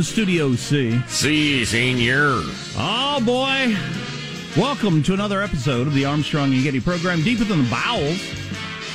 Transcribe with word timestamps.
From 0.00 0.04
Studio 0.06 0.54
C. 0.54 0.98
C, 1.08 1.62
senior. 1.66 2.40
Oh 2.74 3.20
boy. 3.22 3.76
Welcome 4.58 5.02
to 5.02 5.12
another 5.12 5.42
episode 5.42 5.86
of 5.86 5.92
the 5.92 6.06
Armstrong 6.06 6.54
and 6.54 6.62
Getty 6.62 6.80
program, 6.80 7.22
deeper 7.22 7.44
than 7.44 7.64
the 7.64 7.70
bowels. 7.70 8.18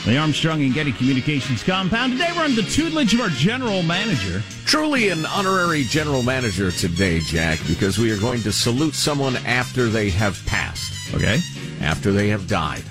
The 0.05 0.17
Armstrong 0.17 0.63
and 0.63 0.73
Getty 0.73 0.93
Communications 0.93 1.61
compound. 1.61 2.13
Today 2.13 2.29
we're 2.35 2.45
under 2.45 2.59
the 2.59 2.67
tutelage 2.67 3.13
of 3.13 3.21
our 3.21 3.29
general 3.29 3.83
manager. 3.83 4.41
Truly 4.65 5.09
an 5.09 5.27
honorary 5.27 5.83
general 5.83 6.23
manager 6.23 6.71
today, 6.71 7.19
Jack, 7.19 7.59
because 7.67 7.99
we 7.99 8.11
are 8.11 8.19
going 8.19 8.41
to 8.41 8.51
salute 8.51 8.95
someone 8.95 9.35
after 9.45 9.89
they 9.89 10.09
have 10.09 10.43
passed. 10.47 11.13
Okay. 11.13 11.37
After 11.81 12.11
they 12.13 12.29
have 12.29 12.47
died. 12.47 12.81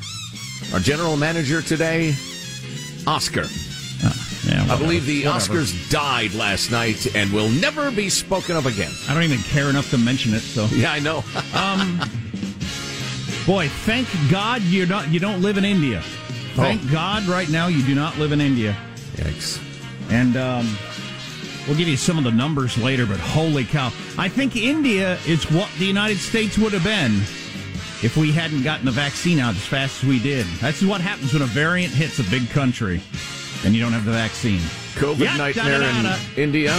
Our 0.72 0.78
general 0.78 1.16
manager 1.16 1.62
today, 1.62 2.14
Oscar. 3.08 3.46
Yeah, 4.46 4.66
I 4.68 4.76
believe 4.78 5.06
the 5.06 5.24
Whatever. 5.24 5.54
Oscars 5.54 5.90
died 5.90 6.34
last 6.34 6.70
night 6.70 7.14
and 7.14 7.32
will 7.32 7.48
never 7.48 7.90
be 7.90 8.08
spoken 8.10 8.56
of 8.56 8.66
again. 8.66 8.92
I 9.08 9.14
don't 9.14 9.22
even 9.22 9.38
care 9.38 9.70
enough 9.70 9.90
to 9.90 9.98
mention 9.98 10.34
it, 10.34 10.40
so 10.40 10.66
Yeah, 10.66 10.92
I 10.92 10.98
know. 11.00 11.24
um 11.54 11.98
boy, 13.46 13.68
thank 13.68 14.08
God 14.30 14.62
you're 14.62 14.86
not 14.86 15.08
you 15.08 15.20
don't 15.20 15.42
live 15.42 15.56
in 15.56 15.64
India. 15.64 16.02
Thank 16.54 16.88
God 16.90 17.24
right 17.24 17.48
now 17.48 17.66
you 17.66 17.82
do 17.84 17.94
not 17.94 18.16
live 18.18 18.30
in 18.32 18.40
India. 18.40 18.76
Yikes. 19.16 19.60
And 20.10 20.36
um, 20.36 20.76
we'll 21.66 21.76
give 21.76 21.88
you 21.88 21.96
some 21.96 22.16
of 22.16 22.22
the 22.22 22.30
numbers 22.30 22.78
later, 22.78 23.06
but 23.06 23.18
holy 23.18 23.64
cow. 23.64 23.90
I 24.16 24.28
think 24.28 24.54
India 24.54 25.18
is 25.26 25.50
what 25.50 25.68
the 25.78 25.84
United 25.84 26.18
States 26.18 26.56
would 26.58 26.72
have 26.72 26.84
been 26.84 27.12
if 28.04 28.16
we 28.16 28.30
hadn't 28.30 28.62
gotten 28.62 28.84
the 28.84 28.92
vaccine 28.92 29.40
out 29.40 29.56
as 29.56 29.66
fast 29.66 30.04
as 30.04 30.08
we 30.08 30.20
did. 30.20 30.46
That's 30.60 30.80
what 30.82 31.00
happens 31.00 31.32
when 31.32 31.42
a 31.42 31.46
variant 31.46 31.92
hits 31.92 32.20
a 32.20 32.30
big 32.30 32.48
country 32.50 33.00
and 33.64 33.74
you 33.74 33.80
don't 33.82 33.92
have 33.92 34.04
the 34.04 34.12
vaccine. 34.12 34.60
COVID 34.94 35.38
nightmare 35.38 35.82
in 35.82 36.38
India. 36.42 36.72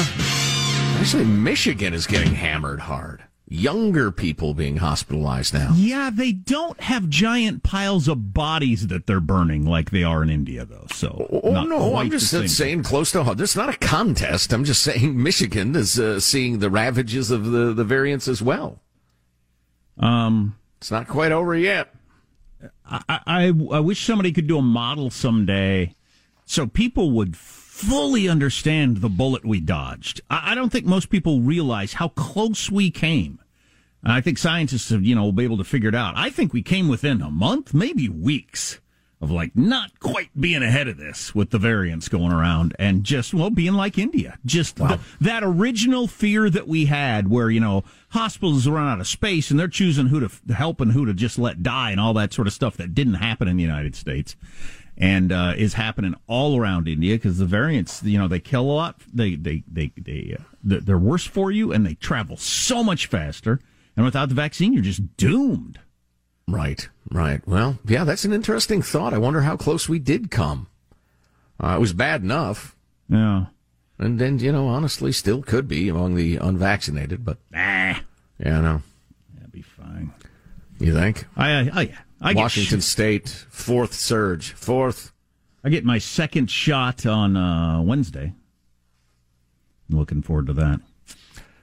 Actually, 1.00 1.26
Michigan 1.26 1.94
is 1.94 2.08
getting 2.08 2.34
hammered 2.34 2.80
hard. 2.82 3.24
Younger 3.48 4.12
people 4.12 4.56
being 4.56 4.78
hospitalized 4.78 5.54
now. 5.54 5.72
Yeah, 5.76 6.10
they 6.12 6.32
don't 6.32 6.80
have 6.82 7.10
giant 7.10 7.62
piles 7.62 8.08
of 8.08 8.34
bodies 8.34 8.88
that 8.88 9.06
they're 9.06 9.20
burning 9.20 9.66
like 9.66 9.92
they 9.92 10.04
are 10.04 10.24
in 10.24 10.30
India, 10.32 10.66
though. 10.66 10.88
So, 10.92 11.28
Oh 11.44 11.64
no, 11.64 11.96
I'm 11.96 12.10
just 12.10 12.32
saying 12.50 12.84
close 12.84 13.12
to 13.12 13.24
home. 13.24 13.40
Is 13.40 13.56
not 13.56 13.70
a 13.70 13.78
contest. 13.78 14.52
I'm 14.52 14.64
just 14.64 14.82
saying 14.82 15.22
Michigan 15.22 15.76
is 15.76 16.00
uh, 16.00 16.20
seeing 16.20 16.58
the 16.58 16.72
ravages 16.72 17.30
of 17.30 17.52
the, 17.52 17.72
the 17.74 17.84
variants 17.84 18.28
as 18.28 18.42
well. 18.42 18.80
Um, 20.00 20.58
It's 20.80 20.90
not 20.92 21.08
quite 21.08 21.32
over 21.32 21.56
yet. 21.56 21.94
I, 22.90 23.02
I, 23.28 23.46
I 23.72 23.80
wish 23.80 24.04
somebody 24.06 24.32
could 24.32 24.48
do 24.48 24.58
a 24.58 24.64
model 24.64 25.10
someday 25.12 25.94
so 26.46 26.68
people 26.68 27.12
would 27.12 27.36
fully 27.36 28.30
understand 28.30 28.98
the 28.98 29.10
bullet 29.10 29.44
we 29.44 29.60
dodged. 29.60 30.22
I, 30.30 30.52
I 30.52 30.56
don't 30.56 30.72
think 30.72 30.86
most 30.86 31.10
people 31.10 31.42
realize 31.42 31.94
how 31.94 32.10
close 32.10 32.72
we 32.72 32.90
came. 32.92 33.40
And 34.04 34.14
I 34.14 34.22
think 34.22 34.38
scientists 34.38 34.92
have, 34.92 35.04
you 35.04 35.16
know, 35.16 35.24
will 35.24 35.32
be 35.32 35.44
able 35.44 35.58
to 35.58 35.64
figure 35.64 35.90
it 35.90 35.96
out. 35.96 36.14
I 36.16 36.30
think 36.30 36.54
we 36.54 36.62
came 36.62 36.88
within 36.88 37.22
a 37.22 37.32
month, 37.32 37.74
maybe 37.74 38.08
weeks 38.08 38.80
of 39.20 39.32
like 39.32 39.56
not 39.56 40.00
quite 40.00 40.30
being 40.40 40.62
ahead 40.62 40.88
of 40.88 40.98
this 40.98 41.34
with 41.34 41.50
the 41.50 41.58
variants 41.58 42.08
going 42.08 42.32
around 42.32 42.76
and 42.78 43.04
just, 43.04 43.34
well, 43.34 43.50
being 43.50 43.74
like 43.74 43.98
India. 43.98 44.38
Just 44.46 44.76
th- 44.78 45.00
that 45.22 45.44
original 45.44 46.08
fear 46.08 46.50
that 46.50 46.68
we 46.68 46.86
had 46.86 47.30
where, 47.30 47.50
you 47.50 47.60
know, 47.60 47.84
hospitals 48.10 48.68
run 48.68 48.88
out 48.88 49.00
of 49.00 49.08
space 49.08 49.50
and 49.50 49.60
they're 49.60 49.68
choosing 49.68 50.08
who 50.08 50.20
to 50.20 50.28
f- 50.28 50.42
help 50.56 50.80
and 50.80 50.92
who 50.92 51.06
to 51.06 51.14
just 51.14 51.40
let 51.40 51.64
die 51.64 51.92
and 51.92 52.00
all 52.00 52.14
that 52.14 52.34
sort 52.34 52.48
of 52.48 52.54
stuff 52.54 52.78
that 52.78 52.94
didn't 52.94 53.16
happen 53.16 53.48
in 53.48 53.58
the 53.58 53.64
United 53.64 53.96
States 53.96 54.36
and 54.98 55.32
uh, 55.32 55.54
is 55.58 55.74
happening 55.74 56.16
all 56.28 56.60
around 56.60 56.88
India 56.88 57.16
because 57.16 57.38
the 57.38 57.46
variants, 57.46 58.02
you 58.04 58.18
know, 58.18 58.28
they 58.28 58.40
kill 58.40 58.64
a 58.64 58.72
lot. 58.72 59.02
They 59.14 59.36
they 59.36 59.64
they 59.68 59.92
they 59.98 60.38
uh, 60.40 60.44
they're 60.64 60.98
worse 60.98 61.26
for 61.26 61.52
you, 61.52 61.72
and 61.72 61.86
they 61.86 61.96
travel 61.96 62.38
so 62.38 62.84
much 62.84 63.08
faster. 63.08 63.60
And 63.96 64.06
without 64.06 64.30
the 64.30 64.36
vaccine, 64.36 64.74
you're 64.74 64.82
just 64.84 65.16
doomed. 65.18 65.80
Right, 66.48 66.88
right. 67.12 67.46
Well, 67.48 67.80
yeah, 67.86 68.04
that's 68.04 68.26
an 68.26 68.34
interesting 68.34 68.82
thought. 68.82 69.14
I 69.14 69.18
wonder 69.18 69.42
how 69.42 69.58
close 69.58 69.90
we 69.90 70.00
did 70.00 70.30
come. 70.32 70.68
Uh, 71.60 71.76
it 71.78 71.80
was 71.80 71.94
bad 71.94 72.22
enough. 72.22 72.76
Yeah. 73.10 73.46
And 73.98 74.20
then, 74.20 74.40
you 74.40 74.52
know, 74.52 74.68
honestly, 74.68 75.12
still 75.12 75.42
could 75.42 75.68
be 75.68 75.88
among 75.88 76.16
the 76.16 76.36
unvaccinated, 76.38 77.24
but. 77.24 77.38
Nah. 77.52 77.96
Yeah, 78.38 78.62
no. 78.62 78.82
That'd 79.36 79.54
be 79.54 79.62
fine. 79.62 80.12
You 80.80 80.94
think? 80.94 81.26
I, 81.38 81.52
I 81.52 81.72
oh 81.74 81.80
yeah. 81.82 82.00
I 82.22 82.34
Washington 82.34 82.82
State, 82.82 83.30
fourth 83.30 83.94
surge. 83.94 84.54
Fourth. 84.54 85.12
I 85.64 85.70
get 85.70 85.84
my 85.84 85.98
second 85.98 86.50
shot 86.50 87.06
on 87.06 87.36
uh, 87.36 87.82
Wednesday. 87.82 88.34
Looking 89.90 90.22
forward 90.22 90.48
to 90.48 90.54
that. 90.54 90.80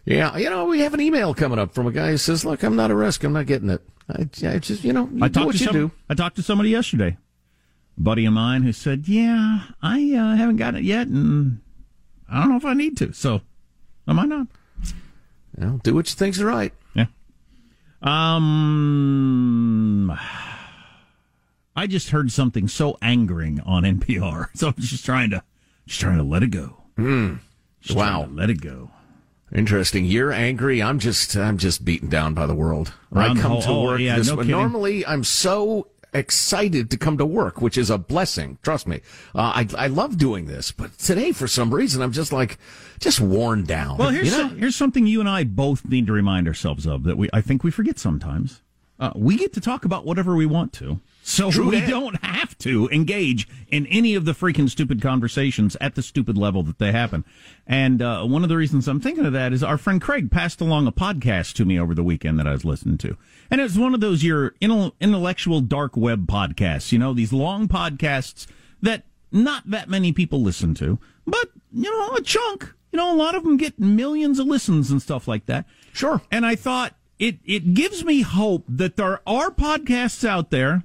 Yeah, 0.05 0.37
you 0.37 0.51
know, 0.51 0.65
we 0.65 0.81
have 0.81 0.95
an 0.95 1.01
email 1.01 1.33
coming 1.35 1.59
up 1.59 1.75
from 1.75 1.87
a 1.87 1.93
guy 1.93 2.11
who 2.11 2.17
says, 2.17 2.45
"Look, 2.45 2.63
I'm 2.63 2.77
not 2.77 2.91
a 2.91 2.97
risk. 2.97 3.23
I'm 3.23 3.33
not 3.33 3.47
getting 3.47 3.71
it. 3.71 3.83
I, 4.09 4.23
I 4.47 4.59
just, 4.59 4.83
you 4.83 4.93
know, 4.93 5.09
you 5.13 5.25
I 5.25 5.29
do 5.29 5.47
what 5.47 5.59
you 5.61 5.67
some, 5.67 5.75
do." 5.75 5.91
I 6.09 6.15
talked 6.15 6.37
to 6.37 6.43
somebody 6.43 6.71
yesterday, 6.71 7.17
a 7.97 8.01
buddy 8.01 8.25
of 8.25 8.33
mine, 8.33 8.65
who 8.65 8.73
said, 8.73 9.07
"Yeah, 9.07 9.67
I 9.81 10.13
uh, 10.13 10.37
haven't 10.37 10.57
gotten 10.57 10.81
it 10.81 10.85
yet, 10.85 11.07
and 11.07 11.61
I 12.29 12.41
don't 12.41 12.51
know 12.51 12.57
if 12.57 12.65
I 12.65 12.75
need 12.75 12.97
to. 12.99 13.13
So, 13.13 13.43
am 14.09 14.19
I 14.19 14.25
might 14.25 14.29
not. 14.29 14.47
Know, 15.57 15.81
do 15.85 15.95
what 15.95 16.11
you 16.11 16.17
think's 16.17 16.41
right." 16.41 16.75
Um, 18.03 19.93
I 21.77 21.87
just 21.87 22.11
heard 22.11 22.33
something 22.33 22.67
so 22.69 22.99
angering 23.01 23.61
on 23.61 23.85
NPR, 23.85 24.49
so 24.55 24.69
I'm 24.69 24.75
just 24.79 25.05
trying 25.05 25.31
to, 25.31 25.43
just 25.87 26.01
trying 26.01 26.17
to 26.19 26.25
let 26.25 26.43
it 26.43 26.49
go. 26.49 26.83
Mm. 26.99 27.39
Just 27.81 27.97
Wow. 27.97 28.25
to 28.25 28.31
let 28.33 28.51
it 28.51 28.61
go. 28.61 28.91
Interesting. 29.55 30.05
You're 30.07 30.33
angry. 30.33 30.83
I'm 30.83 30.99
just 30.99 31.37
I'm 31.37 31.59
just 31.59 31.85
beaten 31.85 32.09
down 32.09 32.33
by 32.33 32.47
the 32.47 32.55
world. 32.55 32.95
Around 33.13 33.39
I 33.39 33.43
come 33.43 33.51
whole- 33.53 33.63
to 33.63 33.69
oh, 33.69 33.83
work 33.83 34.01
yeah, 34.01 34.17
this 34.17 34.29
no. 34.29 34.37
Normally 34.43 35.05
I'm 35.05 35.25
so 35.25 35.89
excited 36.13 36.91
to 36.91 36.97
come 36.97 37.19
to 37.19 37.25
work, 37.27 37.61
which 37.61 37.79
is 37.79 37.91
a 37.91 37.99
blessing. 37.99 38.59
Trust 38.63 38.87
me. 38.87 39.01
Uh, 39.35 39.65
I 39.67 39.69
I 39.77 39.87
love 39.87 40.19
doing 40.19 40.47
this, 40.47 40.73
but 40.73 40.99
today 40.99 41.33
for 41.33 41.47
some 41.49 41.73
reason 41.73 42.03
I'm 42.03 42.13
just 42.13 42.33
like 42.33 42.59
just 43.01 43.21
worn 43.21 43.65
down. 43.65 43.99
Well, 43.99 44.11
here's 44.11 44.31
You 44.31 44.33
know? 44.39 44.49
some, 44.49 44.59
here's 44.59 44.77
something 44.77 45.07
you 45.07 45.21
and 45.21 45.29
I 45.29 45.45
both 45.45 45.85
need 45.85 46.07
to 46.07 46.13
remind 46.13 46.47
ourselves 46.49 46.87
of 46.87 47.05
that 47.05 47.17
we 47.17 47.29
I 47.33 47.41
think 47.41 47.65
we 47.65 47.71
forget 47.71 47.99
sometimes. 47.99 48.61
Uh, 49.03 49.11
we 49.17 49.37
get 49.37 49.53
to 49.53 49.61
talk 49.61 49.85
about 49.85 50.07
whatever 50.07 50.37
we 50.37 50.47
want 50.47 50.73
to, 50.73 51.01
so 51.25 51.51
True 51.51 51.71
we 51.71 51.81
that. 51.81 51.91
don't 51.91 52.23
have 52.25 52.57
to 52.59 52.89
engage 52.91 53.49
in 53.67 53.85
any 53.89 54.15
of 54.15 54.25
the 54.25 54.31
freaking 54.31 54.71
stupid 54.71 55.03
conversations 55.03 55.77
at 55.81 55.97
the 55.97 56.03
stupid 56.03 56.39
level 56.39 56.63
that 56.63 56.79
they 56.79 56.93
happen. 56.93 57.25
And 57.67 58.01
uh, 58.01 58.25
one 58.25 58.45
of 58.45 58.49
the 58.49 58.57
reasons 58.57 58.87
I'm 58.87 59.01
thinking 59.01 59.27
of 59.27 59.33
that 59.33 59.53
is 59.53 59.65
our 59.65 59.77
friend 59.77 60.01
Craig 60.01 60.31
passed 60.31 60.61
along 60.61 60.87
a 60.87 60.93
podcast 60.93 61.55
to 61.55 61.65
me 61.65 61.81
over 61.81 61.97
the 61.97 62.05
weekend 62.05 62.39
that 62.39 62.47
I 62.47 62.53
was 62.53 62.65
listening 62.65 62.97
to, 62.99 63.17
and 63.51 63.61
it 63.61 63.65
was 63.65 63.77
one 63.77 63.93
of 63.93 63.99
those 63.99 64.23
your 64.23 64.53
intel- 64.63 64.93
intellectual 65.01 65.61
dark 65.61 65.97
web 65.97 66.29
podcasts. 66.29 66.93
You 66.93 67.01
know, 67.01 67.13
these 67.13 67.33
long 67.33 67.67
podcasts 67.67 68.47
that 68.83 69.03
not 69.33 69.69
that 69.69 69.89
many 69.89 70.13
people 70.13 70.41
listen 70.41 70.75
to, 70.75 71.01
but 71.27 71.49
you 71.73 71.91
know, 71.91 72.15
a 72.15 72.23
chunk. 72.23 72.73
You 72.93 72.99
know, 72.99 73.13
a 73.13 73.17
lot 73.17 73.35
of 73.35 73.43
them 73.43 73.57
get 73.57 73.81
millions 73.81 74.39
of 74.39 74.47
listens 74.47 74.93
and 74.93 75.03
stuff 75.03 75.27
like 75.27 75.47
that. 75.47 75.67
Sure. 75.93 76.21
And 76.31 76.47
I 76.47 76.55
thought 76.55 76.95
it 77.23 77.39
it 77.45 77.73
gives 77.73 78.05
me 78.05 78.23
hope 78.23 78.65
that 78.69 78.97
there 78.97 79.21
are 79.29 79.51
podcasts 79.53 80.29
out 80.29 80.51
there 80.51 80.83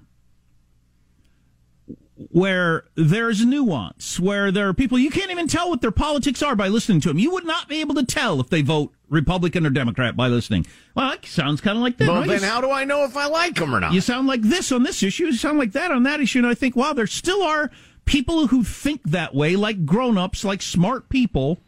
where 2.30 2.84
there's 2.96 3.44
nuance, 3.44 4.20
where 4.20 4.52
there 4.52 4.68
are 4.68 4.74
people 4.74 5.00
you 5.00 5.10
can't 5.10 5.32
even 5.32 5.48
tell 5.48 5.70
what 5.70 5.82
their 5.82 5.92
politics 5.92 6.44
are 6.44 6.56
by 6.56 6.68
listening 6.68 7.02
to 7.02 7.08
them. 7.08 7.18
You 7.18 7.32
would 7.32 7.46
not 7.46 7.68
be 7.68 7.82
able 7.82 7.96
to 7.96 8.06
tell 8.06 8.40
if 8.40 8.50
they 8.50 8.62
vote 8.62 8.94
Republican 9.10 9.66
or 9.66 9.72
Democrat 9.72 10.16
by 10.16 10.28
listening. 10.28 10.68
Well, 10.96 11.10
that 11.10 11.26
sounds 11.26 11.60
kind 11.60 11.76
of 11.76 11.82
like 11.82 11.98
that. 11.98 12.08
Well, 12.08 12.22
you 12.22 12.28
then 12.28 12.48
how 12.48 12.62
do 12.62 12.70
I 12.70 12.84
know 12.84 13.04
if 13.04 13.18
I 13.18 13.26
like 13.26 13.56
them 13.56 13.74
or 13.74 13.80
not? 13.80 13.94
you 13.94 14.02
sound 14.02 14.28
like 14.28 14.44
this 14.44 14.72
on 14.72 14.84
this 14.84 15.02
issue. 15.02 15.26
You 15.26 15.34
sound 15.34 15.58
like 15.58 15.72
that 15.72 15.90
on 15.90 16.04
that 16.04 16.20
issue. 16.20 16.38
And 16.38 16.48
I 16.48 16.54
think, 16.54 16.76
wow, 16.76 16.94
there 16.94 17.08
still 17.08 17.42
are 17.42 17.72
people 18.06 18.48
who 18.48 18.64
think 18.64 19.02
that 19.06 19.34
way, 19.34 19.56
like 19.56 19.88
grown-ups, 19.88 20.46
like 20.46 20.62
smart 20.62 21.10
people, 21.10 21.64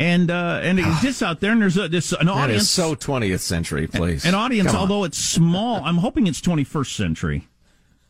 and 0.00 0.30
uh, 0.30 0.60
and 0.62 0.80
it 0.80 0.86
exists 0.86 1.22
out 1.22 1.40
there. 1.40 1.52
And 1.52 1.60
there's 1.60 1.76
a, 1.76 1.86
this 1.86 2.12
an 2.12 2.28
audience, 2.28 2.62
is 2.62 2.70
so 2.70 2.94
20th 2.96 3.40
century, 3.40 3.86
please. 3.86 4.24
an 4.24 4.34
audience, 4.34 4.74
although 4.74 5.04
it's 5.04 5.18
small. 5.18 5.84
I'm 5.84 5.98
hoping 5.98 6.26
it's 6.26 6.40
21st 6.40 6.96
century. 6.96 7.46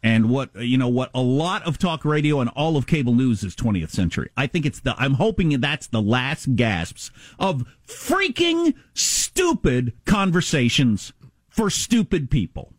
And 0.03 0.31
what 0.31 0.55
you 0.55 0.79
know, 0.79 0.89
what 0.89 1.11
a 1.13 1.21
lot 1.21 1.65
of 1.65 1.77
talk 1.77 2.07
radio 2.07 2.41
and 2.41 2.49
all 2.51 2.79
of 2.79 2.87
cable 2.87 3.13
news 3.13 3.43
is 3.43 3.55
20th 3.55 3.91
century. 3.91 4.31
I 4.37 4.47
think 4.47 4.65
it's 4.65 4.81
the. 4.81 4.95
I'm 4.97 5.15
hoping 5.15 5.61
that's 5.61 5.89
the 5.89 6.01
last 6.01 6.55
gasps 6.55 7.11
of 7.39 7.67
freaking 7.87 8.75
stupid 8.95 9.93
conversations 10.07 11.13
for 11.51 11.69
stupid 11.69 12.31
people, 12.31 12.73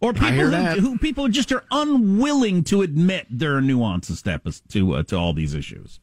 or 0.00 0.12
people 0.12 0.50
who, 0.50 0.80
who 0.80 0.98
people 0.98 1.26
just 1.28 1.50
are 1.50 1.64
unwilling 1.72 2.62
to 2.64 2.82
admit 2.82 3.26
there 3.30 3.56
are 3.56 3.62
nuances 3.62 4.22
to 4.22 4.40
to 4.68 4.94
uh, 4.94 5.02
to 5.04 5.16
all 5.16 5.32
these 5.32 5.54
issues. 5.54 5.98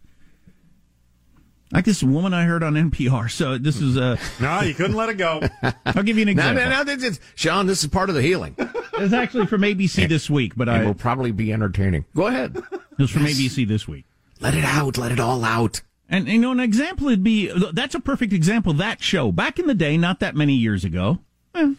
Like 1.75 1.85
this 1.85 2.01
woman 2.01 2.33
I 2.33 2.45
heard 2.45 2.63
on 2.63 2.73
NPR. 2.75 3.29
So 3.29 3.57
this 3.57 3.81
is 3.81 3.97
uh, 3.97 4.15
No, 4.39 4.61
you 4.61 4.73
couldn't 4.73 4.95
let 4.95 5.09
it 5.09 5.17
go. 5.17 5.41
I'll 5.85 6.03
give 6.03 6.15
you 6.17 6.23
an 6.23 6.29
example. 6.29 6.63
no, 6.63 6.69
no. 6.69 6.83
This 6.83 7.03
is, 7.03 7.19
Sean, 7.35 7.67
this 7.67 7.83
is 7.83 7.89
part 7.89 8.09
of 8.09 8.15
the 8.15 8.21
healing. 8.21 8.55
It's 8.93 9.13
actually 9.13 9.45
from 9.47 9.61
ABC 9.61 10.07
this 10.07 10.29
week, 10.29 10.53
but 10.55 10.69
and 10.69 10.77
I 10.77 10.85
will 10.85 10.93
probably 10.93 11.31
be 11.31 11.51
entertaining. 11.51 12.05
Go 12.15 12.27
ahead. 12.27 12.55
it 12.71 12.97
was 12.97 13.11
from 13.11 13.23
ABC 13.23 13.67
this 13.67 13.87
week. 13.87 14.05
Let 14.39 14.53
it 14.53 14.63
out. 14.63 14.97
Let 14.97 15.11
it 15.11 15.19
all 15.19 15.43
out. 15.43 15.81
And 16.07 16.27
you 16.29 16.39
know, 16.39 16.51
an 16.51 16.59
example 16.61 17.07
would 17.07 17.23
be 17.23 17.51
that's 17.73 17.95
a 17.95 17.99
perfect 17.99 18.31
example. 18.31 18.73
That 18.73 19.01
show 19.03 19.31
back 19.33 19.59
in 19.59 19.67
the 19.67 19.73
day, 19.73 19.97
not 19.97 20.19
that 20.21 20.33
many 20.35 20.53
years 20.53 20.85
ago. 20.85 21.19
eh, 21.55 21.73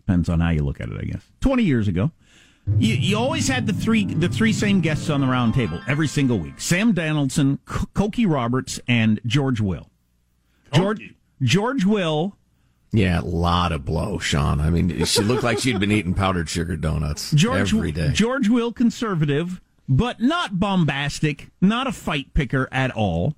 depends 0.00 0.28
on 0.28 0.40
how 0.40 0.50
you 0.50 0.62
look 0.64 0.80
at 0.80 0.88
it, 0.88 0.96
I 0.98 1.04
guess. 1.04 1.22
Twenty 1.40 1.62
years 1.62 1.86
ago, 1.88 2.10
you, 2.76 2.94
you 2.94 3.16
always 3.16 3.48
had 3.48 3.66
the 3.66 3.72
three 3.72 4.04
the 4.04 4.28
three 4.28 4.52
same 4.52 4.80
guests 4.80 5.10
on 5.10 5.20
the 5.20 5.26
round 5.26 5.54
table 5.54 5.80
every 5.88 6.08
single 6.08 6.38
week: 6.38 6.60
Sam 6.60 6.92
Donaldson, 6.92 7.58
C- 7.68 7.74
Cokie 7.94 8.30
Roberts, 8.30 8.80
and 8.88 9.20
George 9.26 9.60
Will. 9.60 9.90
George 10.72 11.14
George 11.42 11.84
Will 11.84 12.36
Yeah, 12.92 13.20
a 13.20 13.22
lot 13.22 13.72
of 13.72 13.84
blow, 13.84 14.18
Sean. 14.18 14.60
I 14.60 14.70
mean, 14.70 15.04
she 15.04 15.22
looked 15.24 15.42
like 15.42 15.58
she'd 15.58 15.80
been 15.80 15.92
eating 15.92 16.14
powdered 16.14 16.48
sugar 16.48 16.76
donuts 16.76 17.30
George 17.32 17.72
every 17.74 17.92
day. 17.92 18.10
George 18.12 18.48
Will 18.48 18.72
conservative, 18.72 19.60
but 19.88 20.20
not 20.20 20.58
bombastic, 20.60 21.48
not 21.60 21.86
a 21.86 21.92
fight 21.92 22.34
picker 22.34 22.68
at 22.70 22.90
all. 22.90 23.34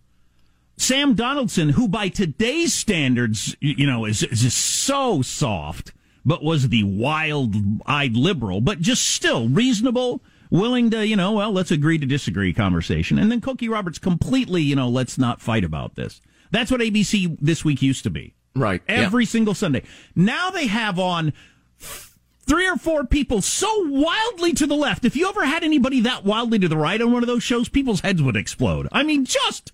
Sam 0.77 1.15
Donaldson, 1.15 1.71
who 1.71 1.89
by 1.89 2.09
today's 2.09 2.73
standards, 2.73 3.55
y- 3.63 3.75
you 3.79 3.87
know, 3.87 4.07
is, 4.07 4.23
is 4.23 4.41
just 4.43 4.57
so 4.59 5.21
soft, 5.23 5.93
but 6.25 6.43
was 6.43 6.69
the 6.69 6.83
wild-eyed 6.85 8.15
liberal, 8.17 8.61
but 8.61 8.81
just 8.81 9.09
still 9.09 9.49
reasonable, 9.49 10.23
willing 10.51 10.91
to, 10.91 11.07
you 11.07 11.17
know, 11.17 11.33
well, 11.33 11.53
let's 11.53 11.71
agree 11.71 11.99
to 11.99 12.07
disagree 12.07 12.53
conversation. 12.53 13.19
And 13.19 13.31
then 13.31 13.41
Cokie 13.41 13.71
Roberts 13.71 13.99
completely, 13.99 14.63
you 14.63 14.77
know, 14.77 14.89
let's 14.89 15.19
not 15.19 15.41
fight 15.41 15.65
about 15.65 15.95
this. 15.95 16.21
That's 16.51 16.71
what 16.71 16.81
ABC 16.81 17.39
this 17.41 17.65
week 17.65 17.83
used 17.83 18.03
to 18.05 18.11
be. 18.11 18.35
Right. 18.55 18.83
yeah. 18.89 18.97
Every 18.97 19.25
single 19.25 19.55
Sunday. 19.55 19.85
Now 20.17 20.51
they 20.51 20.67
have 20.67 20.99
on 20.99 21.33
three 21.79 22.69
or 22.69 22.77
four 22.77 23.05
people 23.05 23.41
so 23.41 23.89
wildly 23.89 24.53
to 24.55 24.67
the 24.67 24.75
left. 24.75 25.05
If 25.05 25.15
you 25.15 25.29
ever 25.29 25.45
had 25.45 25.63
anybody 25.63 26.01
that 26.01 26.25
wildly 26.25 26.59
to 26.59 26.69
the 26.69 26.77
right 26.77 27.01
on 27.01 27.13
one 27.13 27.23
of 27.23 27.29
those 27.29 27.45
shows, 27.45 27.69
people's 27.69 28.01
heads 28.01 28.21
would 28.23 28.37
explode. 28.37 28.89
I 28.91 29.05
mean, 29.05 29.25
just 29.25 29.73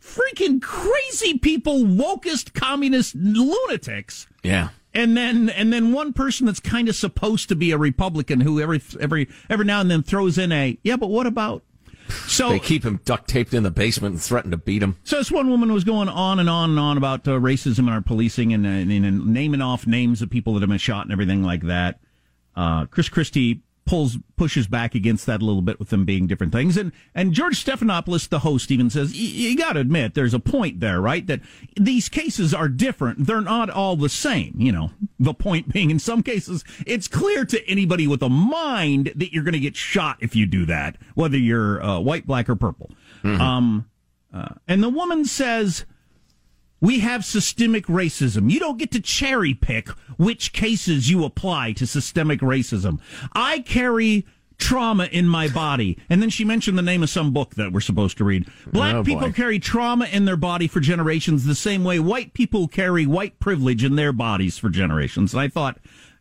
freaking 0.00 0.60
crazy 0.60 1.38
people, 1.38 1.84
wokest 1.84 2.52
communist 2.52 3.14
lunatics. 3.14 4.26
Yeah. 4.42 4.68
And 4.94 5.16
then, 5.16 5.50
and 5.50 5.72
then 5.72 5.92
one 5.92 6.12
person 6.12 6.46
that's 6.46 6.60
kind 6.60 6.88
of 6.88 6.96
supposed 6.96 7.48
to 7.50 7.56
be 7.56 7.70
a 7.72 7.78
Republican 7.78 8.40
who 8.40 8.60
every, 8.60 8.82
every, 8.98 9.28
every 9.50 9.64
now 9.64 9.80
and 9.80 9.90
then 9.90 10.02
throws 10.02 10.38
in 10.38 10.50
a, 10.50 10.78
yeah, 10.82 10.96
but 10.96 11.08
what 11.08 11.26
about? 11.26 11.62
So 12.26 12.48
They 12.48 12.58
keep 12.58 12.84
him 12.84 13.00
duct 13.04 13.28
taped 13.28 13.52
in 13.52 13.64
the 13.64 13.70
basement 13.70 14.14
and 14.14 14.22
threaten 14.22 14.50
to 14.52 14.56
beat 14.56 14.82
him. 14.82 14.96
so 15.04 15.16
this 15.16 15.30
one 15.30 15.50
woman 15.50 15.72
was 15.72 15.84
going 15.84 16.08
on 16.08 16.40
and 16.40 16.48
on 16.48 16.70
and 16.70 16.80
on 16.80 16.96
about 16.96 17.28
uh, 17.28 17.32
racism 17.32 17.80
in 17.80 17.90
our 17.90 18.00
policing 18.00 18.54
and, 18.54 18.64
uh, 18.64 18.70
and, 18.70 18.90
and 18.90 19.26
naming 19.26 19.60
off 19.60 19.86
names 19.86 20.22
of 20.22 20.30
people 20.30 20.54
that 20.54 20.60
have 20.60 20.70
been 20.70 20.78
shot 20.78 21.04
and 21.04 21.12
everything 21.12 21.42
like 21.42 21.62
that. 21.64 22.00
Uh, 22.56 22.86
Chris 22.86 23.10
Christie 23.10 23.60
pulls 23.88 24.18
pushes 24.36 24.66
back 24.66 24.94
against 24.94 25.24
that 25.24 25.40
a 25.40 25.44
little 25.44 25.62
bit 25.62 25.78
with 25.78 25.88
them 25.88 26.04
being 26.04 26.26
different 26.26 26.52
things. 26.52 26.76
And 26.76 26.92
and 27.14 27.32
George 27.32 27.64
Stephanopoulos, 27.64 28.28
the 28.28 28.40
host, 28.40 28.70
even 28.70 28.90
says 28.90 29.16
you 29.16 29.56
got 29.56 29.72
to 29.72 29.80
admit 29.80 30.12
there's 30.12 30.34
a 30.34 30.38
point 30.38 30.80
there, 30.80 31.00
right? 31.00 31.26
That 31.26 31.40
these 31.74 32.10
cases 32.10 32.52
are 32.52 32.68
different. 32.68 33.26
They're 33.26 33.40
not 33.40 33.70
all 33.70 33.96
the 33.96 34.10
same. 34.10 34.54
You 34.58 34.72
know, 34.72 34.90
the 35.18 35.32
point 35.32 35.72
being, 35.72 35.90
in 35.90 35.98
some 35.98 36.22
cases, 36.22 36.64
it's 36.86 37.08
clear 37.08 37.46
to 37.46 37.66
anybody 37.66 38.06
with 38.06 38.22
a 38.22 38.28
mind 38.28 39.12
that 39.16 39.32
you're 39.32 39.44
going 39.44 39.54
to 39.54 39.58
get 39.58 39.74
shot 39.74 40.18
if 40.20 40.36
you 40.36 40.44
do 40.44 40.66
that, 40.66 40.96
whether 41.14 41.38
you're 41.38 41.82
uh, 41.82 41.98
white, 41.98 42.26
black, 42.26 42.50
or 42.50 42.56
purple. 42.56 42.90
Um, 43.24 43.88
uh, 44.32 44.54
and 44.68 44.82
the 44.82 44.90
woman 44.90 45.24
says, 45.24 45.86
we 46.80 47.00
have 47.00 47.24
systemic 47.24 47.86
racism. 47.86 48.50
You 48.50 48.60
don't 48.60 48.78
get 48.78 48.90
to 48.92 49.00
cherry 49.00 49.54
pick 49.54 49.88
which 50.16 50.52
cases 50.52 51.10
you 51.10 51.24
apply 51.24 51.72
to 51.72 51.86
systemic 51.86 52.40
racism. 52.40 53.00
I 53.32 53.60
carry 53.60 54.26
trauma 54.58 55.04
in 55.04 55.26
my 55.26 55.48
body. 55.48 55.98
And 56.10 56.20
then 56.20 56.30
she 56.30 56.44
mentioned 56.44 56.76
the 56.76 56.82
name 56.82 57.02
of 57.02 57.10
some 57.10 57.32
book 57.32 57.54
that 57.54 57.72
we're 57.72 57.80
supposed 57.80 58.18
to 58.18 58.24
read. 58.24 58.48
Black 58.66 58.96
Oh, 58.96 59.04
people 59.04 59.32
carry 59.32 59.58
trauma 59.58 60.06
in 60.06 60.24
their 60.24 60.36
body 60.36 60.66
for 60.66 60.80
generations 60.80 61.44
the 61.44 61.54
same 61.54 61.84
way 61.84 61.98
white 61.98 62.34
people 62.34 62.68
carry 62.68 63.06
white 63.06 63.38
privilege 63.38 63.84
in 63.84 63.96
their 63.96 64.12
bodies 64.12 64.58
for 64.58 64.68
generations. 64.68 65.32
And 65.32 65.40
I 65.40 65.48
thought, 65.48 65.78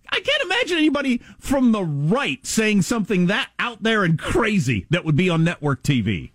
I 0.09 0.19
can't 0.19 0.43
imagine 0.43 0.77
anybody 0.77 1.21
from 1.39 1.71
the 1.71 1.83
right 1.83 2.45
saying 2.45 2.83
something 2.83 3.25
that 3.27 3.49
out 3.59 3.83
there 3.83 4.03
and 4.03 4.17
crazy 4.17 4.85
that 4.89 5.03
would 5.03 5.17
be 5.17 5.29
on 5.29 5.43
network 5.43 5.83
TV. 5.83 6.31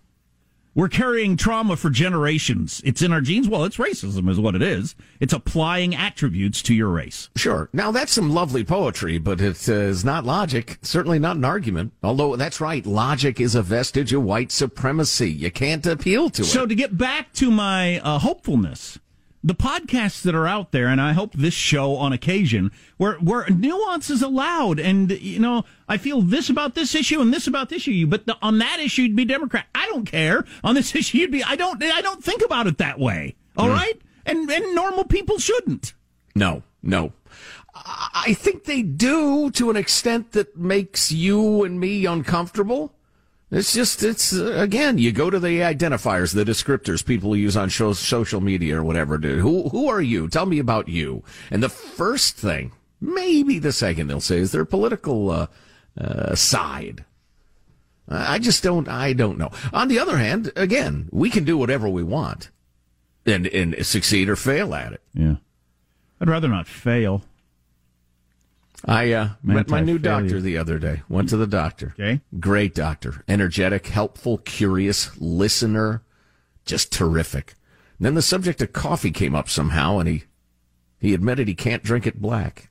We're 0.75 0.89
carrying 0.89 1.37
trauma 1.37 1.75
for 1.75 1.91
generations. 1.91 2.81
It's 2.83 3.03
in 3.03 3.13
our 3.13 3.21
genes. 3.21 3.47
Well, 3.47 3.63
it's 3.63 3.77
racism, 3.77 4.27
is 4.27 4.39
what 4.39 4.55
it 4.55 4.63
is. 4.63 4.95
It's 5.19 5.33
applying 5.33 5.93
attributes 5.93 6.63
to 6.63 6.73
your 6.73 6.89
race. 6.89 7.29
Sure. 7.35 7.69
Now 7.73 7.91
that's 7.91 8.11
some 8.11 8.33
lovely 8.33 8.63
poetry, 8.63 9.19
but 9.19 9.39
it 9.39 9.69
uh, 9.69 9.73
is 9.73 10.03
not 10.03 10.25
logic. 10.25 10.79
Certainly 10.81 11.19
not 11.19 11.35
an 11.35 11.45
argument. 11.45 11.93
Although 12.01 12.35
that's 12.37 12.59
right, 12.59 12.83
logic 12.85 13.39
is 13.39 13.53
a 13.53 13.61
vestige 13.61 14.13
of 14.13 14.23
white 14.23 14.51
supremacy. 14.51 15.31
You 15.31 15.51
can't 15.51 15.85
appeal 15.85 16.31
to 16.31 16.41
it. 16.41 16.45
So, 16.45 16.65
to 16.65 16.73
get 16.73 16.97
back 16.97 17.33
to 17.33 17.51
my 17.51 17.99
uh, 17.99 18.17
hopefulness, 18.17 18.97
the 19.43 19.53
podcasts 19.55 20.21
that 20.21 20.33
are 20.35 20.47
out 20.47 20.71
there, 20.71 20.87
and 20.87 21.01
I 21.01 21.11
hope 21.13 21.33
this 21.33 21.53
show 21.53 21.95
on 21.97 22.13
occasion, 22.13 22.71
where 22.97 23.15
where 23.15 23.45
nuance 23.49 24.09
is 24.09 24.21
allowed, 24.21 24.79
and 24.79 25.11
you 25.11 25.39
know, 25.39 25.65
I 25.87 25.97
feel 25.97 26.21
this 26.21 26.49
about 26.49 26.75
this 26.75 26.95
issue 26.95 27.19
and 27.21 27.33
this 27.33 27.45
about 27.47 27.69
this 27.69 27.87
issue, 27.87 28.07
but 28.07 28.25
the, 28.25 28.37
on 28.41 28.59
that 28.59 28.79
issue 28.79 29.01
you'd 29.03 29.15
be 29.15 29.25
Democrat. 29.25 29.65
I 29.75 29.85
don't 29.87 30.05
care. 30.05 30.45
On 30.63 30.75
this 30.75 30.95
issue 30.99 31.17
you'd 31.17 31.31
be. 31.31 31.43
I 31.43 31.55
don't. 31.55 31.81
I 31.83 32.01
don't 32.01 32.23
think 32.23 32.41
about 32.43 32.67
it 32.67 32.77
that 32.77 32.99
way. 32.99 33.35
All 33.57 33.67
Mm. 33.67 33.73
right, 33.73 34.01
and 34.25 34.49
and 34.49 34.73
normal 34.75 35.03
people 35.03 35.37
shouldn't. 35.39 35.93
No, 36.35 36.63
no. 36.81 37.11
I 37.75 38.23
I 38.27 38.33
think 38.33 38.63
they 38.63 38.81
do 38.81 39.49
to 39.51 39.69
an 39.69 39.75
extent 39.75 40.31
that 40.31 40.55
makes 40.55 41.11
you 41.11 41.63
and 41.63 41.79
me 41.79 42.05
uncomfortable. 42.05 42.95
It's 43.53 43.71
just, 43.71 44.01
it's, 44.01 44.33
uh, 44.33 44.53
again, 44.57 44.97
you 44.97 45.11
go 45.11 45.29
to 45.29 45.39
the 45.39 45.59
identifiers, 45.59 46.33
the 46.33 46.43
descriptors 46.43 47.05
people 47.05 47.35
use 47.35 47.55
on 47.55 47.69
show, 47.69 47.93
social 47.93 48.41
media 48.41 48.79
or 48.79 48.83
whatever. 48.83 49.19
Dude. 49.19 49.41
Who, 49.41 49.69
who 49.69 49.87
are 49.87 50.01
you? 50.01 50.27
Tell 50.27 50.47
me 50.47 50.57
about 50.57 50.89
you. 50.89 51.23
And 51.51 51.61
the 51.61 51.69
first 51.69 52.35
thing, 52.35 52.71
maybe 52.99 53.59
the 53.59 53.71
second 53.71 54.07
they'll 54.07 54.21
say 54.21 54.39
is 54.39 54.51
their 54.51 54.65
political, 54.65 55.29
uh, 55.29 55.47
uh, 55.95 56.33
side. 56.33 57.05
I 58.09 58.39
just 58.39 58.63
don't, 58.63 58.89
I 58.89 59.13
don't 59.13 59.37
know. 59.37 59.51
On 59.71 59.87
the 59.87 59.99
other 59.99 60.17
hand, 60.17 60.51
again, 60.55 61.07
we 61.11 61.29
can 61.29 61.43
do 61.45 61.57
whatever 61.57 61.87
we 61.87 62.03
want 62.03 62.49
and, 63.25 63.47
and 63.47 63.85
succeed 63.85 64.29
or 64.29 64.35
fail 64.35 64.73
at 64.73 64.93
it. 64.93 65.01
Yeah, 65.13 65.35
I'd 66.19 66.29
rather 66.29 66.49
not 66.49 66.67
fail. 66.67 67.23
I 68.85 69.11
uh, 69.13 69.29
met 69.41 69.69
my 69.69 69.79
new 69.79 69.97
doctor 69.97 70.41
the 70.41 70.57
other 70.57 70.77
day. 70.77 71.03
Went 71.07 71.29
to 71.29 71.37
the 71.37 71.47
doctor. 71.47 71.95
Okay. 71.99 72.21
Great 72.39 72.75
doctor. 72.75 73.23
Energetic, 73.27 73.87
helpful, 73.87 74.39
curious, 74.39 75.09
listener. 75.19 76.03
Just 76.65 76.91
terrific. 76.91 77.55
And 77.97 78.05
then 78.05 78.15
the 78.15 78.21
subject 78.21 78.61
of 78.61 78.73
coffee 78.73 79.11
came 79.11 79.35
up 79.35 79.49
somehow, 79.49 79.99
and 79.99 80.09
he 80.09 80.23
he 80.99 81.13
admitted 81.13 81.47
he 81.47 81.55
can't 81.55 81.83
drink 81.83 82.05
it 82.07 82.21
black. 82.21 82.69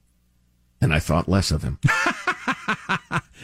And 0.81 0.93
I 0.93 0.99
thought 0.99 1.29
less 1.29 1.51
of 1.51 1.63
him. 1.63 1.79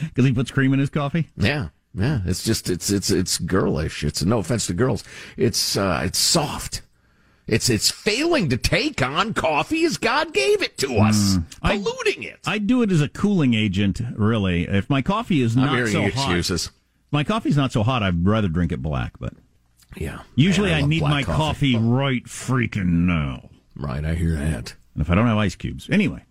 Because 0.01 0.25
he 0.25 0.31
puts 0.31 0.51
cream 0.51 0.71
in 0.73 0.79
his 0.79 0.89
coffee. 0.89 1.27
yeah, 1.35 1.69
yeah. 1.93 2.21
It's 2.25 2.43
just 2.43 2.69
it's 2.69 2.89
it's 2.89 3.09
it's 3.11 3.37
girlish. 3.37 4.03
It's 4.03 4.23
no 4.23 4.39
offense 4.39 4.67
to 4.67 4.73
girls. 4.73 5.03
It's 5.35 5.75
uh, 5.75 6.01
it's 6.05 6.17
soft. 6.19 6.81
It's 7.49 7.69
it's 7.69 7.89
failing 7.89 8.49
to 8.49 8.57
take 8.57 9.01
on 9.01 9.33
coffee 9.33 9.83
as 9.83 9.97
God 9.97 10.33
gave 10.33 10.61
it 10.61 10.77
to 10.79 10.97
us, 10.97 11.35
hmm. 11.35 11.41
I- 11.63 11.77
polluting 11.77 12.23
it. 12.23 12.39
I 12.45 12.59
do 12.59 12.81
it 12.83 12.91
as 12.91 13.01
a 13.01 13.09
cooling 13.09 13.53
agent, 13.53 14.01
really. 14.15 14.67
If 14.67 14.89
my 14.89 15.01
coffee 15.01 15.41
is 15.41 15.55
not 15.55 15.87
so 15.89 16.03
excuses. 16.03 16.67
hot, 16.67 16.73
my 17.11 17.23
coffee's 17.23 17.57
not 17.57 17.71
so 17.71 17.83
hot. 17.83 18.03
I'd 18.03 18.25
rather 18.25 18.47
drink 18.47 18.71
it 18.71 18.81
black. 18.81 19.13
But 19.19 19.33
Yeah. 19.97 20.19
usually 20.35 20.69
Man, 20.69 20.83
I, 20.83 20.87
need 20.87 21.01
my 21.01 21.23
coffee. 21.23 21.75
right 21.75 22.23
freaking 22.25 23.05
now. 23.07 23.49
Right, 23.75 24.05
I 24.05 24.13
hear 24.13 24.35
that. 24.35 24.75
And 24.93 25.01
if 25.01 25.09
I 25.09 25.15
don't 25.15 25.25
have 25.27 25.37
ice 25.37 25.55
cubes, 25.55 25.89
anyway. 25.89 26.23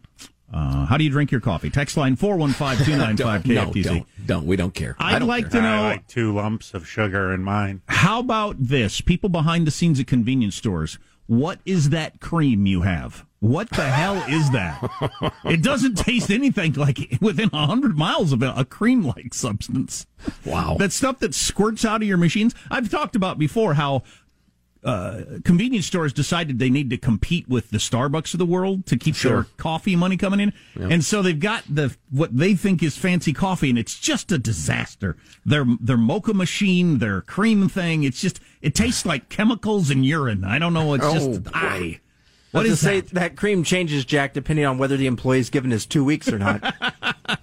Uh, 0.52 0.86
how 0.86 0.96
do 0.96 1.04
you 1.04 1.10
drink 1.10 1.30
your 1.30 1.40
coffee? 1.42 1.68
Text 1.70 1.96
line 1.96 2.16
four 2.16 2.36
one 2.36 2.52
five 2.52 2.82
two 2.84 2.96
nine 2.96 3.16
five 3.16 3.44
no, 3.46 3.66
KFTC. 3.66 3.84
don't, 3.84 4.06
don't. 4.26 4.46
We 4.46 4.56
don't 4.56 4.74
care. 4.74 4.96
I 4.98 5.16
I'd 5.16 5.18
don't 5.20 5.28
like 5.28 5.50
care. 5.50 5.60
to 5.60 5.62
know. 5.62 5.74
I 5.84 5.88
like 5.90 6.06
two 6.08 6.34
lumps 6.34 6.72
of 6.74 6.88
sugar 6.88 7.32
in 7.32 7.42
mine. 7.42 7.82
How 7.88 8.20
about 8.20 8.56
this? 8.58 9.00
People 9.02 9.28
behind 9.28 9.66
the 9.66 9.70
scenes 9.70 10.00
at 10.00 10.06
convenience 10.06 10.56
stores. 10.56 10.98
What 11.26 11.60
is 11.66 11.90
that 11.90 12.20
cream 12.20 12.64
you 12.64 12.80
have? 12.82 13.26
What 13.40 13.68
the 13.70 13.82
hell 13.84 14.16
is 14.28 14.50
that? 14.52 14.82
It 15.44 15.62
doesn't 15.62 15.96
taste 15.96 16.30
anything 16.30 16.72
like 16.72 16.98
within 17.20 17.50
a 17.52 17.66
hundred 17.66 17.96
miles 17.96 18.32
of 18.32 18.42
a, 18.42 18.52
a 18.56 18.64
cream-like 18.64 19.32
substance. 19.34 20.06
Wow. 20.44 20.76
That 20.78 20.92
stuff 20.92 21.18
that 21.20 21.34
squirts 21.34 21.84
out 21.84 22.02
of 22.02 22.08
your 22.08 22.16
machines. 22.18 22.54
I've 22.70 22.90
talked 22.90 23.14
about 23.16 23.38
before 23.38 23.74
how 23.74 24.02
uh, 24.84 25.22
convenience 25.44 25.86
stores 25.86 26.12
decided 26.12 26.58
they 26.58 26.70
need 26.70 26.88
to 26.90 26.96
compete 26.96 27.48
with 27.48 27.70
the 27.70 27.78
Starbucks 27.78 28.32
of 28.34 28.38
the 28.38 28.46
world 28.46 28.86
to 28.86 28.96
keep 28.96 29.14
Sure. 29.14 29.32
their 29.32 29.42
coffee 29.56 29.96
money 29.96 30.16
coming 30.16 30.40
in, 30.40 30.52
and 30.76 31.04
so 31.04 31.20
they've 31.22 31.38
got 31.40 31.64
the 31.68 31.94
what 32.10 32.36
they 32.36 32.54
think 32.54 32.82
is 32.82 32.96
fancy 32.96 33.32
coffee, 33.32 33.70
and 33.70 33.78
it's 33.78 33.98
just 33.98 34.30
a 34.32 34.38
disaster. 34.38 35.16
Their 35.44 35.64
their 35.80 35.96
mocha 35.96 36.32
machine, 36.34 36.98
their 36.98 37.20
cream 37.22 37.68
thing, 37.68 38.04
it's 38.04 38.20
just 38.20 38.40
it 38.62 38.74
tastes 38.74 39.04
like 39.04 39.28
chemicals 39.28 39.90
and 39.90 40.06
urine. 40.06 40.44
I 40.44 40.58
don't 40.58 40.72
know. 40.74 40.94
It's 40.94 41.04
Oh, 41.04 41.14
just 41.14 41.42
boy. 41.44 41.50
ah. 41.54 41.80
What 42.52 42.62
to 42.62 42.76
say 42.76 43.00
that? 43.00 43.10
that? 43.14 43.36
cream 43.36 43.62
changes, 43.62 44.06
Jack, 44.06 44.32
depending 44.32 44.64
on 44.64 44.78
whether 44.78 44.96
the 44.96 45.06
employee's 45.06 45.50
given 45.50 45.70
his 45.70 45.84
two 45.84 46.02
weeks 46.04 46.28
or 46.32 46.38
not. 46.38 46.62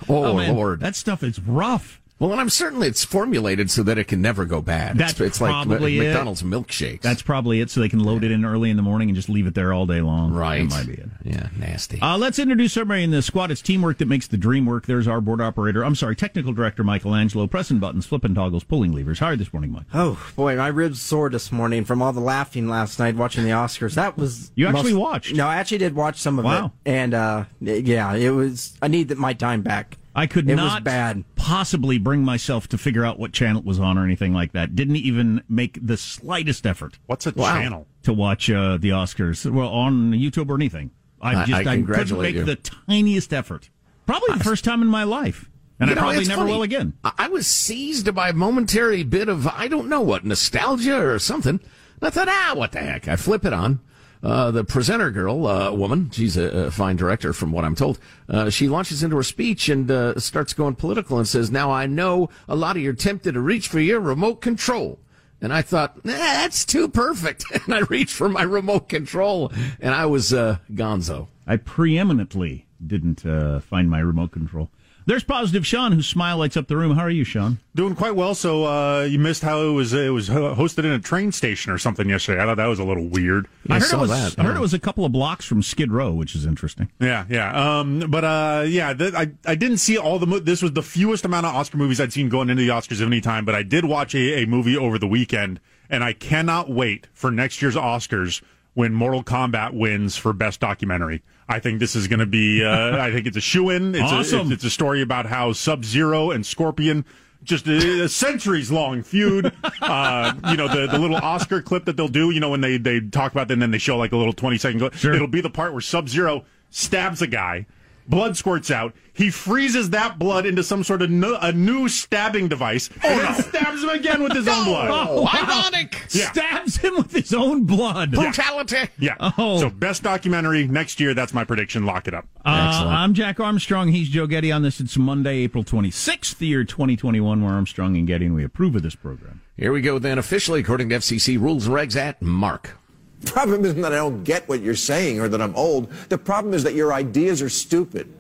Oh, 0.10 0.36
man, 0.36 0.56
Lord. 0.56 0.80
that 0.80 0.96
stuff 0.96 1.22
is 1.22 1.40
rough. 1.40 2.02
Well, 2.18 2.32
and 2.32 2.40
I'm 2.40 2.50
certain 2.50 2.82
it's 2.82 3.04
formulated 3.04 3.70
so 3.70 3.84
that 3.84 3.98
it 3.98 4.08
can 4.08 4.22
never 4.22 4.46
go 4.46 4.62
bad. 4.62 4.98
That's 4.98 5.12
it's, 5.14 5.20
it's 5.22 5.42
like 5.42 5.52
probably 5.52 6.00
it. 6.00 6.04
McDonald's 6.06 6.44
milkshakes. 6.44 7.02
That's 7.02 7.22
probably 7.22 7.60
it. 7.60 7.70
So 7.70 7.82
they 7.82 7.90
can 7.90 8.00
load 8.00 8.24
it 8.24 8.32
in 8.32 8.46
early 8.46 8.70
in 8.70 8.78
the 8.78 8.82
morning 8.84 9.10
and 9.10 9.16
just 9.18 9.28
leave 9.28 9.46
it 9.48 9.54
there 9.54 9.74
all 9.74 9.86
day 9.86 10.00
long. 10.00 10.32
right. 10.32 10.70
That 10.70 10.76
might 10.76 10.88
be 10.88 10.94
it. 11.02 11.10
Yeah, 11.26 11.50
nasty. 11.58 12.00
Uh, 12.02 12.18
let's 12.18 12.40
introduce 12.40 12.78
everybody 12.78 13.04
in 13.04 13.12
the 13.12 13.22
squad. 13.22 13.52
It's 13.52 13.62
teamwork 13.62 13.98
that 13.98 14.08
makes 14.08 14.28
the 14.28 14.38
dream 14.38 14.66
work. 14.66 14.86
There's 14.86 15.10
our 15.10 15.20
board 15.20 15.42
operator. 15.42 15.84
I'm 15.84 15.96
sorry, 15.96 16.16
technical 16.16 16.54
director 16.54 16.86
Michelangelo, 16.86 17.48
pressing 17.48 17.80
buttons, 17.80 18.06
flipping 18.06 18.34
toggles, 18.34 18.64
pulling 18.64 18.94
levers. 18.94 19.20
How 19.20 19.26
are 19.28 19.32
you 19.34 19.38
this 19.38 19.52
morning, 19.52 19.74
Mike? 19.74 19.84
oh 19.94 20.18
boy, 20.38 20.56
my 20.56 20.68
ribs 20.68 21.02
sore 21.02 21.30
this 21.30 21.52
morning 21.52 21.84
from 21.84 22.02
all 22.02 22.14
the 22.14 22.22
laughing 22.22 22.70
last 22.70 22.98
night 22.98 23.16
watching 23.18 23.44
the 23.44 23.50
Oscars. 23.50 23.96
That 23.96 24.18
was 24.18 24.52
You 24.56 24.68
actually 24.68 24.94
most- 24.94 25.02
watched? 25.02 25.36
No, 25.36 25.48
I 25.48 25.58
actually 25.58 25.80
did 25.80 25.94
watch 25.96 26.22
some 26.22 26.40
of 26.40 26.46
Wow. 26.46 26.68
it, 26.86 26.90
and 26.90 27.14
uh, 27.14 27.44
yeah, 27.60 28.14
it 28.14 28.30
was. 28.30 28.78
I 28.82 28.88
need 28.88 29.14
my 29.18 29.34
time 29.34 29.62
back. 29.62 29.98
I 30.18 30.28
could 30.28 30.50
It 30.50 30.56
not 30.56 30.76
was 30.76 30.84
bad. 30.84 31.24
possibly 31.36 31.98
bring 31.98 32.24
myself 32.24 32.68
to 32.70 32.78
figure 32.78 33.04
out 33.04 33.20
what 33.20 33.34
channel 33.34 33.60
it 33.62 33.66
was 33.68 33.80
on 33.80 33.98
or 33.98 34.06
anything 34.06 34.34
like 34.34 34.54
that. 34.54 34.74
Didn't 34.76 34.96
even 34.96 35.44
make 35.50 35.78
the 35.86 35.98
slightest 35.98 36.66
effort 36.66 36.98
What's 37.06 37.28
a 37.28 37.32
Wow. 37.36 37.54
channel? 37.60 37.88
to 38.04 38.14
watch 38.14 38.50
uh, 38.50 38.78
the 38.78 38.90
Oscars. 38.92 39.50
Well, 39.52 39.68
on 39.68 40.12
YouTube 40.12 40.50
or 40.50 40.56
anything. 40.56 40.92
I 41.22 41.32
I- 41.42 41.46
just 41.46 41.68
I 41.68 41.72
I, 41.74 41.82
couldn't 41.82 42.22
make 42.22 42.36
you. 42.36 42.44
the 42.46 42.56
tiniest 42.56 43.34
effort. 43.34 43.70
Probably 44.06 44.38
the 44.38 44.44
first 44.44 44.64
time 44.64 44.82
in 44.82 44.88
my 44.88 45.04
life, 45.04 45.50
and 45.80 45.90
You 45.90 45.94
I 45.94 45.96
know, 45.96 46.02
probably 46.02 46.26
never 46.26 46.42
funny. 46.42 46.52
will 46.54 46.62
again. 46.64 46.94
I 47.04 47.12
I 47.18 47.28
was 47.28 47.48
seized 47.48 48.14
by 48.16 48.30
a 48.30 48.34
momentary 48.34 49.04
bit 49.04 49.28
of, 49.28 49.48
I 49.48 49.68
don't 49.68 49.90
know 49.90 50.02
what, 50.02 50.24
nostalgia 50.24 50.98
or 51.06 51.18
something. 51.20 51.60
And 51.60 52.04
I 52.04 52.10
thought, 52.12 52.28
ah, 52.30 52.54
what 52.56 52.72
the 52.74 52.80
heck? 52.80 53.08
I 53.08 53.16
flip 53.16 53.44
it 53.46 53.54
on. 53.54 53.80
Uh, 54.26 54.50
the 54.50 54.64
presenter 54.64 55.12
girl, 55.12 55.46
uh, 55.46 55.72
woman, 55.72 56.10
she's 56.10 56.36
a, 56.36 56.46
a 56.66 56.72
fine 56.72 56.96
director 56.96 57.32
from 57.32 57.52
what 57.52 57.64
I'm 57.64 57.76
told. 57.76 58.00
Uh, 58.28 58.50
she 58.50 58.68
launches 58.68 59.04
into 59.04 59.16
her 59.18 59.24
speech 59.24 59.70
and 59.70 59.90
uh, 59.92 60.20
starts 60.20 60.52
going 60.52 60.74
political 60.74 61.20
and 61.20 61.28
says, 61.28 61.52
Now 61.52 61.72
I 61.72 61.86
know 61.86 62.30
a 62.48 62.56
lot 62.56 62.76
of 62.76 62.82
you 62.82 62.90
are 62.90 62.94
tempted 62.94 63.36
to 63.36 63.40
reach 63.40 63.68
for 63.68 63.80
your 63.80 64.00
remote 64.00 64.42
control. 64.42 64.98
And 65.42 65.54
I 65.54 65.62
thought, 65.62 66.04
nah, 66.04 66.14
that's 66.14 66.66
too 66.66 66.88
perfect. 66.88 67.46
And 67.66 67.76
I 67.76 67.82
reached 67.82 68.14
for 68.16 68.28
my 68.28 68.42
remote 68.42 68.90
control 68.90 69.52
and 69.80 69.94
I 69.94 70.08
was 70.08 70.34
uh, 70.34 70.58
gonzo. 70.72 71.28
I 71.46 71.58
preeminently 71.58 72.66
didn't 72.86 73.28
uh, 73.28 73.60
find 73.60 73.92
my 73.92 74.00
remote 74.00 74.32
control. 74.32 74.72
There's 75.08 75.24
positive 75.24 75.68
Sean, 75.68 75.92
whose 75.92 76.08
smile 76.08 76.38
lights 76.38 76.58
up 76.58 76.68
the 76.68 76.76
room. 76.76 76.96
How 76.96 77.04
are 77.04 77.12
you, 77.12 77.24
Sean? 77.24 77.60
Doing 77.76 77.94
quite 77.96 78.16
well. 78.16 78.34
So 78.34 78.66
uh, 78.66 79.04
you 79.04 79.20
missed 79.20 79.44
how 79.44 79.62
it 79.62 79.72
was 79.72 79.94
it 79.94 80.10
was 80.10 80.30
hosted 80.30 80.80
in 80.80 80.92
a 80.92 81.00
train 81.00 81.32
station 81.32 81.72
or 81.72 81.78
something 81.78 82.10
yesterday. 82.10 82.42
I 82.42 82.46
thought 82.46 82.58
that 82.58 82.66
was 82.66 82.80
a 82.80 82.84
little 82.84 83.08
weird. 83.08 83.48
I 83.70 83.76
heard 83.76 83.84
saw 83.84 83.98
it 83.98 84.02
was. 84.02 84.36
that, 84.36 84.40
I 84.42 84.48
heard 84.48 84.58
it 84.58 84.62
was 84.62 84.74
a 84.74 84.80
couple 84.80 85.06
of 85.06 85.12
blocks 85.12 85.46
from 85.46 85.62
Skid 85.62 85.92
Row, 85.92 86.14
which 86.14 86.34
is 86.36 86.46
interesting. 86.46 86.90
Yeah, 87.00 87.26
yeah. 87.30 87.80
Um, 87.80 88.06
but 88.10 88.24
uh, 88.24 88.66
yeah, 88.68 88.94
th- 88.94 89.14
I 89.14 89.32
I 89.46 89.54
didn't 89.56 89.78
see 89.78 89.98
all 89.98 90.18
the. 90.18 90.26
Mo- 90.28 90.40
this 90.40 90.64
was 90.64 90.74
the 90.74 90.84
fewest 90.84 91.24
amount 91.24 91.46
of 91.46 91.54
Oscar 91.54 91.78
movies 91.78 92.02
I'd 92.02 92.12
seen 92.12 92.28
going 92.30 92.50
into 92.50 92.64
the 92.64 92.70
Oscars 92.70 93.00
of 93.02 93.08
any 93.08 93.22
time. 93.22 93.46
But 93.46 93.54
I 93.54 93.62
did 93.62 93.86
watch 93.86 94.16
a, 94.16 94.44
a 94.44 94.48
movie 94.48 94.76
over 94.76 94.98
the 94.98 95.08
weekend, 95.08 95.60
and 95.88 96.04
I 96.04 96.14
cannot 96.14 96.72
wait 96.72 97.08
for 97.14 97.30
next 97.30 97.62
year's 97.62 97.76
Oscars 97.76 98.42
when 98.76 98.94
Mortal 98.94 99.24
Kombat 99.24 99.74
wins 99.74 100.16
for 100.16 100.32
best 100.32 100.60
documentary. 100.60 101.24
I 101.50 101.60
think 101.60 101.80
this 101.80 101.96
is 101.96 102.08
going 102.08 102.20
to 102.20 102.26
be. 102.26 102.64
Uh, 102.64 102.98
I 102.98 103.12
think 103.12 103.26
it's 103.26 103.38
a 103.38 103.42
shoe 103.42 103.70
in. 103.72 103.96
It's, 103.96 104.12
a, 104.12 104.16
Awesome. 104.16 104.40
it's, 104.42 104.52
it's 104.52 104.64
a 104.66 104.70
story 104.70 105.02
about 105.02 105.26
how 105.26 105.52
Sub 105.54 105.84
Zero 105.84 106.30
and 106.32 106.46
Scorpion. 106.46 107.04
Just 107.44 107.68
a, 107.68 108.04
a 108.06 108.10
centuries 108.10 108.72
long 108.72 109.04
feud. 109.04 109.52
Uh, 109.82 110.34
you 110.50 110.58
know, 110.58 110.68
the, 110.68 110.88
the 110.88 110.98
little 110.98 111.18
Oscar 111.18 111.62
clip 111.62 111.86
that 111.86 111.96
they'll 111.96 112.08
do, 112.08 112.32
you 112.32 112.40
know, 112.40 112.50
when 112.50 112.62
they, 112.62 112.78
they 112.78 113.00
talk 113.00 113.32
about 113.32 113.50
it 113.52 113.54
and 113.54 113.62
then 113.62 113.70
they 113.72 113.78
show 113.78 113.98
like 113.98 114.12
a 114.14 114.18
little 114.18 114.34
20 114.34 114.58
second 114.58 114.80
clip. 114.80 114.94
Sure. 114.96 115.14
It'll 115.14 115.28
be 115.28 115.42
the 115.42 115.50
part 115.52 115.72
where 115.72 115.82
Sub 115.82 116.10
Zero 116.10 116.44
stabs 116.72 117.22
a 117.22 117.28
guy, 117.28 117.68
blood 118.08 118.38
squirts 118.38 118.72
out. 118.72 118.94
He 119.14 119.32
freezes 119.32 119.92
that 119.92 120.20
blood 120.20 120.46
into 120.46 120.64
some 120.64 120.84
sort 120.84 121.02
of 121.02 121.10
no, 121.10 121.38
a 121.42 121.52
new 121.52 121.88
stabbing 121.88 122.48
device 122.48 122.90
and 123.04 123.20
then 123.20 123.44
stabs 123.44 123.84
him 123.84 123.90
again 123.90 124.22
with 124.22 124.34
his 124.34 124.48
own 124.48 124.66
blood. 124.66 124.90
Oh, 124.92 125.28
ironic! 125.34 126.06
Yeah. 126.10 126.32
Stabs 126.32 126.78
him 126.78 126.96
with 126.98 127.12
his 127.12 127.34
own 127.34 127.64
blood. 127.64 128.12
Brutality! 128.12 128.90
Yeah. 129.00 129.16
Oh. 129.38 129.60
So 129.60 129.70
best 129.70 130.04
documentary 130.04 130.68
next 130.68 131.00
year. 131.00 131.14
That's 131.14 131.34
my 131.34 131.44
prediction. 131.44 131.86
Lock 131.86 132.08
it 132.08 132.14
up. 132.14 132.28
Uh, 132.44 132.86
I'm 132.88 133.14
Jack 133.14 133.40
Armstrong. 133.40 133.90
He's 133.90 134.10
Joe 134.10 134.28
Getty 134.28 134.52
on 134.52 134.62
this. 134.62 134.80
It's 134.80 134.98
Monday, 134.98 135.38
April 135.38 135.64
26th, 135.64 136.38
the 136.38 136.48
year 136.48 136.64
2021. 136.64 137.42
We're 137.44 137.52
Armstrong 137.52 137.96
and 137.96 138.06
Getty, 138.06 138.26
and 138.26 138.36
we 138.36 138.44
approve 138.44 138.76
of 138.76 138.84
this 138.84 138.96
program. 138.96 139.42
Here 139.58 139.72
we 139.72 139.82
go 139.82 140.00
then, 140.00 140.18
officially, 140.18 140.60
according 140.60 140.90
to 140.90 140.96
FCC 140.96 141.40
rules 141.40 141.68
and 141.68 141.76
regs, 141.76 141.96
at 141.96 142.22
Mark. 142.22 142.78
problem 143.32 143.66
isn't 143.66 143.82
that 143.82 143.94
I 143.94 143.98
don't 143.98 144.24
get 144.24 144.48
what 144.48 144.62
you're 144.62 144.76
saying 144.76 145.20
or 145.20 145.28
that 145.28 145.42
I'm 145.42 145.56
old. 145.56 145.92
The 146.10 146.18
problem 146.18 146.54
is 146.54 146.64
that 146.64 146.74
your 146.74 146.94
ideas 146.94 147.42
are 147.42 147.50
stupid. 147.50 148.12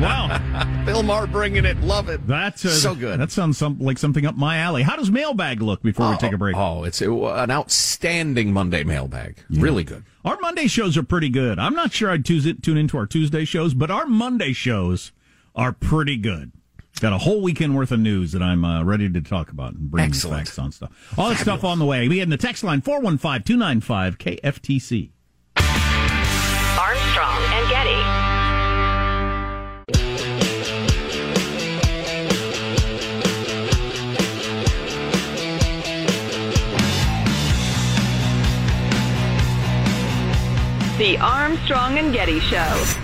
wow. 0.00 0.84
Bill 0.86 1.02
Maher 1.02 1.26
bringing 1.26 1.64
it. 1.64 1.78
Love 1.80 2.08
it. 2.08 2.26
That's 2.26 2.64
uh, 2.64 2.70
so 2.70 2.94
good. 2.94 3.20
That 3.20 3.30
sounds 3.30 3.58
some, 3.58 3.78
like 3.78 3.98
something 3.98 4.26
up 4.26 4.36
my 4.36 4.58
alley. 4.58 4.82
How 4.82 4.96
does 4.96 5.10
mailbag 5.10 5.60
look 5.62 5.82
before 5.82 6.10
we 6.10 6.16
take 6.16 6.32
a 6.32 6.38
break? 6.38 6.56
Oh, 6.56 6.84
it's 6.84 7.00
a, 7.02 7.12
an 7.12 7.50
outstanding 7.50 8.52
Monday 8.52 8.84
mailbag. 8.84 9.36
Really 9.50 9.84
good. 9.84 10.04
Our 10.24 10.38
Monday 10.40 10.66
shows 10.66 10.96
are 10.96 11.02
pretty 11.02 11.28
good. 11.28 11.58
I'm 11.58 11.74
not 11.74 11.92
sure 11.92 12.10
I'd 12.10 12.24
tune 12.24 12.76
into 12.76 12.96
our 12.96 13.06
Tuesday 13.06 13.44
shows, 13.44 13.74
but 13.74 13.90
our 13.90 14.06
Monday 14.06 14.52
shows 14.52 15.12
are 15.54 15.72
pretty 15.72 16.16
good. 16.16 16.52
Got 17.00 17.12
a 17.12 17.18
whole 17.18 17.40
weekend 17.42 17.74
worth 17.74 17.90
of 17.90 17.98
news 17.98 18.30
that 18.32 18.42
I'm 18.42 18.64
uh, 18.64 18.84
ready 18.84 19.08
to 19.10 19.20
talk 19.20 19.50
about 19.50 19.72
and 19.74 19.90
bring 19.90 20.04
Excellent. 20.04 20.46
facts 20.46 20.58
on 20.58 20.70
stuff. 20.70 20.92
All 21.18 21.30
that 21.30 21.38
stuff 21.38 21.64
on 21.64 21.80
the 21.80 21.84
way. 21.84 22.06
We 22.08 22.18
had 22.18 22.26
in 22.26 22.30
the 22.30 22.36
text 22.36 22.62
line 22.62 22.80
415 22.80 23.42
295 23.42 24.18
KFTC. 24.18 25.10
Armstrong 26.78 27.42
and 27.54 27.68
Getty. 27.70 28.22
The 40.98 41.18
Armstrong 41.18 41.98
and 41.98 42.12
Getty 42.12 42.38
Show. 42.40 43.01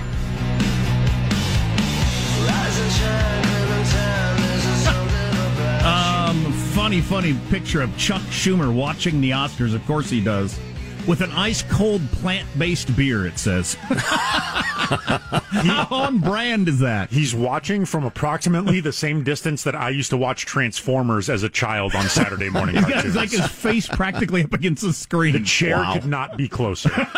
Funny, 6.88 7.02
funny 7.02 7.38
picture 7.50 7.83
of 7.83 7.95
Chuck 7.99 8.23
Schumer 8.30 8.75
watching 8.75 9.21
the 9.21 9.33
Oscars. 9.33 9.75
Of 9.75 9.85
course 9.85 10.09
he 10.09 10.25
does. 10.25 10.59
With 11.07 11.21
an 11.21 11.30
ice 11.33 11.61
cold 11.64 12.00
plant 12.12 12.49
based 12.59 12.97
beer, 12.97 13.26
it 13.26 13.38
says. 13.38 13.75
How 13.85 15.87
on 15.90 16.21
brand 16.21 16.66
is 16.66 16.78
that? 16.78 17.11
He's 17.11 17.35
watching 17.35 17.85
from 17.85 18.04
approximately 18.04 18.80
the 18.80 18.92
same 18.95 19.23
distance 19.23 19.64
that 19.64 19.76
I 19.76 19.90
used 19.90 20.09
to 20.11 20.16
watch 20.16 20.47
Transformers 20.47 21.28
as 21.28 21.42
a 21.42 21.50
child 21.50 21.95
on 21.95 22.09
Saturday 22.09 22.49
morning 22.49 22.76
He's 22.76 22.87
got 22.87 23.04
like 23.14 23.30
his 23.33 23.47
face 23.47 23.87
practically 23.87 24.45
up 24.45 24.54
against 24.54 24.83
the 24.83 24.95
screen. 24.95 25.35
the 25.35 25.40
chair 25.45 25.76
Wow. 25.76 25.92
could 25.92 26.07
not 26.07 26.38
be 26.38 26.49
closer. 26.49 26.90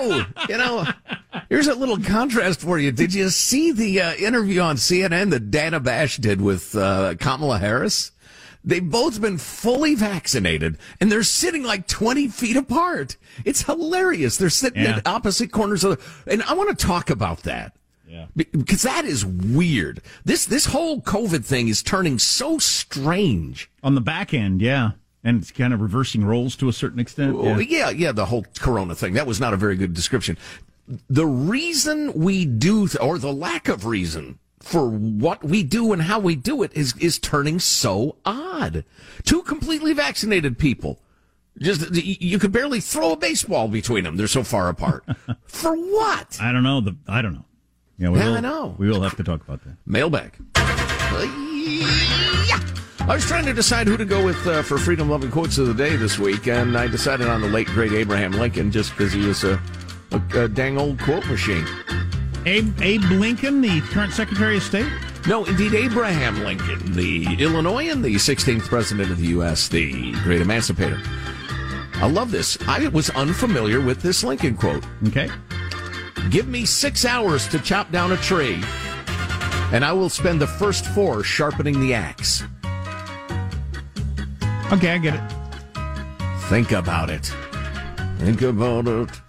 Oh, 0.00 0.24
you 0.48 0.56
know, 0.56 0.86
here's 1.48 1.66
a 1.66 1.74
little 1.74 1.98
contrast 1.98 2.60
for 2.60 2.78
you. 2.78 2.92
Did 2.92 3.12
you 3.12 3.30
see 3.30 3.72
the 3.72 4.00
uh, 4.00 4.14
interview 4.14 4.60
on 4.60 4.76
CNN 4.76 5.30
that 5.30 5.50
Dana 5.50 5.80
Bash 5.80 6.18
did 6.18 6.40
with 6.40 6.76
uh, 6.76 7.16
Kamala 7.18 7.58
Harris? 7.58 8.12
They've 8.64 8.88
both 8.88 9.20
been 9.20 9.38
fully 9.38 9.94
vaccinated 9.94 10.78
and 11.00 11.10
they're 11.10 11.22
sitting 11.22 11.62
like 11.62 11.86
20 11.86 12.28
feet 12.28 12.56
apart. 12.56 13.16
It's 13.44 13.62
hilarious. 13.62 14.36
They're 14.36 14.50
sitting 14.50 14.82
Yeah. 14.82 14.96
at 14.96 15.06
opposite 15.06 15.52
corners 15.52 15.84
of 15.84 15.98
the, 16.24 16.32
and 16.32 16.42
I 16.42 16.54
want 16.54 16.76
to 16.76 16.86
talk 16.86 17.08
about 17.10 17.44
that. 17.44 17.74
Yeah. 18.08 18.26
Because 18.36 18.82
that 18.82 19.04
is 19.04 19.24
weird. 19.24 20.00
This, 20.24 20.44
this 20.46 20.66
whole 20.66 21.00
COVID 21.02 21.44
thing 21.44 21.68
is 21.68 21.82
turning 21.82 22.18
so 22.18 22.58
strange. 22.58 23.70
On 23.82 23.94
the 23.94 24.00
back 24.00 24.32
end, 24.34 24.60
yeah. 24.62 24.92
And 25.24 25.42
it's 25.42 25.50
kind 25.50 25.74
of 25.74 25.80
reversing 25.80 26.24
roles 26.24 26.56
to 26.56 26.68
a 26.68 26.72
certain 26.72 26.98
extent. 27.00 27.36
Oh, 27.36 27.58
yeah, 27.58 27.90
yeah, 27.90 28.12
the 28.12 28.26
whole 28.26 28.46
corona 28.58 28.94
thing. 28.94 29.14
That 29.14 29.26
was 29.26 29.40
not 29.40 29.52
a 29.52 29.56
very 29.58 29.76
good 29.76 29.92
description. 29.92 30.38
The 31.10 31.26
reason 31.26 32.12
we 32.14 32.46
do, 32.46 32.88
th- 32.88 33.00
or 33.02 33.18
the 33.18 33.32
lack 33.32 33.68
of 33.68 33.84
reason 33.84 34.38
for 34.68 34.86
what 34.88 35.42
we 35.42 35.62
do 35.62 35.92
and 35.94 36.02
how 36.02 36.18
we 36.18 36.36
do 36.36 36.62
it 36.62 36.70
is, 36.74 36.94
is 36.98 37.18
turning 37.18 37.58
so 37.58 38.16
odd. 38.26 38.84
Two 39.24 39.42
completely 39.42 39.94
vaccinated 39.94 40.58
people. 40.58 41.00
Just, 41.58 41.90
you 41.94 42.38
could 42.38 42.52
barely 42.52 42.80
throw 42.80 43.12
a 43.12 43.16
baseball 43.16 43.66
between 43.68 44.04
them. 44.04 44.16
They're 44.16 44.28
so 44.28 44.44
far 44.44 44.68
apart. 44.68 45.04
for 45.46 45.74
what? 45.74 46.38
I 46.40 46.52
don't 46.52 46.62
know. 46.62 46.82
The 46.82 46.96
I 47.08 47.22
don't 47.22 47.32
know. 47.32 47.46
Yeah, 47.98 48.10
we 48.10 48.18
Yeah, 48.18 48.26
will, 48.26 48.36
I 48.36 48.40
know. 48.40 48.76
We 48.78 48.88
will 48.88 49.00
have 49.00 49.16
to 49.16 49.24
talk 49.24 49.40
about 49.40 49.64
that. 49.64 49.76
Mailbag. 49.86 50.34
Yeah. 50.60 52.60
I 53.00 53.14
was 53.14 53.24
trying 53.24 53.46
to 53.46 53.54
decide 53.54 53.86
who 53.88 53.96
to 53.96 54.04
go 54.04 54.22
with 54.22 54.46
uh, 54.46 54.62
for 54.62 54.76
freedom 54.76 55.08
loving 55.08 55.30
quotes 55.30 55.56
of 55.56 55.66
the 55.66 55.74
day 55.74 55.96
this 55.96 56.18
week, 56.18 56.46
and 56.46 56.76
I 56.76 56.88
decided 56.88 57.26
on 57.26 57.40
the 57.40 57.48
late 57.48 57.68
great 57.68 57.92
Abraham 57.92 58.32
Lincoln 58.32 58.70
just 58.70 58.90
because 58.90 59.14
he 59.14 59.26
was 59.26 59.44
a, 59.44 59.58
a, 60.12 60.42
a 60.44 60.48
dang 60.48 60.78
old 60.78 61.00
quote 61.00 61.26
machine. 61.26 61.66
Abe, 62.48 62.80
Abe 62.80 63.04
Lincoln, 63.10 63.60
the 63.60 63.82
current 63.82 64.14
Secretary 64.14 64.56
of 64.56 64.62
State. 64.62 64.90
No, 65.26 65.44
indeed, 65.44 65.74
Abraham 65.74 66.42
Lincoln, 66.42 66.94
the 66.94 67.26
Illinoisan, 67.38 68.00
the 68.00 68.14
16th 68.14 68.62
president 68.62 69.10
of 69.10 69.18
the 69.18 69.26
U.S., 69.26 69.68
the 69.68 70.12
great 70.22 70.40
emancipator. 70.40 70.98
I 71.96 72.08
love 72.08 72.30
this. 72.30 72.56
I 72.66 72.88
was 72.88 73.10
unfamiliar 73.10 73.82
with 73.82 74.00
this 74.00 74.24
Lincoln 74.24 74.56
quote. 74.56 74.82
Okay. 75.08 75.28
Give 76.30 76.48
me 76.48 76.64
six 76.64 77.04
hours 77.04 77.46
to 77.48 77.58
chop 77.58 77.92
down 77.92 78.12
a 78.12 78.16
tree, 78.16 78.62
and 79.70 79.84
I 79.84 79.92
will 79.92 80.08
spend 80.08 80.40
the 80.40 80.46
first 80.46 80.86
four 80.86 81.22
sharpening 81.22 81.78
the 81.80 81.92
axe. 81.92 82.44
Okay, 84.72 84.92
I 84.92 84.98
get 84.98 85.16
it. 85.16 86.40
Think 86.48 86.72
about 86.72 87.10
it. 87.10 87.30
Think 88.16 88.40
about 88.40 88.88
it. 88.88 89.27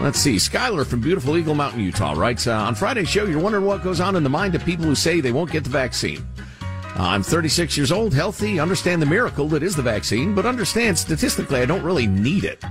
Let's 0.00 0.18
see. 0.18 0.36
Skylar 0.36 0.86
from 0.86 1.02
beautiful 1.02 1.36
Eagle 1.36 1.54
Mountain, 1.54 1.82
Utah 1.82 2.14
writes 2.14 2.46
uh, 2.46 2.54
On 2.54 2.74
Friday's 2.74 3.06
show, 3.06 3.26
you're 3.26 3.38
wondering 3.38 3.66
what 3.66 3.82
goes 3.82 4.00
on 4.00 4.16
in 4.16 4.22
the 4.22 4.30
mind 4.30 4.54
of 4.54 4.64
people 4.64 4.86
who 4.86 4.94
say 4.94 5.20
they 5.20 5.30
won't 5.30 5.52
get 5.52 5.62
the 5.62 5.68
vaccine. 5.68 6.26
Uh, 6.62 6.94
I'm 6.96 7.22
36 7.22 7.76
years 7.76 7.92
old, 7.92 8.14
healthy, 8.14 8.58
understand 8.58 9.02
the 9.02 9.06
miracle 9.06 9.46
that 9.48 9.62
is 9.62 9.76
the 9.76 9.82
vaccine, 9.82 10.34
but 10.34 10.46
understand 10.46 10.98
statistically 10.98 11.60
I 11.60 11.66
don't 11.66 11.82
really 11.82 12.06
need 12.06 12.44
it. 12.44 12.64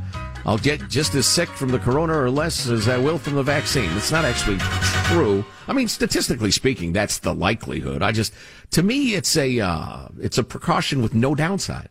I'll 0.44 0.58
get 0.58 0.90
just 0.90 1.14
as 1.14 1.28
sick 1.28 1.50
from 1.50 1.70
the 1.70 1.78
corona 1.78 2.18
or 2.18 2.32
less 2.32 2.68
as 2.68 2.90
I 2.90 2.98
will 2.98 3.20
from 3.20 3.36
the 3.36 3.44
vaccine. 3.44 3.92
It's 3.96 4.12
not 4.12 4.26
actually 4.26 4.58
true. 5.06 5.46
I 5.68 5.74
mean, 5.74 5.88
statistically 5.88 6.50
speaking, 6.50 6.94
that's 6.94 7.20
the 7.20 7.36
likelihood. 7.36 8.02
I 8.02 8.12
just, 8.12 8.34
to 8.72 8.82
me, 8.82 9.14
it's 9.14 9.38
a, 9.38 9.60
uh, 9.60 10.08
it's 10.20 10.40
a 10.40 10.44
precaution 10.44 11.04
with 11.04 11.14
no 11.14 11.36
downside. 11.36 11.90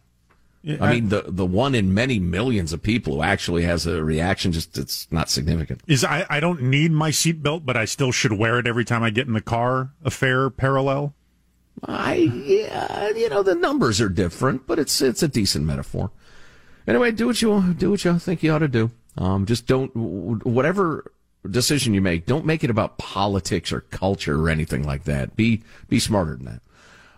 I 0.80 0.92
mean, 0.94 1.08
the 1.08 1.24
the 1.26 1.46
one 1.46 1.74
in 1.74 1.94
many 1.94 2.18
millions 2.18 2.72
of 2.72 2.82
people 2.82 3.16
who 3.16 3.22
actually 3.22 3.62
has 3.62 3.86
a 3.86 4.02
reaction, 4.02 4.52
just 4.52 4.76
it's 4.76 5.10
not 5.10 5.30
significant. 5.30 5.82
Is 5.86 6.04
I, 6.04 6.26
I 6.28 6.40
don't 6.40 6.62
need 6.62 6.90
my 6.90 7.10
seatbelt, 7.10 7.64
but 7.64 7.76
I 7.76 7.84
still 7.84 8.12
should 8.12 8.32
wear 8.32 8.58
it 8.58 8.66
every 8.66 8.84
time 8.84 9.02
I 9.02 9.10
get 9.10 9.26
in 9.26 9.34
the 9.34 9.40
car. 9.40 9.90
A 10.04 10.10
fair 10.10 10.50
parallel. 10.50 11.14
I 11.84 12.14
yeah, 12.14 13.10
you 13.10 13.28
know 13.28 13.42
the 13.42 13.54
numbers 13.54 14.00
are 14.00 14.08
different, 14.08 14.66
but 14.66 14.78
it's 14.78 15.00
it's 15.00 15.22
a 15.22 15.28
decent 15.28 15.64
metaphor. 15.64 16.10
Anyway, 16.86 17.12
do 17.12 17.26
what 17.26 17.40
you 17.40 17.74
do 17.74 17.90
what 17.90 18.04
you 18.04 18.18
think 18.18 18.42
you 18.42 18.52
ought 18.52 18.58
to 18.58 18.68
do. 18.68 18.90
Um, 19.16 19.46
just 19.46 19.66
don't 19.66 19.94
whatever 19.94 21.12
decision 21.48 21.94
you 21.94 22.00
make, 22.00 22.26
don't 22.26 22.44
make 22.44 22.64
it 22.64 22.70
about 22.70 22.98
politics 22.98 23.72
or 23.72 23.82
culture 23.82 24.40
or 24.40 24.48
anything 24.48 24.82
like 24.82 25.04
that. 25.04 25.36
Be 25.36 25.62
be 25.88 26.00
smarter 26.00 26.34
than 26.34 26.46
that. 26.46 26.62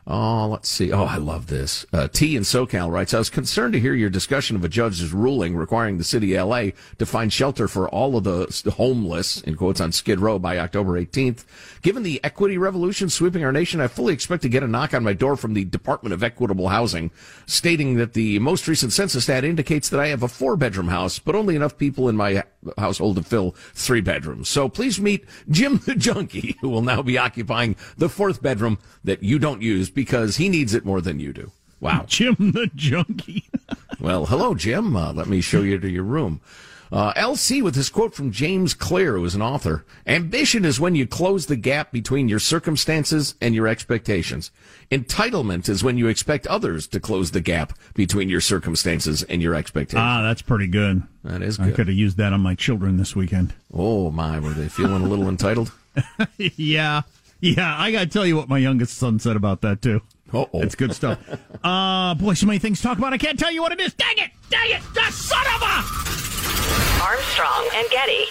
Oh, 0.07 0.49
let's 0.49 0.69
see. 0.69 0.93
Oh, 0.93 1.05
I 1.05 1.17
love 1.17 1.49
this. 1.49 1.85
Uh, 1.93 2.09
T 2.09 2.35
in 2.35 2.43
SoCal 2.43 2.91
writes, 2.91 3.13
I 3.13 3.19
was 3.19 3.31
concerned 3.31 3.75
to 3.75 3.81
hear 3.81 3.95
your 3.95 4.11
discussion 4.11 4.57
of 4.57 4.65
a 4.65 4.69
judge's 4.69 5.13
ruling 5.13 5.55
requiring 5.55 5.99
the 5.99 6.05
city 6.05 6.35
of 6.35 6.49
LA 6.49 6.71
to 6.99 7.07
find 7.07 7.33
shelter 7.33 7.69
for 7.69 7.89
all 7.89 8.17
of 8.17 8.25
the 8.25 8.75
homeless, 8.77 9.41
in 9.43 9.57
quotes, 9.57 9.81
on 9.81 9.93
Skid 9.93 10.19
Row 10.19 10.39
by 10.39 10.59
October 10.59 11.01
18th. 11.01 11.45
Given 11.83 12.03
the 12.03 12.21
equity 12.25 12.57
revolution 12.57 13.11
sweeping 13.11 13.45
our 13.45 13.53
nation, 13.53 13.81
I 13.81 13.89
fully 13.89 14.15
expect 14.15 14.43
to 14.43 14.49
get 14.49 14.63
a 14.63 14.69
knock 14.69 14.95
on 14.95 15.05
my 15.05 15.13
door 15.13 15.37
from 15.37 15.55
the 15.55 15.65
Department 15.65 16.15
of 16.15 16.23
Equitable 16.23 16.69
Housing 16.69 17.11
stating 17.47 17.97
that 17.97 18.15
the 18.15 18.39
most 18.39 18.67
recent 18.67 18.93
census 18.93 19.27
data 19.27 19.47
indicates 19.47 19.91
that 19.91 20.01
I 20.01 20.09
have 20.09 20.23
a 20.23 20.29
four 20.29 20.57
bedroom 20.57 20.89
house, 20.89 21.19
but 21.19 21.35
only 21.35 21.57
enough 21.57 21.77
people 21.77 22.09
in 22.09 22.17
my 22.17 22.43
household 22.79 23.16
to 23.16 23.23
fill 23.23 23.53
three 23.75 24.01
bedrooms. 24.01 24.49
So 24.49 24.68
please 24.68 25.01
meet 25.01 25.25
Jim 25.49 25.79
the 25.79 25.94
Junkie, 25.94 26.57
who 26.61 26.68
will 26.68 26.83
now 26.83 27.03
be 27.03 27.18
occupying 27.18 27.77
the 27.96 28.09
fourth 28.09 28.42
bedroom 28.42 28.79
that 29.05 29.23
you 29.23 29.38
don't 29.38 29.62
use 29.62 29.90
because 29.90 30.37
he 30.37 30.49
needs 30.49 30.75
it 30.75 30.85
more 30.85 31.01
than 31.01 31.20
you 31.20 31.33
do. 31.33 31.53
Wow. 31.81 32.05
Jim 32.07 32.37
the 32.38 32.70
Junkie. 32.75 33.44
well, 34.01 34.27
hello, 34.27 34.55
Jim. 34.55 34.94
Uh, 34.94 35.12
let 35.12 35.29
me 35.29 35.40
show 35.40 35.62
you 35.62 35.79
to 35.79 35.88
your 35.88 36.05
room. 36.05 36.40
Uh, 36.92 37.12
LC 37.14 37.62
with 37.62 37.74
this 37.76 37.88
quote 37.88 38.14
from 38.14 38.33
James 38.33 38.74
Clear, 38.74 39.16
who 39.16 39.24
is 39.24 39.37
an 39.37 39.42
author. 39.42 39.85
Ambition 40.09 40.64
is 40.64 40.81
when 40.81 40.96
you 40.96 41.07
close 41.07 41.46
the 41.46 41.55
gap 41.55 41.92
between 41.92 42.29
your 42.29 42.40
circumstances 42.40 43.37
and 43.40 43.55
your 43.55 43.68
expectations. 43.68 44.50
Entitlement 44.90 45.68
is 45.68 45.85
when 45.85 45.96
you 45.98 46.09
expect 46.09 46.48
others 46.48 46.88
to 46.88 46.98
close 46.98 47.31
the 47.31 47.40
gap 47.40 47.74
between 47.94 48.29
your 48.29 48.40
circumstances 48.40 49.22
and 49.24 49.40
your 49.40 49.55
expectations. 49.55 50.00
Ah, 50.03 50.22
that's 50.22 50.42
pretty 50.42 50.66
good. 50.66 51.05
That 51.22 51.42
is 51.42 51.61
I 51.61 51.70
could 51.70 51.87
have 51.87 51.96
used 51.96 52.16
that 52.16 52.33
on 52.33 52.40
my 52.40 52.57
children 52.57 52.96
this 52.96 53.14
weekend. 53.14 53.55
Oh, 53.72 54.11
my. 54.11 54.40
Were 54.40 54.50
they 54.50 54.68
feeling 54.68 55.03
a 55.05 55.09
little 55.09 55.29
entitled? 55.29 55.70
yeah. 56.38 57.03
Yeah, 57.40 57.74
I 57.79 57.92
got 57.92 58.00
to 58.00 58.07
tell 58.09 58.26
you 58.26 58.37
what 58.37 58.48
my 58.48 58.59
youngest 58.59 58.96
son 58.98 59.18
said 59.18 59.37
about 59.37 59.61
that, 59.62 59.81
too. 59.81 60.03
Uh-oh. 60.33 60.62
It's 60.62 60.75
good 60.75 60.95
stuff. 60.95 61.19
uh, 61.64 62.14
boy, 62.14 62.35
so 62.35 62.47
many 62.47 62.59
things 62.59 62.79
to 62.79 62.85
talk 62.85 62.99
about. 62.99 63.12
I 63.12 63.19
can't 63.19 63.38
tell 63.38 63.51
you 63.53 63.62
what 63.62 63.73
it 63.73 63.81
is. 63.81 63.95
Dang 63.95 64.19
it! 64.19 64.31
Dang 64.49 64.71
it! 64.71 64.83
The 64.95 65.11
son 65.11 65.45
of 65.55 65.62
a! 65.62 66.11
Armstrong 67.03 67.69
and 67.75 67.88
Getty. 67.90 68.27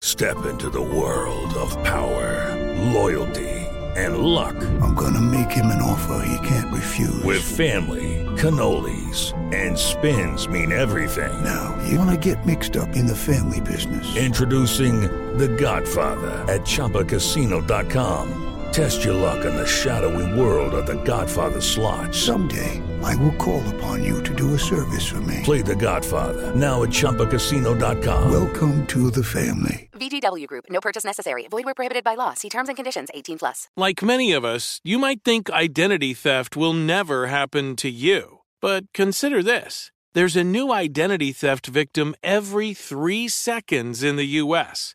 Step 0.00 0.46
into 0.46 0.70
the 0.70 0.80
world 0.80 1.52
of 1.54 1.70
power, 1.84 2.54
loyalty, 2.92 3.48
and 3.96 4.18
luck. 4.18 4.56
I'm 4.80 4.94
going 4.94 5.14
to 5.14 5.20
make 5.20 5.50
him 5.50 5.66
an 5.66 5.82
offer 5.82 6.24
he 6.24 6.48
can't 6.48 6.72
refuse. 6.72 7.22
With 7.24 7.42
family, 7.42 8.24
cannolis, 8.36 9.32
and 9.52 9.76
spins 9.76 10.48
mean 10.48 10.72
everything. 10.72 11.44
Now, 11.44 11.76
you 11.88 11.98
want 11.98 12.10
to 12.10 12.34
get 12.34 12.46
mixed 12.46 12.76
up 12.76 12.94
in 12.96 13.06
the 13.06 13.16
family 13.16 13.60
business. 13.60 14.16
Introducing 14.16 15.02
The 15.36 15.48
Godfather 15.48 16.30
at 16.52 16.62
ChumbaCasino.com. 16.62 18.57
Test 18.78 19.02
your 19.02 19.14
luck 19.14 19.44
in 19.44 19.56
the 19.56 19.66
shadowy 19.66 20.38
world 20.38 20.72
of 20.72 20.86
The 20.86 21.02
Godfather 21.02 21.60
slot. 21.60 22.14
Someday, 22.14 22.80
I 23.02 23.16
will 23.16 23.34
call 23.34 23.60
upon 23.74 24.04
you 24.04 24.22
to 24.22 24.32
do 24.32 24.54
a 24.54 24.58
service 24.58 25.04
for 25.04 25.20
me. 25.22 25.40
Play 25.42 25.62
The 25.62 25.74
Godfather 25.74 26.54
now 26.54 26.84
at 26.84 26.90
ChumbaCasino.com. 26.90 28.30
Welcome 28.30 28.86
to 28.86 29.10
the 29.10 29.24
family. 29.24 29.90
VGW 29.94 30.46
Group. 30.46 30.66
No 30.70 30.80
purchase 30.80 31.02
necessary. 31.04 31.48
Void 31.48 31.64
where 31.64 31.74
prohibited 31.74 32.04
by 32.04 32.14
law. 32.14 32.34
See 32.34 32.48
terms 32.48 32.68
and 32.68 32.76
conditions. 32.76 33.08
18 33.12 33.40
plus. 33.40 33.66
Like 33.76 34.00
many 34.00 34.30
of 34.30 34.44
us, 34.44 34.80
you 34.84 35.00
might 35.00 35.24
think 35.24 35.50
identity 35.50 36.14
theft 36.14 36.56
will 36.56 36.72
never 36.72 37.26
happen 37.26 37.74
to 37.78 37.90
you. 37.90 38.42
But 38.62 38.84
consider 38.94 39.42
this. 39.42 39.90
There's 40.14 40.36
a 40.36 40.44
new 40.44 40.72
identity 40.72 41.32
theft 41.32 41.66
victim 41.66 42.14
every 42.22 42.74
three 42.74 43.26
seconds 43.26 44.04
in 44.04 44.14
the 44.14 44.38
U.S. 44.42 44.94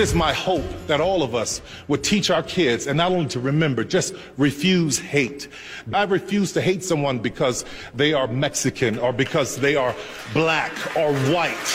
It 0.00 0.04
is 0.04 0.14
my 0.14 0.32
hope 0.32 0.64
that 0.86 1.02
all 1.02 1.22
of 1.22 1.34
us 1.34 1.60
would 1.86 2.02
teach 2.02 2.30
our 2.30 2.42
kids 2.42 2.86
and 2.86 2.96
not 2.96 3.12
only 3.12 3.28
to 3.28 3.38
remember, 3.38 3.84
just 3.84 4.14
refuse 4.38 4.98
hate. 4.98 5.46
I 5.92 6.04
refuse 6.04 6.54
to 6.54 6.62
hate 6.62 6.82
someone 6.82 7.18
because 7.18 7.66
they 7.94 8.14
are 8.14 8.26
Mexican 8.26 8.98
or 8.98 9.12
because 9.12 9.56
they 9.56 9.76
are 9.76 9.94
black 10.32 10.72
or 10.96 11.12
white 11.28 11.70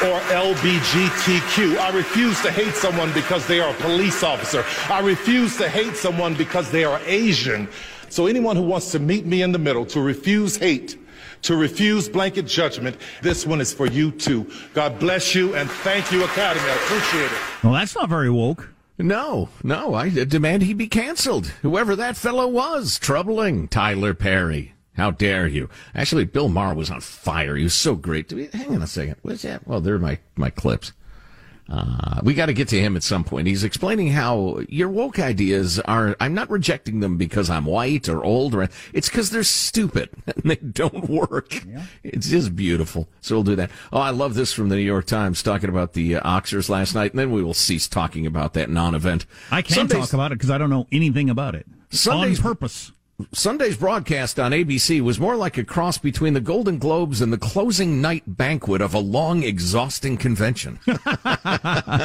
or 0.00 0.18
LBGTQ. 0.32 1.76
I 1.76 1.90
refuse 1.94 2.40
to 2.40 2.50
hate 2.50 2.72
someone 2.72 3.12
because 3.12 3.46
they 3.46 3.60
are 3.60 3.68
a 3.68 3.80
police 3.82 4.22
officer. 4.22 4.64
I 4.90 5.00
refuse 5.00 5.58
to 5.58 5.68
hate 5.68 5.94
someone 5.94 6.32
because 6.36 6.70
they 6.70 6.84
are 6.84 6.98
Asian. 7.04 7.68
So 8.08 8.28
anyone 8.28 8.56
who 8.56 8.62
wants 8.62 8.92
to 8.92 8.98
meet 8.98 9.26
me 9.26 9.42
in 9.42 9.52
the 9.52 9.58
middle, 9.58 9.84
to 9.84 10.00
refuse 10.00 10.56
hate, 10.56 10.96
to 11.42 11.56
refuse 11.56 12.08
blanket 12.08 12.46
judgment, 12.46 12.96
this 13.22 13.46
one 13.46 13.60
is 13.60 13.72
for 13.72 13.86
you 13.86 14.10
too. 14.10 14.50
God 14.74 14.98
bless 14.98 15.34
you 15.34 15.54
and 15.54 15.70
thank 15.70 16.10
you, 16.12 16.24
Academy. 16.24 16.68
I 16.68 16.74
appreciate 16.74 17.32
it. 17.32 17.64
Well, 17.64 17.72
that's 17.72 17.94
not 17.94 18.08
very 18.08 18.30
woke. 18.30 18.70
No, 18.98 19.48
no, 19.62 19.94
I 19.94 20.08
demand 20.10 20.64
he 20.64 20.74
be 20.74 20.88
canceled. 20.88 21.46
Whoever 21.62 21.94
that 21.94 22.16
fellow 22.16 22.48
was, 22.48 22.98
troubling 22.98 23.68
Tyler 23.68 24.12
Perry. 24.12 24.74
How 24.96 25.12
dare 25.12 25.46
you? 25.46 25.70
Actually, 25.94 26.24
Bill 26.24 26.48
Maher 26.48 26.74
was 26.74 26.90
on 26.90 27.00
fire. 27.00 27.54
He 27.54 27.62
was 27.62 27.74
so 27.74 27.94
great. 27.94 28.28
Hang 28.52 28.74
on 28.74 28.82
a 28.82 28.88
second. 28.88 29.14
What's 29.22 29.42
that? 29.42 29.66
Well, 29.68 29.80
there 29.80 29.94
are 29.94 30.00
my, 30.00 30.18
my 30.34 30.50
clips. 30.50 30.92
Uh, 31.68 32.20
we 32.22 32.32
got 32.32 32.46
to 32.46 32.54
get 32.54 32.68
to 32.68 32.80
him 32.80 32.96
at 32.96 33.02
some 33.02 33.24
point. 33.24 33.46
He's 33.46 33.62
explaining 33.62 34.08
how 34.08 34.60
your 34.68 34.88
woke 34.88 35.18
ideas 35.18 35.78
are, 35.80 36.16
I'm 36.18 36.32
not 36.32 36.48
rejecting 36.50 37.00
them 37.00 37.18
because 37.18 37.50
I'm 37.50 37.66
white 37.66 38.08
or 38.08 38.24
old 38.24 38.54
or, 38.54 38.68
it's 38.94 39.08
because 39.08 39.30
they're 39.30 39.42
stupid 39.42 40.10
and 40.26 40.44
they 40.44 40.56
don't 40.56 41.08
work. 41.08 41.64
Yeah. 41.66 41.84
It's 42.02 42.30
just 42.30 42.56
beautiful. 42.56 43.08
So 43.20 43.36
we'll 43.36 43.44
do 43.44 43.56
that. 43.56 43.70
Oh, 43.92 44.00
I 44.00 44.10
love 44.10 44.34
this 44.34 44.52
from 44.52 44.70
the 44.70 44.76
New 44.76 44.82
York 44.82 45.04
Times 45.04 45.42
talking 45.42 45.68
about 45.68 45.92
the 45.92 46.16
uh, 46.16 46.40
Oscars 46.40 46.68
last 46.68 46.94
night, 46.94 47.12
and 47.12 47.18
then 47.18 47.32
we 47.32 47.42
will 47.42 47.54
cease 47.54 47.86
talking 47.86 48.24
about 48.24 48.54
that 48.54 48.70
non-event. 48.70 49.26
I 49.50 49.62
can't 49.62 49.90
Sundays, 49.90 49.98
talk 49.98 50.12
about 50.14 50.32
it 50.32 50.36
because 50.36 50.50
I 50.50 50.58
don't 50.58 50.70
know 50.70 50.86
anything 50.90 51.28
about 51.28 51.54
it. 51.54 51.66
Sundays, 51.90 52.38
On 52.38 52.42
purpose. 52.42 52.92
Sunday's 53.32 53.76
broadcast 53.76 54.38
on 54.38 54.52
ABC 54.52 55.00
was 55.00 55.18
more 55.18 55.34
like 55.34 55.58
a 55.58 55.64
cross 55.64 55.98
between 55.98 56.34
the 56.34 56.40
Golden 56.40 56.78
Globes 56.78 57.20
and 57.20 57.32
the 57.32 57.38
closing 57.38 58.00
night 58.00 58.22
banquet 58.26 58.80
of 58.80 58.94
a 58.94 59.00
long, 59.00 59.42
exhausting 59.42 60.16
convention. 60.16 60.76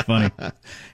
Funny. 0.08 0.32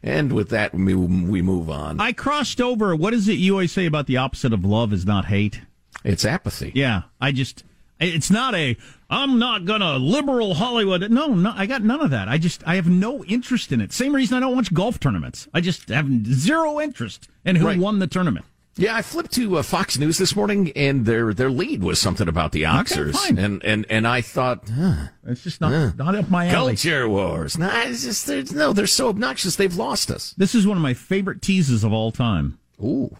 And 0.04 0.34
with 0.34 0.50
that, 0.50 0.74
we, 0.74 0.94
we 0.94 1.42
move 1.42 1.70
on. 1.70 2.02
I 2.02 2.12
crossed 2.12 2.60
over. 2.60 2.94
What 2.98 3.14
is 3.14 3.30
it 3.30 3.34
you 3.34 3.54
always 3.54 3.72
say 3.72 3.86
about 3.86 4.08
the 4.08 4.18
opposite 4.18 4.52
of 4.52 4.66
love 4.66 4.92
is 4.92 5.06
not 5.06 5.26
hate? 5.26 5.62
It's 6.04 6.26
apathy. 6.26 6.74
Yeah. 6.76 7.04
I 7.22 7.32
just, 7.32 7.64
it's 8.02 8.30
not 8.30 8.54
a, 8.56 8.76
I'm 9.10 9.40
not 9.40 9.64
gonna 9.64 9.98
liberal 9.98 10.56
Hollywood. 10.56 11.10
No, 11.10 11.28
no, 11.28 11.54
I 11.56 11.66
got 11.66 11.82
none 11.82 12.02
of 12.02 12.10
that. 12.10 12.28
I 12.28 12.38
just, 12.38 12.62
I 12.68 12.76
have 12.76 12.90
no 12.90 13.24
interest 13.24 13.72
in 13.72 13.80
it. 13.80 13.94
Same 13.94 14.14
reason 14.14 14.36
I 14.36 14.42
don't 14.42 14.56
watch 14.56 14.74
golf 14.74 15.00
tournaments. 15.00 15.48
I 15.54 15.62
just 15.62 15.88
have 15.88 16.10
zero 16.26 16.82
interest 16.82 17.30
in 17.46 17.56
who 17.56 17.68
right. 17.68 17.80
won 17.80 18.00
the 18.00 18.08
tournament. 18.08 18.46
Yeah, 18.80 18.96
I 18.96 19.02
flipped 19.02 19.34
to 19.34 19.58
uh, 19.58 19.64
Fox 19.64 19.98
News 19.98 20.18
this 20.18 20.38
morning, 20.38 20.72
and 20.74 21.06
their 21.06 21.34
their 21.34 21.50
lead 21.50 21.84
was 21.84 22.00
something 22.00 22.30
about 22.30 22.54
the 22.54 22.64
Oscars, 22.64 23.14
okay, 23.30 23.42
and 23.42 23.62
and 23.62 23.86
and 23.90 24.08
I 24.08 24.22
thought, 24.22 24.70
huh, 24.70 25.08
it's 25.28 25.44
just 25.44 25.60
not 25.60 25.74
huh. 25.74 25.92
not 25.98 26.16
up 26.16 26.30
my 26.30 26.48
alley. 26.48 26.74
Culture 26.74 27.10
wars. 27.10 27.58
No, 27.58 27.70
it's 27.84 28.04
just 28.04 28.26
they're, 28.26 28.44
no, 28.54 28.72
they're 28.72 28.88
so 28.88 29.10
obnoxious. 29.10 29.58
They've 29.58 29.76
lost 29.76 30.10
us. 30.10 30.34
This 30.38 30.56
is 30.56 30.66
one 30.66 30.78
of 30.78 30.82
my 30.82 30.94
favorite 30.94 31.42
teases 31.42 31.84
of 31.84 31.92
all 31.92 32.14
time. 32.14 32.58
Ooh, 32.82 33.18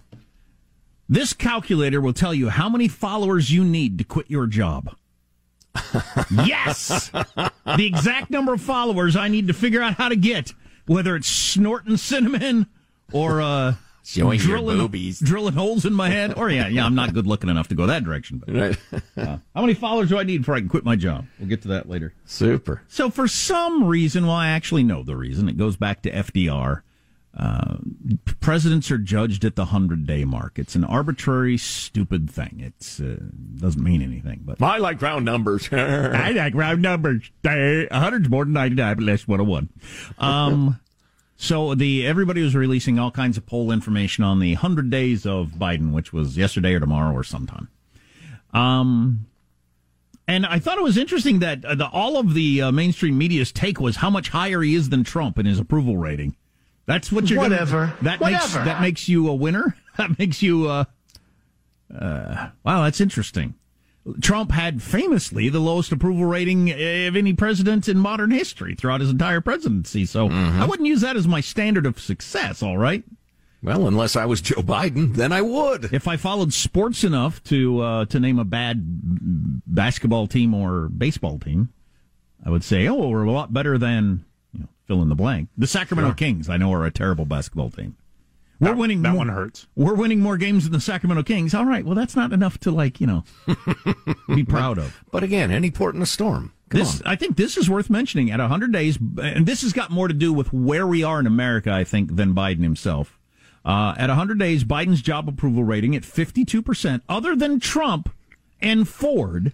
this 1.10 1.34
calculator 1.34 2.00
will 2.00 2.14
tell 2.14 2.34
you 2.34 2.48
how 2.48 2.70
many 2.70 2.88
followers 2.88 3.52
you 3.52 3.66
need 3.66 3.98
to 3.98 4.06
quit 4.06 4.30
your 4.30 4.48
job. 4.48 4.96
yes, 6.46 7.10
the 7.10 7.86
exact 7.86 8.30
number 8.30 8.54
of 8.54 8.62
followers 8.62 9.18
I 9.18 9.28
need 9.28 9.48
to 9.48 9.54
figure 9.54 9.82
out 9.82 9.96
how 9.96 10.08
to 10.08 10.16
get, 10.16 10.54
whether 10.86 11.18
it's 11.18 11.28
snorting 11.28 11.98
cinnamon 11.98 12.68
or 13.12 13.42
uh, 13.42 13.74
Showing 14.12 14.40
your 14.40 14.48
drilling, 14.48 14.78
boobies. 14.80 15.20
drilling 15.20 15.54
holes 15.54 15.86
in 15.86 15.94
my 15.94 16.10
head. 16.10 16.34
Or 16.36 16.50
yeah, 16.50 16.68
yeah, 16.68 16.86
I'm 16.86 16.96
not 16.96 17.14
good 17.14 17.28
looking 17.28 17.50
enough 17.50 17.68
to 17.68 17.76
go 17.76 17.86
that 17.86 18.04
direction. 18.04 18.42
But 18.46 18.56
Right. 18.56 19.02
uh, 19.18 19.38
how 19.54 19.62
many 19.62 19.74
followers 19.76 20.10
do 20.10 20.18
I 20.18 20.24
need 20.24 20.40
before 20.40 20.56
I 20.56 20.60
can 20.60 20.70
quit 20.70 20.84
my 20.84 20.96
job? 20.96 21.26
We'll 21.40 21.48
get 21.50 21.62
to 21.64 21.68
that 21.70 21.88
later. 21.88 22.14
Super. 22.26 22.82
So 22.88 23.10
for 23.12 23.28
some 23.28 23.84
reason, 23.86 24.26
well, 24.26 24.36
I 24.36 24.48
actually 24.50 24.84
know 24.84 25.04
the 25.04 25.16
reason. 25.16 25.48
It 25.48 25.58
goes 25.58 25.78
back 25.78 26.02
to 26.04 26.12
FDR. 26.12 26.82
Uh, 27.38 27.78
presidents 28.40 28.90
are 28.90 28.98
judged 28.98 29.46
at 29.46 29.56
the 29.56 29.66
hundred 29.66 30.08
day 30.08 30.26
mark. 30.26 30.58
It's 30.58 30.76
an 30.76 30.84
arbitrary, 30.84 31.58
stupid 31.58 32.28
thing. 32.32 32.60
It 32.60 33.00
uh, 33.00 33.24
doesn't 33.62 33.84
mean 33.84 34.02
anything. 34.02 34.42
But 34.44 34.60
I 34.62 34.78
like 34.80 35.00
round 35.04 35.26
numbers. 35.26 35.70
I 35.72 36.32
like 36.32 36.56
round 36.56 36.82
numbers. 36.82 37.30
Hundred's 37.46 38.30
more 38.30 38.46
than 38.46 38.54
ninety 38.54 38.76
nine, 38.78 38.96
but 38.96 39.04
less 39.06 39.28
one 39.28 39.38
hundred 39.40 39.50
one. 39.52 39.70
Um, 40.18 40.80
so 41.42 41.74
the 41.74 42.06
everybody 42.06 42.44
was 42.44 42.54
releasing 42.54 43.00
all 43.00 43.12
kinds 43.12 43.38
of 43.38 43.46
poll 43.46 43.72
information 43.72 44.26
on 44.26 44.40
the 44.40 44.56
hundred 44.56 44.90
days 44.90 45.26
of 45.26 45.52
Biden, 45.52 45.94
which 45.94 46.12
was 46.12 46.36
yesterday 46.38 46.74
or 46.74 46.82
tomorrow 46.82 47.16
or 47.16 47.24
sometime. 47.24 47.70
Um, 48.54 49.26
and 50.28 50.46
I 50.46 50.60
thought 50.60 50.78
it 50.78 50.84
was 50.84 50.98
interesting 50.98 51.40
that 51.40 51.64
uh, 51.64 51.76
the, 51.76 51.88
all 51.88 52.18
of 52.18 52.34
the 52.34 52.64
uh, 52.64 52.72
mainstream 52.74 53.18
media's 53.18 53.54
take 53.54 53.80
was 53.80 53.96
how 53.96 54.10
much 54.10 54.28
higher 54.28 54.62
he 54.62 54.76
is 54.76 54.90
than 54.90 55.06
Trump 55.06 55.40
in 55.40 55.46
his 55.46 55.60
approval 55.60 55.96
rating. 55.96 56.36
That's 56.86 57.10
what 57.10 57.30
you're 57.30 57.40
Whatever. 57.40 57.86
Gonna, 57.86 57.98
that 58.02 58.20
makes 58.20 58.54
that 58.54 58.82
makes 58.82 59.08
you 59.08 59.30
a 59.30 59.34
winner. 59.34 59.78
That 59.98 60.18
makes 60.18 60.42
you. 60.42 60.70
Uh, 60.70 60.86
uh, 61.94 62.50
wow, 62.64 62.84
that's 62.84 63.02
interesting. 63.02 63.56
Trump 64.22 64.52
had 64.52 64.82
famously 64.82 65.50
the 65.50 65.60
lowest 65.60 65.92
approval 65.92 66.26
rating 66.26 66.70
of 66.72 67.16
any 67.16 67.34
president 67.34 67.88
in 67.88 67.98
modern 67.98 68.32
history 68.32 68.74
throughout 68.74 69.02
his 69.02 69.10
entire 69.10 69.42
presidency. 69.42 70.06
So 70.06 70.30
I 70.30 70.66
wouldn't 70.66 70.88
use 70.88 71.02
that 71.02 71.16
as 71.16 71.28
my 71.28 71.42
standard 71.42 71.86
of 71.86 72.00
success. 72.00 72.64
All 72.64 72.78
right. 72.78 73.04
Well, 73.62 73.88
unless 73.88 74.16
I 74.16 74.26
was 74.26 74.40
Joe 74.42 74.62
Biden, 74.62 75.16
then 75.16 75.34
I 75.34 75.42
would. 75.42 75.94
If 75.94 76.08
I 76.08 76.16
followed 76.16 76.54
sports 76.54 77.04
enough 77.04 77.44
to 77.46 77.82
uh, 77.82 78.06
to 78.06 78.20
name 78.20 78.40
a 78.40 78.46
bad 78.46 78.82
basketball 79.68 80.28
team 80.28 80.54
or 80.54 80.88
baseball 80.88 81.38
team, 81.40 81.70
I 82.46 82.50
would 82.50 82.64
say, 82.64 82.88
oh, 82.88 83.10
we're 83.10 83.24
a 83.26 83.32
lot 83.32 83.54
better 83.54 83.78
than 83.78 84.24
you 84.54 84.62
know, 84.62 84.70
fill 84.88 85.02
in 85.02 85.10
the 85.10 85.16
blank. 85.16 85.50
The 85.58 85.68
Sacramento 85.68 86.12
Sure. 86.12 86.16
Kings, 86.16 86.48
I 86.50 86.56
know, 86.56 86.72
are 86.72 86.86
a 86.86 86.92
terrible 86.92 87.26
basketball 87.26 87.70
team. 87.70 87.98
We're 88.60 88.70
That- 88.70 88.78
winning. 88.78 89.02
that 89.04 89.10
more, 89.12 89.18
one 89.20 89.30
hurts. 89.30 89.68
We're 89.76 89.94
winning 89.94 90.20
more 90.20 90.38
games 90.38 90.64
than 90.66 90.74
the 90.74 90.82
Sacramento 90.82 91.24
Kings. 91.24 91.54
All 91.54 91.66
right, 91.66 91.86
well, 91.86 91.96
that's 91.96 92.16
not 92.16 92.34
enough 92.34 92.58
to 92.60 92.72
like 92.72 93.00
you 93.00 93.08
know 93.08 93.24
be 94.36 94.44
proud 94.44 94.78
of. 94.78 95.02
But 95.12 95.24
again, 95.24 95.52
any 95.52 95.72
port 95.72 95.96
in 95.96 96.02
a 96.02 96.06
storm. 96.06 96.52
Come 96.70 96.80
this, 96.80 97.02
on. 97.02 97.08
I 97.08 97.16
think 97.16 97.36
this 97.38 97.58
is 97.58 97.70
worth 97.70 97.90
mentioning. 97.90 98.30
At 98.32 98.40
100 98.40 98.72
days, 98.72 98.98
and 99.22 99.46
this 99.46 99.62
has 99.64 99.74
got 99.74 99.90
more 99.92 100.08
to 100.08 100.14
do 100.14 100.32
with 100.34 100.54
where 100.54 100.86
we 100.86 101.04
are 101.04 101.20
in 101.20 101.26
America, 101.26 101.72
I 101.72 101.84
think, 101.84 102.16
than 102.16 102.36
Biden 102.36 102.62
himself. 102.62 103.18
Uh, 103.66 103.94
at 103.98 104.10
100 104.10 104.38
days, 104.40 104.64
Biden's 104.64 105.02
job 105.02 105.28
approval 105.28 105.64
rating 105.64 105.96
at 105.96 106.04
52%, 106.04 107.02
other 107.10 107.36
than 107.36 107.60
Trump 107.60 108.10
and 108.62 108.88
Ford, 108.88 109.52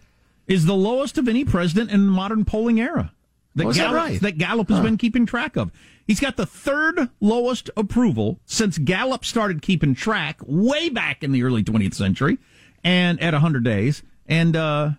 is 0.48 0.66
the 0.66 0.76
lowest 0.76 1.18
of 1.18 1.28
any 1.28 1.44
president 1.46 1.90
in 1.90 2.06
the 2.06 2.12
modern 2.12 2.44
polling 2.46 2.80
era. 2.80 3.14
That 3.56 3.66
Oh, 3.66 3.70
is 3.70 3.78
that 3.78 3.84
Gallup, 3.84 3.96
right? 3.98 4.22
that 4.22 4.38
Gallup 4.38 4.70
has 4.70 4.80
been 4.82 4.98
keeping 4.98 5.26
track 5.26 5.56
of. 5.56 5.72
He's 6.06 6.20
got 6.20 6.36
the 6.38 6.46
third 6.46 7.10
lowest 7.22 7.70
approval 7.78 8.40
since 8.46 8.78
Gallup 8.78 9.24
started 9.26 9.62
keeping 9.62 9.96
track 9.96 10.40
way 10.46 10.90
back 10.90 11.24
in 11.24 11.32
the 11.32 11.44
early 11.44 11.64
20th 11.64 11.94
century 11.94 12.38
and 12.84 13.20
at 13.22 13.34
100 13.34 13.64
days. 13.64 14.04
And, 14.28 14.56
uh, 14.56 14.92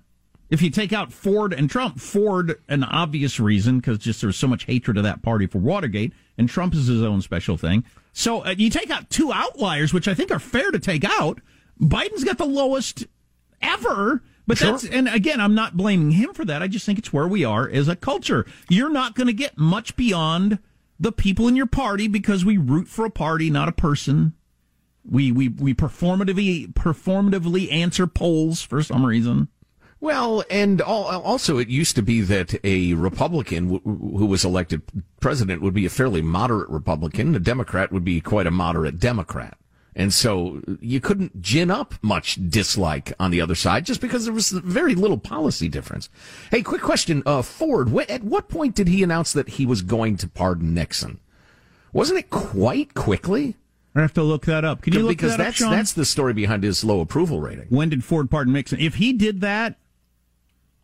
if 0.49 0.63
you 0.63 0.71
take 0.71 0.93
out 0.93 1.13
Ford 1.13 1.53
and 1.53 1.69
Trump, 1.69 1.99
Ford, 2.01 2.61
an 2.69 2.85
obvious 2.85 3.41
reason, 3.41 3.79
because 3.81 3.99
just 3.99 4.21
there 4.21 4.29
was 4.29 4.37
so 4.37 4.47
much 4.47 4.65
hatred 4.65 4.97
of 4.97 5.03
that 5.03 5.21
party 5.21 5.47
for 5.49 5.59
Watergate, 5.59 6.13
and 6.39 6.49
Trump 6.49 6.73
is 6.73 6.87
his 6.87 7.03
own 7.03 7.21
special 7.21 7.57
thing. 7.57 7.85
So 8.13 8.45
uh, 8.47 8.55
you 8.57 8.71
take 8.71 8.89
out 8.91 9.11
two 9.11 9.33
outliers, 9.33 9.93
which 9.93 10.07
I 10.07 10.15
think 10.15 10.31
are 10.31 10.39
fair 10.39 10.71
to 10.71 10.79
take 10.79 11.05
out. 11.05 11.41
Biden's 11.81 12.23
got 12.23 12.39
the 12.39 12.45
lowest 12.47 13.07
ever. 13.61 14.23
But 14.47 14.59
Sure. 14.59 14.73
that's, 14.73 14.85
and 14.85 15.09
again, 15.09 15.41
I'm 15.41 15.55
not 15.55 15.77
blaming 15.77 16.13
him 16.13 16.33
for 16.33 16.45
that. 16.45 16.63
I 16.63 16.69
just 16.69 16.87
think 16.87 16.99
it's 16.99 17.13
where 17.13 17.27
we 17.27 17.45
are 17.45 17.69
as 17.69 17.89
a 17.89 17.97
culture. 17.97 18.47
You're 18.69 18.91
not 18.91 19.15
going 19.15 19.27
to 19.27 19.33
get 19.33 19.59
much 19.59 19.97
beyond 19.97 20.59
the 21.01 21.13
people 21.13 21.49
in 21.49 21.57
your 21.57 21.67
party 21.67 22.07
because 22.09 22.45
we 22.45 22.57
root 22.57 22.87
for 22.89 23.05
a 23.05 23.11
party, 23.11 23.51
not 23.51 23.69
a 23.69 23.73
person. 23.73 24.35
We, 25.05 25.33
we, 25.33 25.49
we 25.49 25.75
performatively, 25.75 26.73
performatively 26.73 27.71
answer 27.73 28.07
polls 28.07 28.63
for 28.63 28.83
some 28.83 29.05
reason. 29.05 29.49
Well, 29.99 30.45
and 30.51 30.81
also 30.81 31.59
it 31.59 31.69
used 31.69 31.97
to 31.97 32.03
be 32.03 32.21
that 32.21 32.55
a 32.65 32.95
Republican 32.95 33.81
who 33.83 34.27
was 34.27 34.45
elected 34.45 34.83
president 35.21 35.63
would 35.63 35.75
be 35.75 35.87
a 35.87 35.91
fairly 35.91 36.23
moderate 36.23 36.69
Republican. 36.69 37.35
A 37.35 37.41
Democrat 37.41 37.91
would 37.91 38.05
be 38.05 38.21
quite 38.21 38.47
a 38.47 38.51
moderate 38.51 39.01
Democrat. 39.01 39.57
And 39.99 40.13
so 40.13 40.61
you 40.81 41.01
couldn't 41.01 41.41
gin 41.41 41.71
up 41.71 41.95
much 42.03 42.39
dislike 42.51 43.15
on 43.19 43.31
the 43.31 43.41
other 43.41 43.55
side 43.55 43.87
just 43.87 44.03
because 44.03 44.27
there 44.27 44.35
was 44.35 44.51
very 44.51 44.95
little 44.95 45.17
policy 45.17 45.69
difference. 45.69 46.11
Hey, 46.51 46.61
quick 46.61 46.83
question. 46.83 47.23
Uh, 47.25 47.41
Ford, 47.41 47.89
wh- 47.89 48.11
at 48.11 48.23
what 48.23 48.51
point 48.51 48.75
did 48.75 48.89
he 48.89 49.03
announce 49.03 49.33
that 49.33 49.49
he 49.49 49.65
was 49.65 49.81
going 49.81 50.19
to 50.19 50.29
pardon 50.29 50.75
Nixon? 50.75 51.19
Wasn't 51.95 52.19
it 52.19 52.29
quite 52.29 52.93
quickly? 52.93 53.57
I 53.95 54.03
have 54.03 54.13
to 54.15 54.23
look 54.23 54.45
that 54.45 54.67
up. 54.67 54.83
Can 54.83 54.93
you 54.93 55.01
look 55.01 55.09
because 55.09 55.33
that 55.33 55.41
up, 55.41 55.47
that's 55.47 55.57
Sean? 55.57 55.71
that's 55.71 55.95
the 55.95 56.05
story 56.05 56.35
behind 56.35 56.63
his 56.63 56.85
low 56.85 57.01
approval 57.01 57.41
rating. 57.41 57.65
when 57.71 57.89
did 57.89 58.05
Ford 58.05 58.31
pardon 58.31 58.53
Nixon? 58.53 58.79
If 58.79 58.97
he 58.97 59.15
did 59.15 59.41
that 59.41 59.77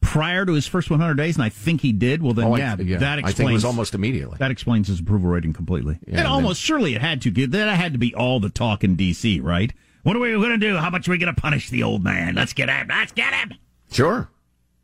prior 0.02 0.44
to 0.44 0.52
his 0.52 0.66
first 0.66 0.90
100 0.90 1.14
days, 1.14 1.36
and 1.36 1.42
I 1.44 1.48
think 1.48 1.80
he 1.80 1.92
did, 1.92 2.22
well 2.22 2.34
then 2.34 2.44
Oh, 2.46 2.54
I- 2.54 2.58
yeah, 2.58 2.76
yeah. 2.78 2.98
that 2.98 3.16
I 3.16 3.20
explains. 3.20 3.36
think 3.36 3.50
it 3.50 3.54
was 3.54 3.64
almost 3.64 3.94
immediately. 3.94 4.36
That 4.38 4.50
explains 4.50 4.88
his 4.88 5.00
approval 5.00 5.30
rating 5.30 5.54
completely. 5.54 5.98
Yeah, 6.06 6.14
it 6.14 6.18
and 6.18 6.28
almost 6.28 6.60
surely 6.60 6.94
it 6.94 7.00
had 7.00 7.22
to. 7.22 7.30
get- 7.30 7.52
That 7.52 7.74
had 7.76 7.92
to 7.94 7.98
be 7.98 8.14
all 8.14 8.38
the 8.40 8.50
talk 8.50 8.84
in 8.84 8.96
D.C. 8.96 9.40
Right? 9.40 9.72
What 10.02 10.14
are 10.16 10.18
we 10.20 10.32
going 10.32 10.50
to 10.50 10.58
do? 10.58 10.76
How 10.76 10.90
much 10.90 11.08
are 11.08 11.12
we 11.12 11.18
going 11.18 11.34
to 11.34 11.40
punish 11.40 11.70
the 11.70 11.82
old 11.84 12.02
man? 12.04 12.34
Let's 12.34 12.52
get 12.52 12.68
him. 12.68 12.88
Let's 12.88 13.12
get 13.12 13.32
him. 13.32 13.52
Sure. 13.90 14.28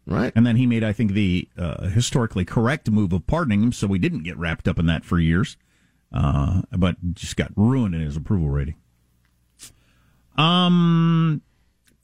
Right. 0.06 0.32
And 0.34 0.46
then 0.46 0.56
he 0.56 0.64
made, 0.66 0.82
I 0.84 0.92
think, 0.94 1.12
the 1.12 1.48
uh, 1.58 1.88
historically 1.88 2.44
correct 2.46 2.88
move 2.90 3.12
of 3.12 3.26
pardoning 3.26 3.62
him, 3.64 3.72
so 3.72 3.86
we 3.86 3.98
didn't 3.98 4.22
get 4.22 4.38
wrapped 4.38 4.66
up 4.68 4.78
in 4.78 4.86
that 4.86 5.04
for 5.04 5.18
years, 5.18 5.56
uh, 6.12 6.62
but 6.70 6.96
just 7.14 7.36
got 7.36 7.50
ruined 7.56 7.94
in 7.94 8.00
his 8.00 8.16
approval 8.16 8.48
rating. 8.48 8.76
Um, 10.36 11.42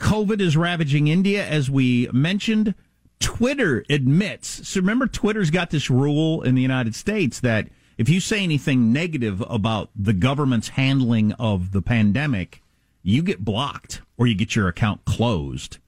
COVID 0.01 0.41
is 0.41 0.57
ravaging 0.57 1.07
India, 1.09 1.47
as 1.47 1.71
we 1.71 2.09
mentioned. 2.13 2.75
Twitter 3.21 3.85
admits. 3.89 4.69
So 4.69 4.81
remember, 4.81 5.07
Twitter's 5.07 5.51
got 5.51 5.71
this 5.71 5.89
rule 5.91 6.43
in 6.43 6.55
the 6.55 6.63
United 6.63 6.95
States 6.95 7.41
that 7.41 7.69
if 7.97 8.09
you 8.09 8.21
say 8.21 8.43
anything 8.43 8.93
negative 8.93 9.43
about 9.49 9.91
the 9.97 10.13
government's 10.13 10.71
handling 10.71 11.33
of 11.35 11.73
the 11.73 11.81
pandemic, 11.83 12.63
you 13.03 13.23
get 13.23 13.45
blocked 13.45 14.03
or 14.17 14.27
you 14.27 14.35
get 14.35 14.57
your 14.57 14.69
account 14.69 15.05
closed 15.05 15.79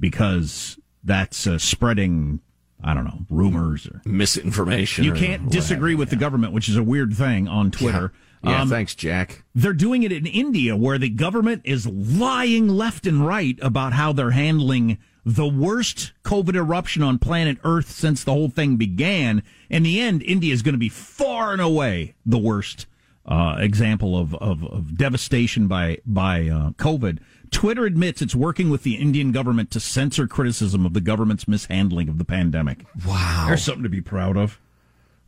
because 0.00 0.78
that's 1.02 1.46
uh, 1.46 1.58
spreading. 1.58 2.40
I 2.82 2.92
don't 2.92 3.04
know 3.04 3.20
rumors 3.30 3.86
or 3.86 4.02
Misinformation. 4.04 5.04
You 5.04 5.14
can't 5.14 5.50
disagree 5.50 5.94
with 5.94 6.10
the 6.10 6.16
government, 6.16 6.52
which 6.52 6.68
is 6.68 6.76
a 6.76 6.82
weird 6.82 7.14
thing 7.14 7.48
on 7.48 7.70
Twitter. 7.70 8.12
Yeah, 8.42 8.60
Um, 8.62 8.68
thanks, 8.68 8.94
Jack. 8.94 9.42
they're 9.54 9.72
doing 9.72 10.02
it 10.02 10.12
in 10.12 10.26
India 10.26 10.76
where 10.76 10.98
the 10.98 11.08
government 11.08 11.62
is 11.64 11.86
lying 11.86 12.68
left 12.68 13.06
and 13.06 13.26
right 13.26 13.58
about 13.62 13.94
how 13.94 14.12
they're 14.12 14.32
handling 14.32 14.98
the 15.24 15.46
worst 15.46 16.12
COVID 16.22 16.54
eruption 16.54 17.02
on 17.02 17.18
planet 17.18 17.58
Earth 17.64 17.90
since 17.90 18.24
the 18.24 18.32
whole 18.32 18.50
thing 18.50 18.76
began. 18.76 19.42
In 19.70 19.82
the 19.82 20.00
end, 20.00 20.22
India 20.22 20.52
is 20.52 20.62
going 20.62 20.74
to 20.74 20.78
be 20.78 20.88
far 20.88 21.52
and 21.52 21.60
away 21.60 22.14
the 22.26 22.38
worst 22.38 22.86
uh, 23.26 23.56
example 23.58 24.18
of, 24.18 24.34
of, 24.34 24.64
of 24.64 24.96
devastation 24.96 25.66
by, 25.66 25.98
by 26.04 26.48
uh, 26.48 26.70
COVID. 26.72 27.18
Twitter 27.50 27.84
admits 27.84 28.20
it's 28.20 28.34
working 28.34 28.68
with 28.68 28.82
the 28.82 28.96
Indian 28.96 29.32
government 29.32 29.70
to 29.70 29.80
censor 29.80 30.26
criticism 30.26 30.84
of 30.84 30.92
the 30.92 31.00
government's 31.00 31.48
mishandling 31.48 32.08
of 32.08 32.18
the 32.18 32.24
pandemic. 32.24 32.84
Wow. 33.06 33.44
There's 33.48 33.62
something 33.62 33.84
to 33.84 33.88
be 33.88 34.00
proud 34.00 34.36
of. 34.36 34.60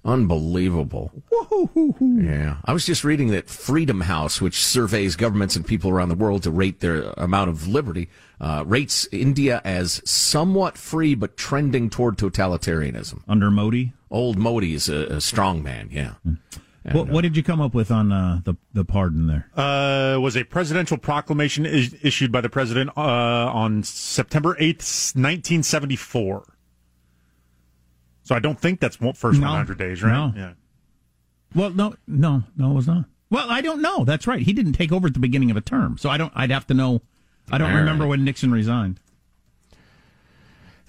Unbelievable. 0.07 1.11
Yeah. 2.01 2.59
I 2.65 2.73
was 2.73 2.87
just 2.87 3.03
reading 3.03 3.29
that 3.33 3.49
Freedom 3.51 4.03
House, 4.03 4.41
which 4.41 4.65
surveys 4.65 5.17
governments 5.17 5.57
and 5.57 5.67
people 5.67 5.91
around 5.91 6.11
the 6.11 6.15
world 6.15 6.45
to 6.45 6.51
rate 6.51 6.81
their 6.81 7.11
amount 7.17 7.51
of 7.51 7.67
liberty, 7.67 8.09
uh, 8.41 8.63
rates 8.67 9.09
India 9.11 9.61
as 9.65 10.01
somewhat 10.09 10.79
free 10.79 11.15
but 11.17 11.37
trending 11.37 11.91
toward 11.91 12.17
totalitarianism. 12.17 13.23
Under 13.27 13.51
Modi? 13.51 13.93
Old 14.11 14.39
Modi 14.39 14.75
is 14.75 14.89
a, 14.89 15.07
a 15.07 15.21
strong 15.21 15.63
man, 15.63 15.89
yeah. 15.91 16.15
What, 16.93 17.09
what 17.09 17.23
did 17.23 17.37
you 17.37 17.43
come 17.43 17.61
up 17.61 17.75
with 17.75 17.91
on 17.91 18.13
uh, 18.13 18.41
the, 18.45 18.55
the 18.73 18.85
pardon 18.85 19.27
there? 19.27 19.51
uh, 19.57 20.21
was 20.21 20.37
a 20.37 20.45
presidential 20.45 20.97
proclamation 20.97 21.67
is- 21.67 21.97
issued 22.01 22.31
by 22.31 22.41
the 22.41 22.49
president 22.49 22.91
uh, 22.97 23.01
on 23.01 23.83
September 23.83 24.55
8th, 24.61 25.17
1974. 25.17 26.45
So 28.27 28.35
I 28.35 28.41
don't 28.41 28.59
think 28.61 28.81
that's 28.81 29.01
one- 29.01 29.15
first 29.15 29.41
No. 29.41 29.47
100 29.47 29.79
days, 29.79 30.03
right? 30.03 30.13
No. 30.13 30.33
Yeah. 30.37 30.53
Well, 31.55 31.71
no, 31.71 31.95
no, 32.09 32.43
no, 32.57 32.73
it 32.73 32.75
was 32.75 32.89
not. 32.89 33.05
Well, 33.31 33.49
I 33.49 33.61
don't 33.61 33.81
know. 33.81 34.05
That's 34.05 34.27
right. 34.27 34.41
He 34.43 34.53
didn't 34.53 34.73
take 34.73 34.91
over 34.93 35.07
at 35.07 35.15
the 35.15 35.21
beginning 35.21 35.51
of 35.51 35.57
a 35.57 35.61
term, 35.61 35.97
so 35.97 36.11
I 36.11 36.17
don't. 36.17 36.33
I'd 36.35 36.51
have 36.51 36.67
to 36.67 36.75
know. 36.75 37.03
I 37.53 37.59
don't 37.59 37.71
All 37.71 37.77
remember 37.79 38.03
right. 38.05 38.11
when 38.11 38.25
Nixon 38.25 38.51
resigned. 38.51 38.99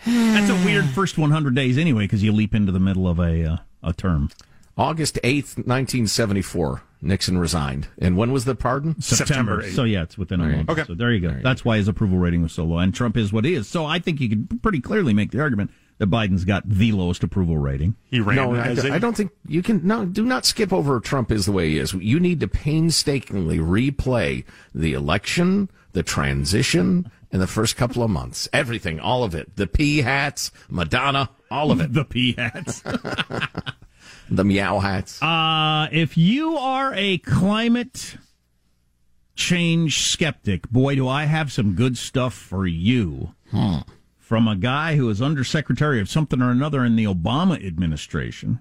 That's 0.05 0.49
a 0.49 0.65
weird 0.65 0.85
first 0.85 1.17
100 1.17 1.53
days 1.55 1.77
anyway, 1.77 2.03
because 2.05 2.23
you 2.23 2.31
leap 2.31 2.53
into 2.55 2.71
the 2.71 2.79
middle 2.79 3.07
of 3.07 3.19
a 3.19 3.43
uh, 3.43 3.57
a 3.83 3.93
term. 3.93 4.29
August 4.77 5.15
8th, 5.23 5.57
1974, 5.57 6.83
Nixon 7.01 7.37
resigned. 7.39 7.87
And 7.97 8.15
when 8.15 8.31
was 8.31 8.45
the 8.45 8.53
pardon? 8.55 8.99
September. 9.01 9.67
So 9.71 9.83
yeah, 9.83 10.03
it's 10.03 10.17
within 10.17 10.39
a 10.39 10.43
All 10.43 10.49
right. 10.49 10.57
month. 10.57 10.69
Okay. 10.69 10.83
So 10.85 10.93
there 10.93 11.11
you 11.11 11.19
go. 11.19 11.39
That's 11.41 11.65
why 11.65 11.77
his 11.77 11.87
approval 11.87 12.17
rating 12.19 12.43
was 12.43 12.53
so 12.53 12.63
low, 12.65 12.77
and 12.77 12.93
Trump 12.93 13.17
is 13.17 13.33
what 13.33 13.45
he 13.45 13.53
is. 13.55 13.67
So 13.67 13.85
I 13.85 13.99
think 13.99 14.19
you 14.21 14.29
could 14.29 14.61
pretty 14.61 14.79
clearly 14.79 15.13
make 15.13 15.31
the 15.31 15.39
argument 15.41 15.71
that 15.99 16.09
Biden's 16.09 16.45
got 16.45 16.67
the 16.69 16.91
lowest 16.91 17.23
approval 17.23 17.57
rating. 17.57 17.95
He 18.11 18.19
ran 18.19 18.35
no, 18.35 18.53
I, 18.55 18.67
as 18.67 18.85
a- 18.85 18.93
I 18.93 18.99
don't 18.99 19.15
think 19.17 19.31
you 19.47 19.63
can. 19.63 19.85
No, 19.85 20.05
do 20.05 20.23
not 20.25 20.45
skip 20.45 20.71
over 20.71 20.99
Trump 20.99 21.31
is 21.31 21.45
the 21.45 21.51
way 21.51 21.69
he 21.69 21.79
is. 21.79 21.93
You 21.93 22.19
need 22.19 22.39
to 22.41 22.47
painstakingly 22.47 23.57
replay 23.57 24.43
the 24.75 24.93
election, 24.93 25.69
the 25.93 26.03
transition, 26.03 27.11
and 27.31 27.41
the 27.41 27.47
first 27.47 27.75
couple 27.77 28.03
of 28.03 28.09
months. 28.09 28.47
Everything, 28.53 28.99
all 28.99 29.23
of 29.23 29.33
it. 29.33 29.55
The 29.55 29.65
pea 29.67 30.01
hats, 30.01 30.51
Madonna, 30.69 31.29
all 31.49 31.71
of 31.71 31.81
it. 31.81 31.93
the 31.93 32.05
pea 32.05 32.33
hats. 32.37 32.81
the 34.29 34.43
meow 34.43 34.79
hats. 34.79 35.21
Uh, 35.21 35.87
if 35.91 36.15
you 36.17 36.57
are 36.57 36.93
a 36.95 37.17
climate 37.19 38.17
change 39.35 39.99
skeptic, 39.99 40.69
boy, 40.69 40.95
do 40.95 41.07
I 41.07 41.25
have 41.25 41.51
some 41.51 41.73
good 41.73 41.97
stuff 41.97 42.33
for 42.33 42.65
you. 42.67 43.33
From 44.27 44.45
a 44.45 44.57
guy 44.57 44.97
who 44.97 45.05
was 45.05 45.21
undersecretary 45.21 46.01
of 46.01 46.09
something 46.09 46.41
or 46.41 46.51
another 46.51 46.83
in 46.83 46.97
the 46.97 47.05
Obama 47.05 47.65
administration. 47.65 48.59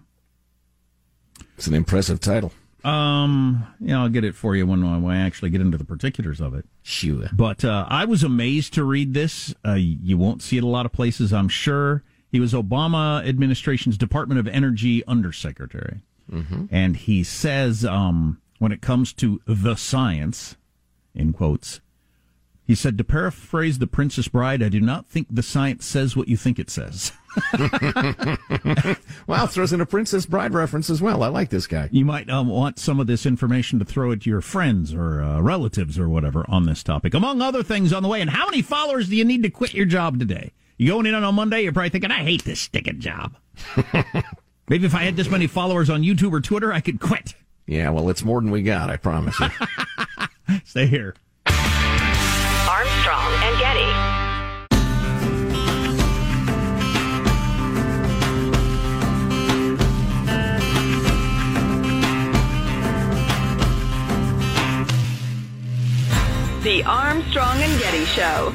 It's 1.57 1.67
an 1.67 1.75
impressive 1.75 2.21
title. 2.21 2.53
Um, 2.85 3.67
yeah, 3.81 4.01
I'll 4.01 4.09
get 4.09 4.23
it 4.23 4.37
for 4.37 4.55
you 4.55 4.65
when, 4.65 4.85
I 4.85 5.17
actually 5.17 5.51
get 5.51 5.61
into 5.61 5.77
the 5.77 5.85
particulars 5.85 6.41
of 6.41 6.55
it. 6.55 6.67
Sure. 6.85 7.29
But 7.33 7.65
uh, 7.65 7.85
I 7.89 8.05
was 8.05 8.23
amazed 8.23 8.75
to 8.75 8.85
read 8.85 9.13
this. 9.13 9.57
Uh, 9.67 9.73
you 9.73 10.17
won't 10.17 10.41
see 10.41 10.57
it 10.57 10.63
a 10.63 10.69
lot 10.69 10.87
of 10.87 10.93
places, 10.93 11.33
I'm 11.33 11.49
sure. 11.49 12.05
He 12.31 12.39
was 12.39 12.53
Obama 12.53 13.27
administration's 13.27 13.99
Department 13.99 14.39
of 14.39 14.47
Energy 14.47 15.05
undersecretary. 15.07 16.03
Mhm. 16.31 16.69
And 16.71 16.97
he 16.97 17.25
says, 17.25 17.85
um, 17.85 18.41
when 18.61 18.71
it 18.71 18.83
comes 18.83 19.13
to 19.15 19.41
the 19.49 19.75
science, 19.75 20.55
in 21.13 21.33
quotes, 21.33 21.81
he 22.67 22.75
said, 22.75 22.99
to 22.99 23.05
paraphrase 23.05 23.79
The 23.79 23.87
Princess 23.87 24.27
Bride, 24.29 24.63
I 24.63 24.69
do 24.69 24.81
not 24.81 25.07
think 25.07 25.29
the 25.31 25.43
science 25.43 25.87
says 25.87 26.17
what 26.17 26.27
you 26.27 26.37
think 26.37 26.59
it 26.59 26.69
says. 26.69 27.13
wow, 29.29 29.47
throws 29.47 29.73
in 29.73 29.81
a 29.81 29.87
Princess 29.87 30.27
Bride 30.27 30.53
reference 30.53 30.91
as 30.91 31.01
well. 31.01 31.23
I 31.23 31.29
like 31.29 31.51
this 31.51 31.69
guy. 31.69 31.89
You 31.93 32.05
might 32.05 32.29
um, 32.29 32.49
want 32.49 32.81
some 32.81 32.99
of 32.99 33.07
this 33.07 33.25
information 33.25 33.79
to 33.79 33.85
throw 33.85 34.11
it 34.11 34.23
to 34.23 34.31
your 34.31 34.41
friends 34.41 34.93
or 34.93 35.23
uh, 35.23 35.41
relatives 35.41 35.97
or 35.99 36.09
whatever 36.09 36.45
on 36.49 36.65
this 36.67 36.83
topic, 36.83 37.15
among 37.15 37.41
other 37.41 37.63
things 37.63 37.93
on 37.93 38.03
the 38.03 38.09
way. 38.09 38.21
And 38.21 38.31
how 38.31 38.47
many 38.47 38.63
followers 38.63 39.09
do 39.09 39.17
you 39.17 39.25
need 39.25 39.45
to 39.45 39.51
quit 39.51 39.75
your 39.75 39.87
job 39.87 40.19
today? 40.19 40.53
You 40.77 40.89
going 40.89 41.07
in 41.07 41.15
on 41.15 41.23
a 41.25 41.31
Monday, 41.31 41.63
you're 41.63 41.73
probably 41.73 41.91
thinking, 41.91 42.11
I 42.11 42.25
hate 42.25 42.45
this 42.45 42.61
sticking 42.61 43.01
job. 43.01 43.37
Maybe 44.69 44.87
if 44.87 44.95
I 44.95 45.05
had 45.05 45.17
this 45.17 45.31
many 45.31 45.47
followers 45.47 45.89
on 45.89 46.03
YouTube 46.03 46.33
or 46.33 46.41
Twitter, 46.41 46.73
I 46.73 46.81
could 46.81 47.01
quit. 47.01 47.35
Yeah, 47.67 47.91
well, 47.91 48.11
it's 48.11 48.25
more 48.25 48.41
than 48.41 48.51
we 48.51 48.63
got, 48.63 48.91
I 48.91 48.97
promise 48.97 49.39
you. 49.39 49.49
Stay 50.65 50.87
here. 50.87 51.15
The 66.67 66.83
Armstrong 66.83 67.63
and 67.63 67.81
Getty 67.81 68.05
Show. 68.07 68.53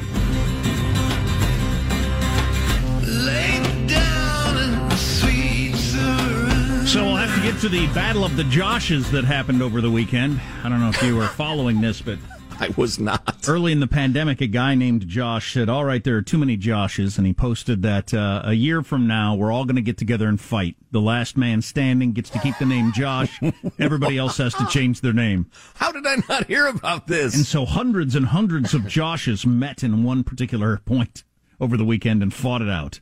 So 6.86 7.04
we'll 7.04 7.16
have 7.16 7.34
to 7.34 7.40
get 7.40 7.58
to 7.62 7.70
the 7.70 7.86
Battle 7.94 8.22
of 8.22 8.36
the 8.36 8.42
Joshes 8.42 9.10
that 9.12 9.24
happened 9.24 9.62
over 9.62 9.80
the 9.80 9.90
weekend. 9.90 10.42
I 10.62 10.68
don't 10.68 10.80
know 10.80 10.90
if 10.90 11.02
you 11.02 11.16
were 11.16 11.26
following 11.26 11.80
this, 11.80 12.02
but 12.02 12.18
I 12.60 12.72
was 12.76 12.98
not. 12.98 13.48
Early 13.48 13.72
in 13.72 13.80
the 13.80 13.86
pandemic, 13.86 14.40
a 14.40 14.46
guy 14.46 14.74
named 14.74 15.08
Josh 15.08 15.52
said, 15.52 15.68
"All 15.68 15.84
right, 15.84 16.02
there 16.02 16.16
are 16.16 16.22
too 16.22 16.38
many 16.38 16.56
Joshes," 16.56 17.18
and 17.18 17.26
he 17.26 17.32
posted 17.32 17.82
that 17.82 18.12
uh, 18.14 18.42
a 18.44 18.52
year 18.54 18.82
from 18.82 19.06
now, 19.06 19.34
we're 19.34 19.52
all 19.52 19.64
going 19.64 19.76
to 19.76 19.82
get 19.82 19.98
together 19.98 20.28
and 20.28 20.40
fight. 20.40 20.76
The 20.90 21.00
last 21.00 21.36
man 21.36 21.62
standing 21.62 22.12
gets 22.12 22.30
to 22.30 22.38
keep 22.38 22.58
the 22.58 22.66
name 22.66 22.92
Josh. 22.92 23.40
Everybody 23.78 24.18
else 24.18 24.36
has 24.38 24.54
to 24.54 24.66
change 24.66 25.00
their 25.00 25.12
name. 25.12 25.50
How 25.74 25.92
did 25.92 26.06
I 26.06 26.16
not 26.28 26.46
hear 26.46 26.66
about 26.66 27.06
this? 27.06 27.34
And 27.34 27.46
so 27.46 27.64
hundreds 27.64 28.14
and 28.14 28.26
hundreds 28.26 28.74
of 28.74 28.82
Joshes 28.82 29.46
met 29.46 29.82
in 29.82 30.04
one 30.04 30.24
particular 30.24 30.78
point 30.84 31.24
over 31.60 31.76
the 31.76 31.84
weekend 31.84 32.22
and 32.22 32.32
fought 32.32 32.62
it 32.62 32.68
out. 32.68 33.00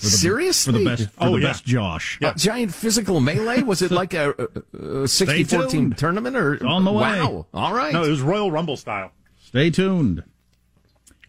For 0.00 0.06
the, 0.06 0.10
Seriously? 0.12 0.72
For 0.72 0.78
the 0.78 0.84
best, 0.84 1.10
for 1.10 1.24
Oh, 1.24 1.34
the 1.36 1.42
yeah. 1.42 1.48
best 1.48 1.64
Josh. 1.66 2.18
A 2.22 2.32
giant 2.34 2.74
physical 2.74 3.20
melee? 3.20 3.60
Was 3.62 3.82
it 3.82 3.90
like 3.90 4.14
a, 4.14 4.34
a, 4.72 5.02
a 5.02 5.08
64 5.08 5.66
team 5.66 5.92
tournament 5.92 6.36
or 6.36 6.64
On 6.66 6.84
the 6.84 6.90
way. 6.90 7.20
Wow. 7.20 7.46
All 7.52 7.74
right. 7.74 7.92
No, 7.92 8.02
it 8.04 8.08
was 8.08 8.22
Royal 8.22 8.50
Rumble 8.50 8.78
style. 8.78 9.12
Stay 9.38 9.68
tuned. 9.68 10.24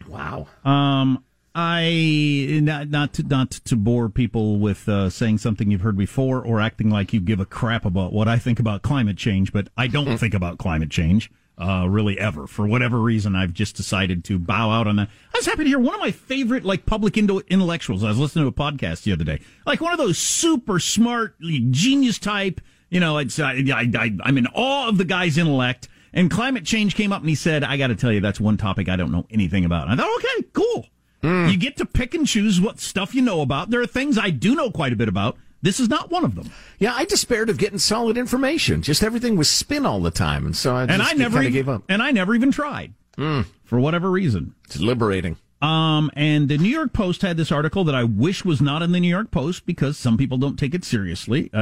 Wow. 0.08 0.48
Um, 0.64 1.24
I 1.54 2.60
not 2.64 2.90
not 2.90 3.12
to 3.16 3.24
not 3.24 3.52
to 3.52 3.76
bore 3.76 4.08
people 4.08 4.58
with 4.58 4.88
uh, 4.88 5.10
saying 5.10 5.40
something 5.40 5.70
you've 5.70 5.82
heard 5.82 5.98
before 5.98 6.42
or 6.42 6.62
acting 6.62 6.90
like 6.90 7.12
you 7.12 7.20
give 7.20 7.42
a 7.42 7.46
crap 7.46 7.84
about 7.86 8.14
what 8.14 8.30
I 8.30 8.38
think 8.40 8.58
about 8.58 8.84
climate 8.84 9.18
change, 9.18 9.52
but 9.52 9.68
I 9.76 9.88
don't 9.88 10.18
think 10.18 10.34
about 10.34 10.58
climate 10.60 10.90
change 10.90 11.30
uh, 11.62 11.88
really 11.88 12.18
ever. 12.18 12.48
For 12.48 12.66
whatever 12.66 13.00
reason, 13.00 13.36
I've 13.36 13.54
just 13.54 13.76
decided 13.76 14.24
to 14.26 14.40
bow 14.40 14.72
out 14.72 14.88
on 14.88 14.96
that. 14.96 15.10
I 15.34 15.38
was 15.38 15.46
happy 15.46 15.64
to 15.64 15.70
hear 15.70 15.80
one 15.80 15.94
of 15.94 16.02
my 16.02 16.12
favorite 16.12 16.66
like 16.66 16.86
public 16.86 17.18
indo- 17.18 17.42
intellectuals. 17.48 18.04
I 18.04 18.08
was 18.10 18.18
listening 18.18 18.46
to 18.46 18.50
a 18.50 18.52
podcast 18.52 19.04
the 19.04 19.14
other 19.14 19.24
day, 19.24 19.42
like 19.66 19.80
one 19.80 19.92
of 19.92 20.00
those 20.00 20.18
super 20.18 20.80
smart 20.80 21.40
genius 21.40 22.18
type. 22.18 22.60
You 22.90 23.00
know, 23.00 23.20
it's 23.20 23.40
I, 23.40 23.64
I, 23.74 23.90
I 23.96 24.18
I'm 24.24 24.38
in 24.38 24.48
awe 24.48 24.90
of 24.90 24.98
the 24.98 25.06
guy's 25.06 25.38
intellect. 25.38 25.88
And 26.14 26.30
climate 26.30 26.66
change 26.66 26.96
came 26.96 27.14
up, 27.14 27.22
and 27.22 27.30
he 27.30 27.36
said, 27.36 27.64
"I 27.64 27.78
got 27.78 27.88
to 27.88 27.96
tell 27.96 28.12
you, 28.12 28.20
that's 28.20 28.40
one 28.42 28.58
topic 28.58 28.90
I 28.90 28.98
don't 28.98 29.14
know 29.14 29.26
anything 29.30 29.64
about." 29.64 29.88
And 29.88 29.94
I 29.94 30.04
thought, 30.04 30.18
okay, 30.18 30.48
cool. 30.52 30.88
You 31.24 31.56
get 31.56 31.78
to 31.78 31.86
pick 31.86 32.16
and 32.16 32.28
choose 32.28 32.60
what 32.60 32.80
stuff 32.80 33.14
you 33.14 33.22
know 33.22 33.42
about. 33.42 33.70
There 33.70 33.80
are 33.80 33.88
things 33.88 34.18
I 34.18 34.32
do 34.32 34.56
know 34.56 34.72
quite 34.72 34.92
a 34.92 34.96
bit 34.96 35.08
about. 35.08 35.38
This 35.62 35.80
is 35.80 35.90
not 35.90 36.10
one 36.10 36.26
of 36.26 36.36
them. 36.36 36.52
Yeah, 36.80 36.94
I 36.96 37.06
despaired 37.06 37.50
of 37.50 37.58
getting 37.58 37.78
solid 37.78 38.18
information. 38.18 38.82
Just 38.82 39.04
everything 39.04 39.36
was 39.36 39.50
spin 39.50 39.86
all 39.86 40.00
the 40.00 40.12
time, 40.12 40.46
and 40.46 40.56
so 40.56 40.76
I 40.76 40.86
just 40.86 40.94
and 40.94 41.02
I 41.02 41.14
never 41.14 41.40
even, 41.42 41.54
gave 41.54 41.70
up. 41.70 41.84
And 41.88 42.02
I 42.02 42.12
never 42.12 42.34
even 42.34 42.52
tried 42.52 42.94
for 43.16 43.80
whatever 43.80 44.10
reason. 44.10 44.56
It's 44.66 44.80
liberating. 44.80 45.38
Um, 45.62 46.10
and 46.16 46.50
the 46.50 46.58
New 46.58 46.70
York 46.70 46.92
Post 46.92 47.22
had 47.22 47.38
this 47.38 47.52
article 47.52 47.84
that 47.84 47.94
I 47.94 48.04
wish 48.04 48.44
was 48.44 48.62
not 48.62 48.82
in 48.82 48.94
the 48.94 49.00
New 49.00 49.08
York 49.08 49.30
Post 49.30 49.68
because 49.68 49.96
some 49.96 50.18
people 50.18 50.40
don't 50.40 50.58
take 50.58 50.74
it 50.74 50.84
seriously, 50.84 51.52
uh, 51.54 51.58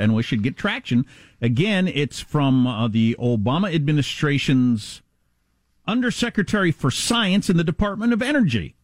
and 0.00 0.14
wish 0.14 0.32
it'd 0.32 0.42
get 0.42 0.56
traction. 0.56 1.06
Again, 1.40 1.86
it's 1.86 2.18
from 2.18 2.66
uh, 2.66 2.88
the 2.88 3.14
Obama 3.20 3.72
administration's 3.72 5.02
Undersecretary 5.86 6.72
for 6.72 6.90
Science 6.90 7.48
in 7.48 7.56
the 7.56 7.62
Department 7.62 8.12
of 8.12 8.20
Energy, 8.20 8.74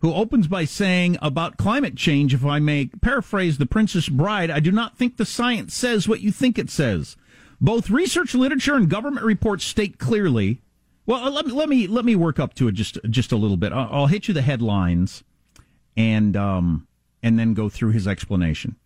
who 0.00 0.14
opens 0.14 0.48
by 0.48 0.64
saying 0.64 1.18
about 1.20 1.56
climate 1.56 1.94
change, 1.94 2.32
if 2.34 2.44
I 2.44 2.58
may 2.58 2.86
paraphrase 2.86 3.58
the 3.58 3.66
Princess 3.66 4.08
Bride, 4.08 4.50
I 4.50 4.60
do 4.60 4.72
not 4.72 4.96
think 4.96 5.16
the 5.16 5.26
science 5.26 5.74
says 5.74 6.08
what 6.08 6.20
you 6.20 6.32
think 6.32 6.58
it 6.58 6.70
says. 6.70 7.16
Both 7.60 7.90
research 7.90 8.34
literature 8.34 8.74
and 8.74 8.88
government 8.88 9.26
reports 9.26 9.64
state 9.64 9.98
clearly. 9.98 10.62
Well, 11.04 11.30
let 11.30 11.46
me 11.46 11.52
let 11.52 11.68
me 11.68 11.86
let 11.86 12.04
me 12.04 12.16
work 12.16 12.38
up 12.38 12.54
to 12.54 12.68
it 12.68 12.72
just 12.72 12.98
just 13.10 13.32
a 13.32 13.36
little 13.36 13.58
bit. 13.58 13.72
I'll, 13.72 13.88
I'll 13.90 14.06
hit 14.06 14.28
you 14.28 14.34
the 14.34 14.42
headlines, 14.42 15.22
and 15.96 16.36
um 16.36 16.86
and 17.22 17.38
then 17.38 17.52
go 17.52 17.68
through 17.68 17.90
his 17.90 18.08
explanation. 18.08 18.76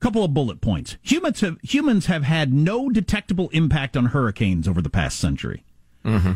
Couple 0.00 0.24
of 0.24 0.34
bullet 0.34 0.60
points. 0.60 0.96
Humans 1.02 1.40
have 1.42 1.58
humans 1.62 2.06
have 2.06 2.24
had 2.24 2.52
no 2.52 2.88
detectable 2.88 3.50
impact 3.50 3.96
on 3.96 4.06
hurricanes 4.06 4.66
over 4.66 4.82
the 4.82 4.90
past 4.90 5.20
century. 5.20 5.62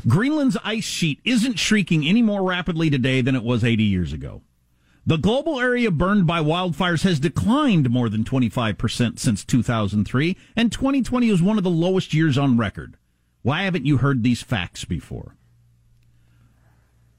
Greenland's 0.06 0.58
ice 0.62 0.84
sheet 0.84 1.20
isn't 1.24 1.58
shrinking 1.58 2.06
any 2.06 2.22
more 2.22 2.42
rapidly 2.42 2.90
today 2.90 3.20
than 3.20 3.34
it 3.34 3.42
was 3.42 3.64
80 3.64 3.82
years 3.82 4.12
ago. 4.12 4.42
The 5.06 5.18
global 5.18 5.60
area 5.60 5.90
burned 5.90 6.26
by 6.26 6.40
wildfires 6.40 7.02
has 7.02 7.20
declined 7.20 7.90
more 7.90 8.08
than 8.08 8.24
25% 8.24 9.18
since 9.18 9.44
2003, 9.44 10.36
and 10.56 10.72
2020 10.72 11.28
is 11.28 11.42
one 11.42 11.58
of 11.58 11.64
the 11.64 11.70
lowest 11.70 12.14
years 12.14 12.38
on 12.38 12.56
record. 12.56 12.96
Why 13.42 13.62
haven't 13.62 13.84
you 13.84 13.98
heard 13.98 14.22
these 14.22 14.42
facts 14.42 14.86
before? 14.86 15.36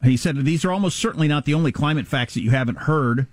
He 0.03 0.17
said 0.17 0.37
these 0.37 0.65
are 0.65 0.71
almost 0.71 0.97
certainly 0.97 1.27
not 1.27 1.45
the 1.45 1.53
only 1.53 1.71
climate 1.71 2.07
facts 2.07 2.33
that 2.33 2.41
you 2.41 2.49
haven't 2.51 2.79
heard, 2.79 3.27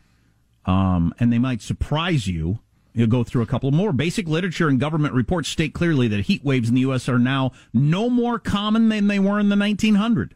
um, 0.66 1.14
and 1.18 1.32
they 1.32 1.38
might 1.38 1.62
surprise 1.62 2.26
you. 2.26 2.60
He'll 2.94 3.06
go 3.06 3.24
through 3.24 3.42
a 3.42 3.46
couple 3.46 3.70
more. 3.70 3.92
Basic 3.92 4.28
literature 4.28 4.68
and 4.68 4.78
government 4.78 5.14
reports 5.14 5.48
state 5.48 5.72
clearly 5.72 6.08
that 6.08 6.26
heat 6.26 6.44
waves 6.44 6.68
in 6.68 6.74
the 6.74 6.82
U.S. 6.82 7.08
are 7.08 7.18
now 7.18 7.52
no 7.72 8.10
more 8.10 8.38
common 8.38 8.88
than 8.88 9.06
they 9.06 9.18
were 9.18 9.40
in 9.40 9.48
the 9.48 9.56
1900s. 9.56 10.32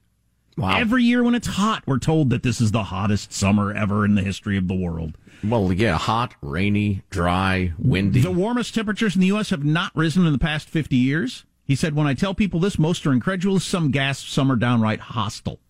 Wow. 0.56 0.78
Every 0.78 1.02
year 1.02 1.22
when 1.22 1.34
it's 1.34 1.46
hot, 1.46 1.82
we're 1.86 1.98
told 1.98 2.30
that 2.30 2.42
this 2.42 2.62
is 2.62 2.72
the 2.72 2.84
hottest 2.84 3.30
summer 3.30 3.74
ever 3.74 4.06
in 4.06 4.14
the 4.14 4.22
history 4.22 4.56
of 4.56 4.68
the 4.68 4.74
world. 4.74 5.18
Well, 5.44 5.70
yeah, 5.70 5.98
hot, 5.98 6.34
rainy, 6.40 7.02
dry, 7.10 7.74
windy. 7.78 8.20
The 8.20 8.30
warmest 8.30 8.74
temperatures 8.74 9.14
in 9.14 9.20
the 9.20 9.26
U.S. 9.28 9.50
have 9.50 9.64
not 9.64 9.92
risen 9.94 10.24
in 10.24 10.32
the 10.32 10.38
past 10.38 10.70
50 10.70 10.96
years. 10.96 11.44
He 11.62 11.74
said, 11.74 11.94
when 11.94 12.06
I 12.06 12.14
tell 12.14 12.32
people 12.32 12.58
this, 12.58 12.78
most 12.78 13.06
are 13.06 13.12
incredulous, 13.12 13.64
some 13.64 13.90
gasp, 13.90 14.28
some 14.28 14.50
are 14.50 14.56
downright 14.56 15.00
hostile. 15.00 15.60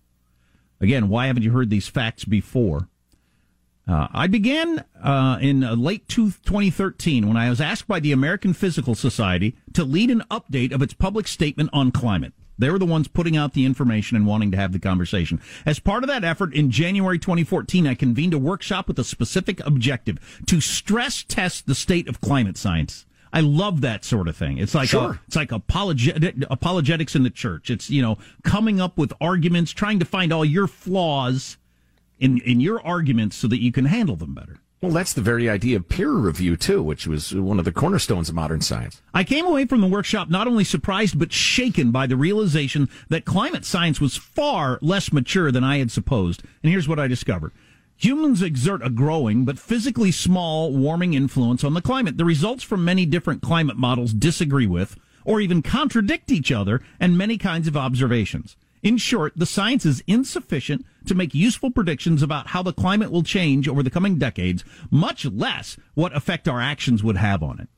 Again, 0.79 1.09
why 1.09 1.27
haven't 1.27 1.43
you 1.43 1.51
heard 1.51 1.69
these 1.69 1.89
facts 1.89 2.23
before? 2.23 2.87
Uh, 3.87 4.07
I 4.11 4.27
began 4.27 4.83
uh, 5.01 5.37
in 5.39 5.63
uh, 5.63 5.75
late 5.75 6.09
2013 6.09 7.25
when 7.27 7.37
I 7.37 7.49
was 7.49 7.61
asked 7.61 7.87
by 7.87 7.99
the 8.01 8.11
American 8.11 8.53
Physical 8.53 8.95
Society 8.95 9.55
to 9.73 9.85
lead 9.85 10.11
an 10.11 10.23
update 10.29 10.73
of 10.73 10.81
its 10.81 10.93
public 10.93 11.27
statement 11.27 11.69
on 11.71 11.91
climate. 11.91 12.33
They 12.59 12.69
were 12.69 12.79
the 12.79 12.85
ones 12.85 13.07
putting 13.07 13.37
out 13.37 13.53
the 13.53 13.65
information 13.65 14.17
and 14.17 14.25
wanting 14.25 14.51
to 14.51 14.57
have 14.57 14.73
the 14.73 14.79
conversation. 14.79 15.39
As 15.65 15.79
part 15.79 16.03
of 16.03 16.09
that 16.09 16.23
effort, 16.23 16.53
in 16.53 16.71
January 16.71 17.19
2014, 17.19 17.87
I 17.87 17.93
convened 17.93 18.33
a 18.33 18.39
workshop 18.39 18.87
with 18.87 18.99
a 18.99 19.03
specific 19.03 19.65
objective 19.65 20.41
to 20.47 20.59
stress 20.59 21.23
test 21.23 21.67
the 21.67 21.75
state 21.75 22.09
of 22.09 22.19
climate 22.19 22.57
science. 22.57 23.05
I 23.31 23.41
love 23.41 23.81
that 23.81 24.03
sort 24.03 24.27
of 24.27 24.35
thing. 24.35 24.57
It's 24.57 24.73
like 24.73 24.89
Sure. 24.89 25.11
a, 25.11 25.21
it's 25.27 25.35
like 25.35 25.51
apologetic, 25.51 26.35
apologetics 26.49 27.15
in 27.15 27.23
the 27.23 27.29
church. 27.29 27.69
It's 27.69 27.89
you 27.89 28.01
know 28.01 28.17
coming 28.43 28.81
up 28.81 28.97
with 28.97 29.13
arguments, 29.21 29.71
trying 29.71 29.99
to 29.99 30.05
find 30.05 30.33
all 30.33 30.43
your 30.45 30.65
flaws 30.65 31.57
in 32.19 32.39
in 32.39 32.59
your 32.59 32.85
arguments 32.85 33.35
so 33.35 33.47
that 33.47 33.61
you 33.61 33.71
can 33.71 33.85
handle 33.85 34.15
them 34.15 34.33
better. 34.33 34.59
Well, 34.79 34.91
that's 34.91 35.13
the 35.13 35.21
very 35.21 35.49
idea 35.49 35.77
of 35.77 35.89
peer 35.89 36.11
review, 36.11 36.55
too, 36.55 36.83
which 36.83 37.07
was 37.07 37.33
one 37.33 37.57
of 37.57 37.65
the 37.65 37.71
cornerstones 37.71 38.29
of 38.29 38.35
modern 38.35 38.61
science. 38.61 39.01
I 39.11 39.23
came 39.23 39.47
away 39.47 39.65
from 39.65 39.81
the 39.81 39.87
workshop 39.87 40.29
not 40.29 40.45
only 40.45 40.63
surprised 40.63 41.17
but 41.17 41.33
shaken 41.33 41.89
by 41.89 42.05
the 42.05 42.15
realization 42.15 42.87
that 43.09 43.25
climate 43.25 43.65
science 43.65 43.99
was 43.99 44.15
far 44.15 44.77
less 44.83 45.11
mature 45.11 45.51
than 45.51 45.63
I 45.63 45.79
had 45.79 45.89
supposed. 45.89 46.43
And 46.61 46.71
here's 46.71 46.87
what 46.87 46.99
I 46.99 47.07
discovered. 47.07 47.53
Humans 47.95 48.43
exert 48.43 48.85
a 48.85 48.91
growing 48.91 49.45
but 49.45 49.57
physically 49.57 50.11
small 50.11 50.71
warming 50.71 51.15
influence 51.15 51.63
on 51.63 51.73
the 51.73 51.81
climate. 51.81 52.17
The 52.17 52.25
results 52.25 52.63
from 52.63 52.85
many 52.85 53.07
different 53.07 53.41
climate 53.41 53.77
models 53.77 54.13
disagree 54.13 54.67
with 54.67 54.95
or 55.25 55.41
even 55.41 55.63
contradict 55.63 56.31
each 56.31 56.51
other 56.51 56.83
and 56.99 57.17
many 57.17 57.39
kinds 57.39 57.67
of 57.67 57.75
observations. 57.75 58.55
In 58.83 58.97
short, 58.97 59.33
the 59.35 59.47
science 59.47 59.87
is 59.87 60.03
insufficient 60.05 60.85
to 61.07 61.15
make 61.15 61.33
useful 61.33 61.71
predictions 61.71 62.21
about 62.21 62.47
how 62.47 62.63
the 62.63 62.73
climate 62.73 63.11
will 63.11 63.23
change 63.23 63.67
over 63.67 63.81
the 63.81 63.89
coming 63.89 64.17
decades, 64.17 64.63
much 64.91 65.25
less 65.25 65.77
what 65.93 66.15
effect 66.15 66.47
our 66.47 66.61
actions 66.61 67.03
would 67.03 67.17
have 67.17 67.41
on 67.41 67.59
it. 67.59 67.69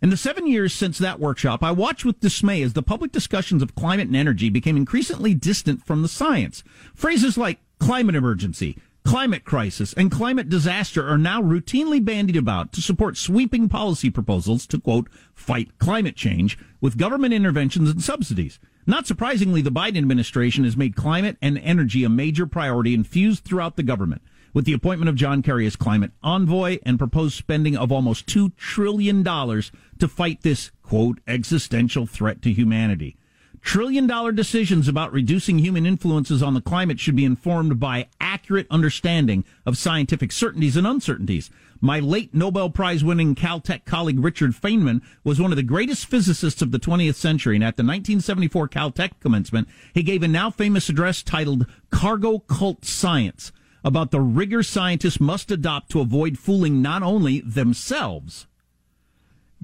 In 0.00 0.10
the 0.10 0.16
seven 0.16 0.46
years 0.46 0.72
since 0.72 0.96
that 0.98 1.18
workshop, 1.18 1.62
I 1.62 1.72
watched 1.72 2.04
with 2.04 2.20
dismay 2.20 2.62
as 2.62 2.74
the 2.74 2.82
public 2.82 3.10
discussions 3.10 3.62
of 3.62 3.74
climate 3.74 4.06
and 4.06 4.16
energy 4.16 4.48
became 4.48 4.76
increasingly 4.76 5.34
distant 5.34 5.84
from 5.84 6.02
the 6.02 6.08
science. 6.08 6.62
Phrases 6.94 7.36
like 7.36 7.58
climate 7.80 8.14
emergency, 8.14 8.78
climate 9.08 9.42
crisis, 9.42 9.94
and 9.94 10.10
climate 10.10 10.50
disaster 10.50 11.08
are 11.08 11.16
now 11.16 11.40
routinely 11.40 12.04
bandied 12.04 12.36
about 12.36 12.74
to 12.74 12.82
support 12.82 13.16
sweeping 13.16 13.66
policy 13.66 14.10
proposals 14.10 14.66
to, 14.66 14.78
quote, 14.78 15.08
fight 15.34 15.78
climate 15.78 16.14
change 16.14 16.58
with 16.82 16.98
government 16.98 17.32
interventions 17.32 17.88
and 17.88 18.02
subsidies. 18.02 18.58
Not 18.86 19.06
surprisingly, 19.06 19.62
the 19.62 19.70
Biden 19.70 19.96
administration 19.96 20.64
has 20.64 20.76
made 20.76 20.94
climate 20.94 21.38
and 21.40 21.56
energy 21.56 22.04
a 22.04 22.10
major 22.10 22.46
priority 22.46 22.92
infused 22.92 23.44
throughout 23.44 23.76
the 23.76 23.82
government 23.82 24.20
with 24.52 24.66
the 24.66 24.74
appointment 24.74 25.08
of 25.08 25.14
John 25.14 25.40
Kerry 25.40 25.66
as 25.66 25.74
climate 25.74 26.10
envoy 26.22 26.78
and 26.84 26.98
proposed 26.98 27.34
spending 27.34 27.78
of 27.78 27.90
almost 27.90 28.26
$2 28.26 28.54
trillion 28.56 29.24
to 29.24 30.08
fight 30.08 30.42
this, 30.42 30.70
quote, 30.82 31.20
existential 31.26 32.06
threat 32.06 32.42
to 32.42 32.52
humanity. 32.52 33.16
Trillion 33.62 34.06
dollar 34.06 34.32
decisions 34.32 34.88
about 34.88 35.12
reducing 35.12 35.58
human 35.58 35.84
influences 35.84 36.42
on 36.42 36.54
the 36.54 36.60
climate 36.60 37.00
should 37.00 37.16
be 37.16 37.24
informed 37.24 37.78
by 37.78 38.08
accurate 38.20 38.66
understanding 38.70 39.44
of 39.66 39.76
scientific 39.76 40.32
certainties 40.32 40.76
and 40.76 40.86
uncertainties. 40.86 41.50
My 41.80 42.00
late 42.00 42.34
Nobel 42.34 42.70
Prize 42.70 43.04
winning 43.04 43.34
Caltech 43.34 43.84
colleague 43.84 44.20
Richard 44.20 44.52
Feynman 44.52 45.02
was 45.24 45.40
one 45.40 45.52
of 45.52 45.56
the 45.56 45.62
greatest 45.62 46.06
physicists 46.06 46.62
of 46.62 46.72
the 46.72 46.78
20th 46.78 47.14
century, 47.14 47.56
and 47.56 47.64
at 47.64 47.76
the 47.76 47.82
1974 47.82 48.68
Caltech 48.68 49.20
commencement, 49.20 49.68
he 49.92 50.02
gave 50.02 50.22
a 50.22 50.28
now 50.28 50.50
famous 50.50 50.88
address 50.88 51.22
titled 51.22 51.66
Cargo 51.90 52.40
Cult 52.40 52.84
Science 52.84 53.52
about 53.84 54.10
the 54.10 54.20
rigor 54.20 54.62
scientists 54.62 55.20
must 55.20 55.50
adopt 55.50 55.90
to 55.90 56.00
avoid 56.00 56.38
fooling 56.38 56.82
not 56.82 57.02
only 57.02 57.40
themselves, 57.40 58.46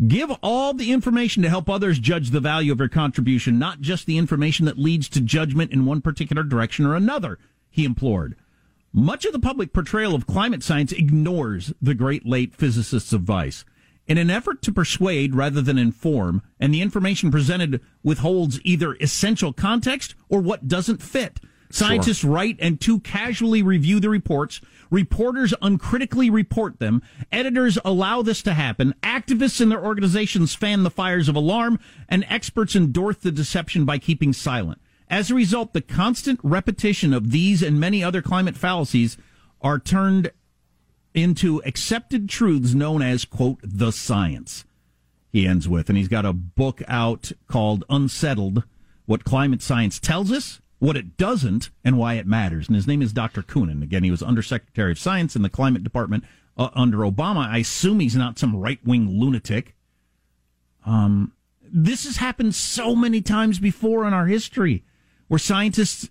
Give 0.09 0.33
all 0.43 0.75
the 0.75 0.91
information 0.91 1.45
to 1.45 1.49
help 1.49 1.71
others 1.71 2.01
judge 2.01 2.31
the 2.31 2.41
value 2.41 2.73
of 2.73 2.81
your 2.81 2.89
contribution, 2.89 3.61
not 3.61 3.81
just 3.81 4.07
the 4.07 4.19
information 4.19 4.67
that 4.67 4.79
leads 4.79 5.09
to 5.11 5.21
judgment 5.21 5.71
in 5.71 5.87
one 5.87 6.01
particular 6.01 6.43
direction 6.43 6.85
or 6.85 6.97
another, 6.97 7.39
he 7.71 7.85
implored. 7.85 8.35
Much 8.93 9.25
of 9.25 9.33
the 9.33 9.39
public 9.39 9.73
portrayal 9.73 10.15
of 10.15 10.27
climate 10.27 10.65
science 10.65 10.91
ignores 10.91 11.73
the 11.81 11.95
great 11.95 12.27
late 12.27 12.57
physicist's 12.57 13.13
advice. 13.13 13.65
In 14.07 14.19
an 14.19 14.31
effort 14.31 14.63
to 14.63 14.73
persuade 14.73 15.35
rather 15.35 15.63
than 15.63 15.79
inform, 15.79 16.43
and 16.59 16.75
the 16.75 16.83
information 16.83 17.31
presented 17.31 17.81
withholds 18.03 18.61
either 18.65 18.95
essential 18.95 19.53
context 19.53 20.15
or 20.29 20.41
what 20.41 20.69
doesn't 20.69 21.03
fit. 21.03 21.41
Scientists 21.71 22.23
write 22.23 22.57
and 22.61 22.81
too 22.81 23.01
casually 23.01 23.63
review 23.63 23.99
the 23.99 24.09
reports. 24.09 24.61
Reporters 24.91 25.53
uncritically 25.61 26.31
report 26.31 26.79
them. 26.79 27.03
Editors 27.33 27.79
allow 27.85 28.23
this 28.23 28.43
to 28.43 28.55
happen. 28.55 28.95
Activists 29.03 29.61
and 29.61 29.73
their 29.73 29.85
organizations 29.85 30.55
fan 30.55 30.83
the 30.83 30.91
fires 30.91 31.29
of 31.29 31.35
alarm, 31.35 31.81
and 32.09 32.25
experts 32.29 32.77
endorse 32.77 33.17
the 33.17 33.33
deception 33.33 33.85
by 33.85 33.99
keeping 33.99 34.33
silent. 34.33 34.81
As 35.09 35.31
a 35.31 35.35
result, 35.35 35.73
the 35.73 35.81
constant 35.81 36.41
repetition 36.43 37.13
of 37.13 37.31
these 37.31 37.63
and 37.63 37.81
many 37.81 38.03
other 38.05 38.23
climate 38.23 38.57
fallacies 38.57 39.17
are 39.61 39.79
turned 39.79 40.31
into 41.13 41.63
accepted 41.65 42.29
truths 42.29 42.75
known 42.75 43.03
as, 43.03 43.25
quote, 43.25 43.59
the 43.63 43.91
science. 43.91 44.65
He 45.33 45.47
ends 45.47 45.69
with, 45.69 45.89
and 45.89 45.99
he's 45.99 46.09
got 46.09 46.25
a 46.25 46.33
book 46.33 46.83
out 46.87 47.33
called 47.49 47.85
Unsettled 47.91 48.65
What 49.07 49.25
Climate 49.25 49.63
Science 49.63 49.99
Tells 49.99 50.31
Us 50.31 50.61
what 50.85 50.99
it 50.99 51.17
doesn't 51.17 51.71
and 51.83 51.97
why 51.97 52.15
it 52.15 52.27
matters. 52.27 52.67
And 52.67 52.77
his 52.77 52.87
name 52.87 53.01
is 53.01 53.15
Dr. 53.15 53.43
Koonin. 53.43 53.83
Again, 53.83 54.05
he 54.05 54.11
was 54.11 54.23
Undersecretary 54.23 54.93
of 54.93 54.99
Science 54.99 55.35
in 55.35 55.41
the 55.41 55.49
Climate 55.49 55.83
Department 55.83 56.25
uh, 56.59 56.69
under 56.75 56.99
Obama. 56.99 57.49
I 57.49 57.59
assume 57.59 58.01
he's 58.01 58.15
not 58.15 58.39
some 58.39 58.55
right 58.55 58.79
wing 58.85 59.09
lunatic. 59.19 59.75
Um, 60.85 61.33
this 61.63 62.05
has 62.05 62.19
happened 62.19 62.55
so 62.55 62.95
many 62.95 63.23
times 63.23 63.59
before 63.59 64.07
in 64.07 64.13
our 64.13 64.27
history 64.27 64.85
where 65.29 65.39
scientists 65.39 66.11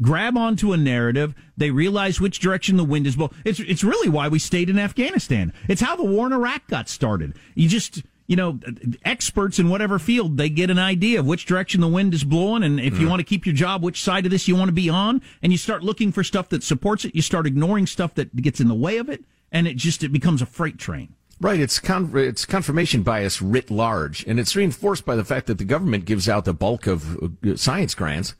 grab 0.00 0.36
onto 0.36 0.72
a 0.72 0.76
narrative, 0.76 1.32
they 1.56 1.70
realize 1.70 2.20
which 2.20 2.40
direction 2.40 2.76
the 2.76 2.82
wind 2.82 3.06
is 3.06 3.14
blowing. 3.14 3.34
It's, 3.44 3.60
it's 3.60 3.84
really 3.84 4.08
why 4.08 4.26
we 4.26 4.40
stayed 4.40 4.68
in 4.68 4.80
Afghanistan. 4.80 5.52
It's 5.68 5.80
how 5.80 5.94
the 5.94 6.04
war 6.04 6.26
in 6.26 6.32
Iraq 6.32 6.66
got 6.66 6.88
started. 6.88 7.36
You 7.54 7.68
just, 7.68 8.02
you 8.28 8.36
know, 8.36 8.60
experts 9.04 9.58
in 9.58 9.70
whatever 9.70 9.98
field, 9.98 10.36
they 10.36 10.50
get 10.50 10.70
an 10.70 10.78
idea 10.78 11.18
of 11.18 11.26
which 11.26 11.46
direction 11.46 11.80
the 11.80 11.88
wind 11.88 12.12
is 12.12 12.22
blowing. 12.24 12.62
And 12.62 12.78
if 12.78 13.00
you 13.00 13.08
want 13.08 13.20
to 13.20 13.24
keep 13.24 13.46
your 13.46 13.54
job, 13.54 13.82
which 13.82 14.02
side 14.02 14.26
of 14.26 14.30
this 14.30 14.46
you 14.46 14.54
want 14.54 14.68
to 14.68 14.72
be 14.72 14.90
on. 14.90 15.22
And 15.42 15.50
you 15.50 15.58
start 15.58 15.82
looking 15.82 16.12
for 16.12 16.22
stuff 16.22 16.50
that 16.50 16.62
supports 16.62 17.06
it. 17.06 17.14
You 17.14 17.22
start 17.22 17.46
ignoring 17.46 17.86
stuff 17.86 18.14
that 18.14 18.36
gets 18.36 18.60
in 18.60 18.68
the 18.68 18.74
way 18.74 18.98
of 18.98 19.08
it. 19.08 19.24
And 19.50 19.66
it 19.66 19.76
just, 19.78 20.04
it 20.04 20.12
becomes 20.12 20.42
a 20.42 20.46
freight 20.46 20.78
train. 20.78 21.14
Right, 21.40 21.58
it's 21.60 21.78
con- 21.78 22.12
it's 22.16 22.44
confirmation 22.44 23.04
bias 23.04 23.40
writ 23.40 23.70
large, 23.70 24.26
and 24.26 24.40
it's 24.40 24.56
reinforced 24.56 25.06
by 25.06 25.14
the 25.14 25.24
fact 25.24 25.46
that 25.46 25.58
the 25.58 25.64
government 25.64 26.04
gives 26.04 26.28
out 26.28 26.44
the 26.44 26.52
bulk 26.52 26.88
of 26.88 27.16
uh, 27.16 27.54
science 27.54 27.94
grants. 27.94 28.34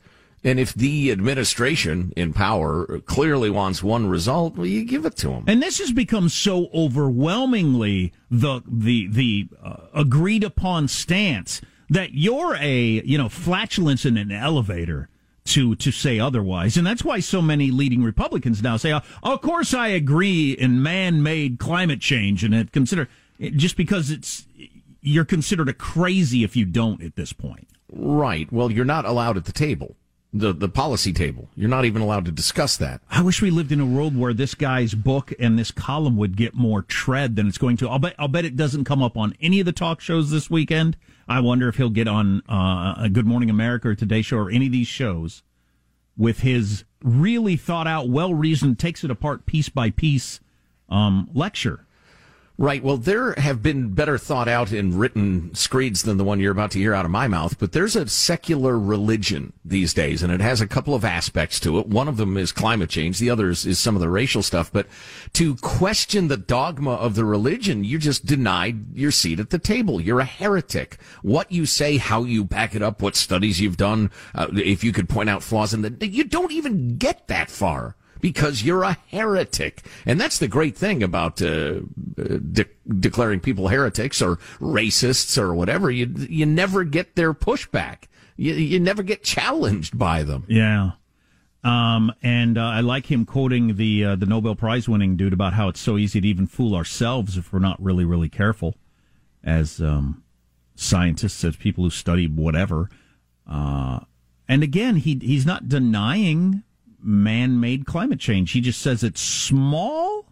And 0.44 0.60
if 0.60 0.72
the 0.72 1.10
administration 1.10 2.12
in 2.16 2.32
power 2.32 3.00
clearly 3.00 3.50
wants 3.50 3.82
one 3.82 4.06
result, 4.06 4.56
well, 4.56 4.66
you 4.66 4.84
give 4.84 5.04
it 5.04 5.16
to 5.16 5.28
them. 5.28 5.44
And 5.46 5.62
this 5.62 5.78
has 5.78 5.92
become 5.92 6.28
so 6.28 6.68
overwhelmingly 6.72 8.12
the 8.30 8.62
the 8.66 9.08
the 9.08 9.48
uh, 9.62 9.76
agreed 9.94 10.44
upon 10.44 10.88
stance 10.88 11.60
that 11.90 12.14
you're 12.14 12.56
a 12.56 13.02
you 13.04 13.18
know 13.18 13.28
flatulence 13.28 14.04
in 14.04 14.16
an 14.16 14.30
elevator 14.30 15.08
to 15.46 15.74
to 15.76 15.90
say 15.90 16.20
otherwise, 16.20 16.76
and 16.76 16.86
that's 16.86 17.02
why 17.02 17.20
so 17.20 17.42
many 17.42 17.70
leading 17.70 18.02
Republicans 18.02 18.62
now 18.62 18.76
say, 18.76 18.92
"Oh, 18.92 19.00
"Of 19.22 19.40
course, 19.40 19.74
I 19.74 19.88
agree 19.88 20.52
in 20.52 20.82
man-made 20.82 21.58
climate 21.58 22.00
change," 22.00 22.44
and 22.44 22.54
it 22.54 22.70
consider 22.70 23.08
just 23.56 23.76
because 23.76 24.10
it's 24.10 24.44
you're 25.00 25.24
considered 25.24 25.68
a 25.68 25.72
crazy 25.72 26.44
if 26.44 26.54
you 26.54 26.64
don't 26.64 27.02
at 27.02 27.16
this 27.16 27.32
point. 27.32 27.68
Right. 27.90 28.52
Well, 28.52 28.70
you're 28.70 28.84
not 28.84 29.06
allowed 29.06 29.36
at 29.36 29.46
the 29.46 29.52
table, 29.52 29.96
the 30.32 30.52
the 30.52 30.68
policy 30.68 31.12
table. 31.12 31.48
You're 31.54 31.70
not 31.70 31.84
even 31.84 32.02
allowed 32.02 32.26
to 32.26 32.30
discuss 32.30 32.76
that. 32.76 33.00
I 33.10 33.22
wish 33.22 33.40
we 33.40 33.50
lived 33.50 33.72
in 33.72 33.80
a 33.80 33.86
world 33.86 34.16
where 34.16 34.34
this 34.34 34.54
guy's 34.54 34.94
book 34.94 35.32
and 35.38 35.58
this 35.58 35.70
column 35.70 36.16
would 36.16 36.36
get 36.36 36.54
more 36.54 36.82
tread 36.82 37.36
than 37.36 37.48
it's 37.48 37.58
going 37.58 37.76
to. 37.78 37.88
I'll 37.88 37.98
bet. 37.98 38.14
I'll 38.18 38.28
bet 38.28 38.44
it 38.44 38.56
doesn't 38.56 38.84
come 38.84 39.02
up 39.02 39.16
on 39.16 39.34
any 39.40 39.60
of 39.60 39.66
the 39.66 39.72
talk 39.72 40.00
shows 40.00 40.30
this 40.30 40.50
weekend. 40.50 40.96
I 41.26 41.40
wonder 41.40 41.68
if 41.68 41.76
he'll 41.76 41.90
get 41.90 42.08
on 42.08 42.42
uh, 42.48 42.94
a 42.98 43.08
Good 43.10 43.26
Morning 43.26 43.50
America 43.50 43.88
or 43.88 43.94
Today 43.94 44.22
Show 44.22 44.38
or 44.38 44.50
any 44.50 44.66
of 44.66 44.72
these 44.72 44.86
shows 44.86 45.42
with 46.16 46.40
his 46.40 46.84
really 47.02 47.56
thought 47.56 47.86
out, 47.86 48.08
well 48.08 48.34
reasoned, 48.34 48.78
takes 48.78 49.04
it 49.04 49.10
apart 49.10 49.46
piece 49.46 49.68
by 49.68 49.90
piece 49.90 50.40
um, 50.88 51.28
lecture. 51.32 51.86
Right. 52.60 52.82
Well, 52.82 52.96
there 52.96 53.34
have 53.34 53.62
been 53.62 53.94
better 53.94 54.18
thought 54.18 54.48
out 54.48 54.72
and 54.72 54.92
written 54.92 55.54
screeds 55.54 56.02
than 56.02 56.16
the 56.16 56.24
one 56.24 56.40
you're 56.40 56.50
about 56.50 56.72
to 56.72 56.80
hear 56.80 56.92
out 56.92 57.04
of 57.04 57.10
my 57.12 57.28
mouth, 57.28 57.56
but 57.56 57.70
there's 57.70 57.94
a 57.94 58.08
secular 58.08 58.76
religion 58.76 59.52
these 59.64 59.94
days, 59.94 60.24
and 60.24 60.32
it 60.32 60.40
has 60.40 60.60
a 60.60 60.66
couple 60.66 60.92
of 60.92 61.04
aspects 61.04 61.60
to 61.60 61.78
it. 61.78 61.86
One 61.86 62.08
of 62.08 62.16
them 62.16 62.36
is 62.36 62.50
climate 62.50 62.90
change. 62.90 63.20
The 63.20 63.30
other 63.30 63.50
is, 63.50 63.64
is 63.64 63.78
some 63.78 63.94
of 63.94 64.00
the 64.00 64.08
racial 64.08 64.42
stuff. 64.42 64.72
But 64.72 64.88
to 65.34 65.54
question 65.54 66.26
the 66.26 66.36
dogma 66.36 66.94
of 66.94 67.14
the 67.14 67.24
religion, 67.24 67.84
you 67.84 67.96
just 67.96 68.26
denied 68.26 68.92
your 68.92 69.12
seat 69.12 69.38
at 69.38 69.50
the 69.50 69.60
table. 69.60 70.00
You're 70.00 70.18
a 70.18 70.24
heretic. 70.24 70.98
What 71.22 71.52
you 71.52 71.64
say, 71.64 71.96
how 71.96 72.24
you 72.24 72.42
back 72.42 72.74
it 72.74 72.82
up, 72.82 73.00
what 73.00 73.14
studies 73.14 73.60
you've 73.60 73.76
done, 73.76 74.10
uh, 74.34 74.48
if 74.52 74.82
you 74.82 74.92
could 74.92 75.08
point 75.08 75.30
out 75.30 75.44
flaws 75.44 75.72
in 75.72 75.82
the, 75.82 76.08
you 76.08 76.24
don't 76.24 76.50
even 76.50 76.96
get 76.96 77.28
that 77.28 77.50
far 77.50 77.94
because 78.20 78.62
you're 78.62 78.82
a 78.82 78.98
heretic. 79.08 79.82
And 80.06 80.20
that's 80.20 80.38
the 80.38 80.48
great 80.48 80.76
thing 80.76 81.02
about 81.02 81.40
uh, 81.42 81.80
de- 82.16 82.66
declaring 82.98 83.40
people 83.40 83.68
heretics 83.68 84.20
or 84.20 84.36
racists 84.60 85.38
or 85.38 85.54
whatever. 85.54 85.90
You 85.90 86.06
you 86.28 86.46
never 86.46 86.84
get 86.84 87.16
their 87.16 87.34
pushback. 87.34 88.04
You 88.36 88.54
you 88.54 88.80
never 88.80 89.02
get 89.02 89.22
challenged 89.22 89.98
by 89.98 90.22
them. 90.22 90.44
Yeah. 90.48 90.92
Um, 91.64 92.12
and 92.22 92.56
uh, 92.56 92.62
I 92.62 92.80
like 92.80 93.10
him 93.10 93.26
quoting 93.26 93.76
the 93.76 94.04
uh, 94.04 94.16
the 94.16 94.26
Nobel 94.26 94.54
Prize 94.54 94.88
winning 94.88 95.16
dude 95.16 95.32
about 95.32 95.54
how 95.54 95.68
it's 95.68 95.80
so 95.80 95.98
easy 95.98 96.20
to 96.20 96.28
even 96.28 96.46
fool 96.46 96.74
ourselves 96.74 97.36
if 97.36 97.52
we're 97.52 97.58
not 97.58 97.82
really 97.82 98.04
really 98.04 98.28
careful 98.28 98.76
as 99.42 99.80
um, 99.80 100.22
scientists, 100.76 101.42
as 101.44 101.56
people 101.56 101.84
who 101.84 101.90
study 101.90 102.26
whatever. 102.26 102.88
Uh, 103.46 104.00
and 104.48 104.62
again, 104.62 104.96
he 104.96 105.18
he's 105.20 105.44
not 105.44 105.68
denying 105.68 106.62
man-made 107.00 107.86
climate 107.86 108.20
change. 108.20 108.52
He 108.52 108.60
just 108.60 108.80
says 108.80 109.02
it's 109.02 109.20
small 109.20 110.26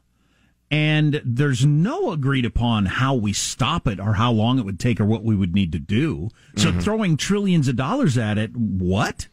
and 0.71 1.21
there's 1.25 1.65
no 1.65 2.11
agreed 2.11 2.45
upon 2.45 2.87
how 2.87 3.15
we 3.15 3.33
stop 3.33 3.87
it 3.87 4.01
or 4.01 4.15
how 4.15 4.33
long 4.33 4.59
it 4.59 4.65
would 4.65 4.81
take 4.81 5.01
or 5.01 5.05
what 5.05 5.23
we 5.23 5.37
would 5.37 5.55
need 5.55 5.71
to 5.73 5.79
do. 5.79 6.29
So 6.57 6.71
Mm-hmm. 6.71 6.81
throwing 6.81 7.17
trillions 7.17 7.69
of 7.69 7.77
dollars 7.77 8.19
at 8.19 8.37
it, 8.39 8.57
what? 8.57 9.29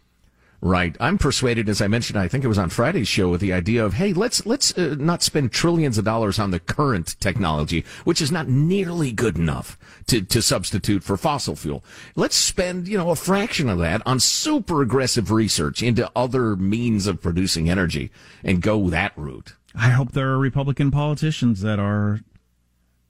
Right. 0.66 0.96
I'm 1.02 1.18
persuaded, 1.18 1.68
as 1.68 1.82
I 1.82 1.90
mentioned, 1.90 2.18
I 2.18 2.30
think 2.30 2.46
it 2.46 2.48
was 2.48 2.58
on 2.58 2.70
Friday's 2.70 3.10
show, 3.10 3.28
with 3.28 3.42
the 3.42 3.52
idea 3.52 3.84
of, 3.84 3.96
hey, 3.96 4.14
let's 4.14 4.46
let's 4.46 4.72
uh, 4.78 4.96
not 4.98 5.22
spend 5.22 5.52
trillions 5.52 5.98
of 5.98 6.06
dollars 6.06 6.40
on 6.40 6.52
the 6.52 6.60
current 6.62 7.20
technology, 7.20 7.84
which 8.06 8.22
is 8.22 8.32
not 8.32 8.48
nearly 8.48 9.12
good 9.12 9.38
enough 9.38 9.78
to, 10.08 10.22
to 10.22 10.42
substitute 10.42 11.04
for 11.04 11.18
fossil 11.18 11.58
fuel. 11.58 11.84
Let's 12.16 12.38
spend, 12.38 12.88
you 12.88 12.98
know, 12.98 13.10
a 13.10 13.18
fraction 13.18 13.68
of 13.68 13.78
that 13.80 14.02
on 14.06 14.22
super 14.22 14.82
aggressive 14.82 15.32
research 15.32 15.84
into 15.84 16.10
other 16.16 16.56
means 16.56 17.08
of 17.08 17.22
producing 17.22 17.70
energy 17.70 18.10
and 18.42 18.62
go 18.62 18.90
that 18.90 19.12
route. 19.18 19.56
I 19.76 19.90
hope 19.90 20.14
there 20.14 20.30
are 20.30 20.38
Republican 20.38 20.92
politicians 20.92 21.60
that 21.60 21.78
are 21.78 22.22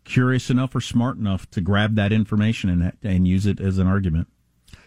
curious 0.05 0.49
enough 0.49 0.73
or 0.73 0.81
smart 0.81 1.17
enough 1.17 1.47
to 1.51 1.61
grab 1.61 1.93
that 1.97 2.11
information 2.11 2.71
and 2.71 2.93
and 3.03 3.27
use 3.27 3.45
it 3.45 3.59
as 3.59 3.77
an 3.77 3.85
argument. 3.85 4.27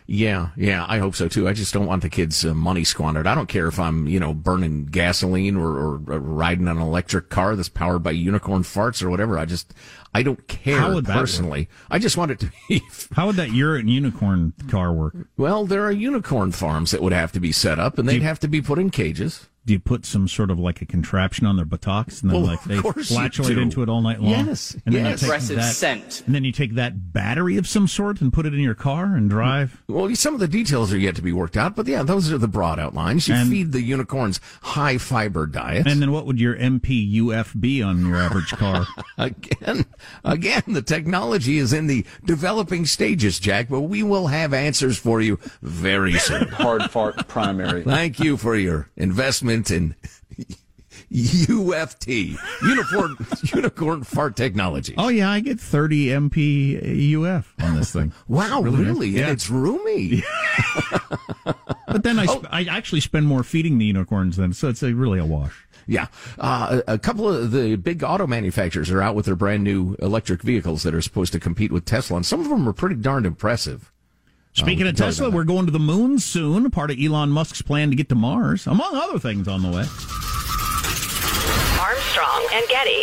Yeah, 0.08 0.50
yeah, 0.56 0.86
I 0.88 0.98
hope 0.98 1.16
so 1.16 1.26
too. 1.26 1.48
I 1.48 1.52
just 1.52 1.74
don't 1.74 1.86
want 1.86 2.02
the 2.02 2.08
kids' 2.08 2.44
uh, 2.44 2.54
money 2.54 2.84
squandered. 2.84 3.26
I 3.26 3.34
don't 3.34 3.48
care 3.48 3.66
if 3.66 3.80
I'm, 3.80 4.06
you 4.06 4.20
know, 4.20 4.32
burning 4.32 4.86
gasoline 4.86 5.56
or, 5.56 5.68
or, 5.68 5.94
or 5.94 6.18
riding 6.20 6.68
an 6.68 6.78
electric 6.78 7.28
car 7.28 7.56
that's 7.56 7.68
powered 7.68 8.04
by 8.04 8.12
unicorn 8.12 8.62
farts 8.62 9.02
or 9.02 9.10
whatever. 9.10 9.36
I 9.36 9.46
just, 9.46 9.74
I 10.14 10.22
don't 10.22 10.46
care 10.46 10.78
How 10.78 10.94
would 10.94 11.06
that 11.06 11.16
work? 11.16 11.22
personally. 11.22 11.68
I 11.90 11.98
just 11.98 12.16
want 12.16 12.30
it 12.30 12.38
to 12.40 12.52
be. 12.68 12.82
How 13.16 13.26
would 13.26 13.36
that 13.36 13.50
urine 13.50 13.88
unicorn 13.88 14.52
car 14.68 14.92
work? 14.92 15.14
Well, 15.36 15.66
there 15.66 15.84
are 15.84 15.92
unicorn 15.92 16.52
farms 16.52 16.92
that 16.92 17.02
would 17.02 17.12
have 17.12 17.32
to 17.32 17.40
be 17.40 17.50
set 17.50 17.80
up, 17.80 17.98
and 17.98 18.08
they'd 18.08 18.22
have 18.22 18.38
to 18.40 18.48
be 18.48 18.62
put 18.62 18.78
in 18.78 18.90
cages. 18.90 19.48
Do 19.66 19.72
you 19.72 19.80
put 19.80 20.06
some 20.06 20.28
sort 20.28 20.52
of 20.52 20.60
like 20.60 20.80
a 20.80 20.86
contraption 20.86 21.44
on 21.44 21.56
their 21.56 21.64
buttocks 21.64 22.22
and 22.22 22.30
then 22.30 22.40
Well, 22.40 22.50
like 22.52 22.62
they 22.64 22.78
course 22.78 23.08
flatulate 23.08 23.58
into 23.58 23.82
it 23.82 23.88
all 23.88 24.00
night 24.00 24.20
long? 24.20 24.30
Yes, 24.46 24.76
and 24.86 24.94
then 24.94 25.04
yes. 25.04 25.10
you 25.10 25.16
take 25.16 25.22
Aggressive 25.26 25.56
that, 25.56 25.74
scent. 25.74 26.22
And 26.24 26.34
then 26.36 26.44
you 26.44 26.52
take 26.52 26.74
that 26.76 27.12
battery 27.12 27.56
of 27.56 27.66
some 27.66 27.88
sort 27.88 28.20
and 28.20 28.32
put 28.32 28.46
it 28.46 28.54
in 28.54 28.60
your 28.60 28.76
car 28.76 29.16
and 29.16 29.28
drive. 29.28 29.82
Well, 29.88 30.14
some 30.14 30.34
of 30.34 30.40
the 30.40 30.46
details 30.46 30.92
are 30.92 30.98
yet 30.98 31.16
to 31.16 31.22
be 31.22 31.32
worked 31.32 31.56
out, 31.56 31.74
but 31.74 31.88
yeah, 31.88 32.04
those 32.04 32.30
are 32.30 32.38
the 32.38 32.46
broad 32.46 32.78
outlines. 32.78 33.26
You 33.26 33.34
And- 33.34 33.50
feed 33.50 33.72
the 33.72 33.82
unicorns 33.82 34.40
high 34.62 34.98
fiber 34.98 35.46
diet. 35.46 35.88
And 35.88 36.00
then 36.00 36.12
what 36.12 36.26
would 36.26 36.38
your 36.38 36.54
MPUF 36.54 37.60
be 37.60 37.82
on 37.82 38.06
your 38.06 38.18
average 38.18 38.50
car? 38.50 38.86
again, 39.18 39.84
again, 40.22 40.62
the 40.68 40.82
technology 40.82 41.58
is 41.58 41.72
in 41.72 41.88
the 41.88 42.06
developing 42.24 42.86
stages, 42.86 43.40
Jack, 43.40 43.68
but 43.68 43.80
we 43.80 44.04
will 44.04 44.28
have 44.28 44.54
answers 44.54 44.96
for 44.96 45.20
you 45.20 45.40
very 45.60 46.14
soon. 46.14 46.46
Hard 46.48 46.88
fart 46.90 47.26
primary. 47.26 47.82
Thank 47.82 48.20
you 48.20 48.36
for 48.36 48.54
your 48.54 48.90
investment 48.96 49.55
in 49.70 49.94
UFT, 51.12 52.36
unicorn, 52.62 53.16
unicorn 53.54 54.02
fart 54.04 54.36
technology. 54.36 54.94
oh 54.98 55.08
yeah, 55.08 55.30
I 55.30 55.40
get 55.40 55.60
30 55.60 56.06
MPUF 56.08 57.44
on 57.62 57.76
this 57.76 57.92
thing. 57.92 58.12
Wow, 58.28 58.60
Really 58.62 58.84
really? 58.84 59.08
Yeah. 59.08 59.22
And 59.22 59.30
it's 59.32 59.50
roomy. 59.50 60.22
But 61.88 62.02
then 62.02 62.18
I, 62.18 62.26
Oh. 62.28 62.42
I 62.50 62.64
actually 62.64 63.00
spend 63.00 63.26
more 63.26 63.42
feeding 63.44 63.78
the 63.78 63.86
unicorns 63.86 64.36
then, 64.36 64.52
so 64.52 64.68
it's 64.68 64.82
a, 64.82 64.92
really 64.92 65.18
a 65.20 65.24
wash. 65.24 65.54
Yeah. 65.86 66.08
Uh, 66.38 66.82
a 66.88 66.94
a 66.94 66.98
couple 66.98 67.28
of 67.28 67.52
the 67.52 67.76
big 67.76 68.02
auto 68.02 68.26
manufacturers 68.26 68.90
are 68.90 69.00
out 69.00 69.14
with 69.14 69.24
their 69.26 69.36
brand 69.36 69.62
new 69.62 69.94
electric 70.00 70.42
vehicles 70.42 70.82
that 70.82 70.94
are 70.94 71.00
supposed 71.00 71.32
to 71.34 71.40
compete 71.40 71.70
with 71.72 71.84
Tesla, 71.84 72.16
and 72.16 72.26
some 72.26 72.40
of 72.40 72.48
them 72.48 72.68
are 72.68 72.72
pretty 72.72 72.96
darned 72.96 73.24
impressive. 73.24 73.92
Speaking 74.56 74.84
we 74.84 74.88
of 74.88 74.96
Tesla, 74.96 75.28
we're 75.28 75.44
going 75.44 75.66
to 75.66 75.70
the 75.70 75.78
moon 75.78 76.18
soon, 76.18 76.70
part 76.70 76.90
of 76.90 76.98
Elon 76.98 77.28
Musk's 77.28 77.60
plan 77.60 77.90
to 77.90 77.96
get 77.96 78.08
to 78.08 78.14
Mars, 78.14 78.66
among 78.66 78.96
other 78.96 79.18
things 79.18 79.46
on 79.48 79.60
the 79.60 79.68
way. 79.68 79.84
Armstrong 81.78 82.48
and 82.54 82.66
Getty. 82.66 83.02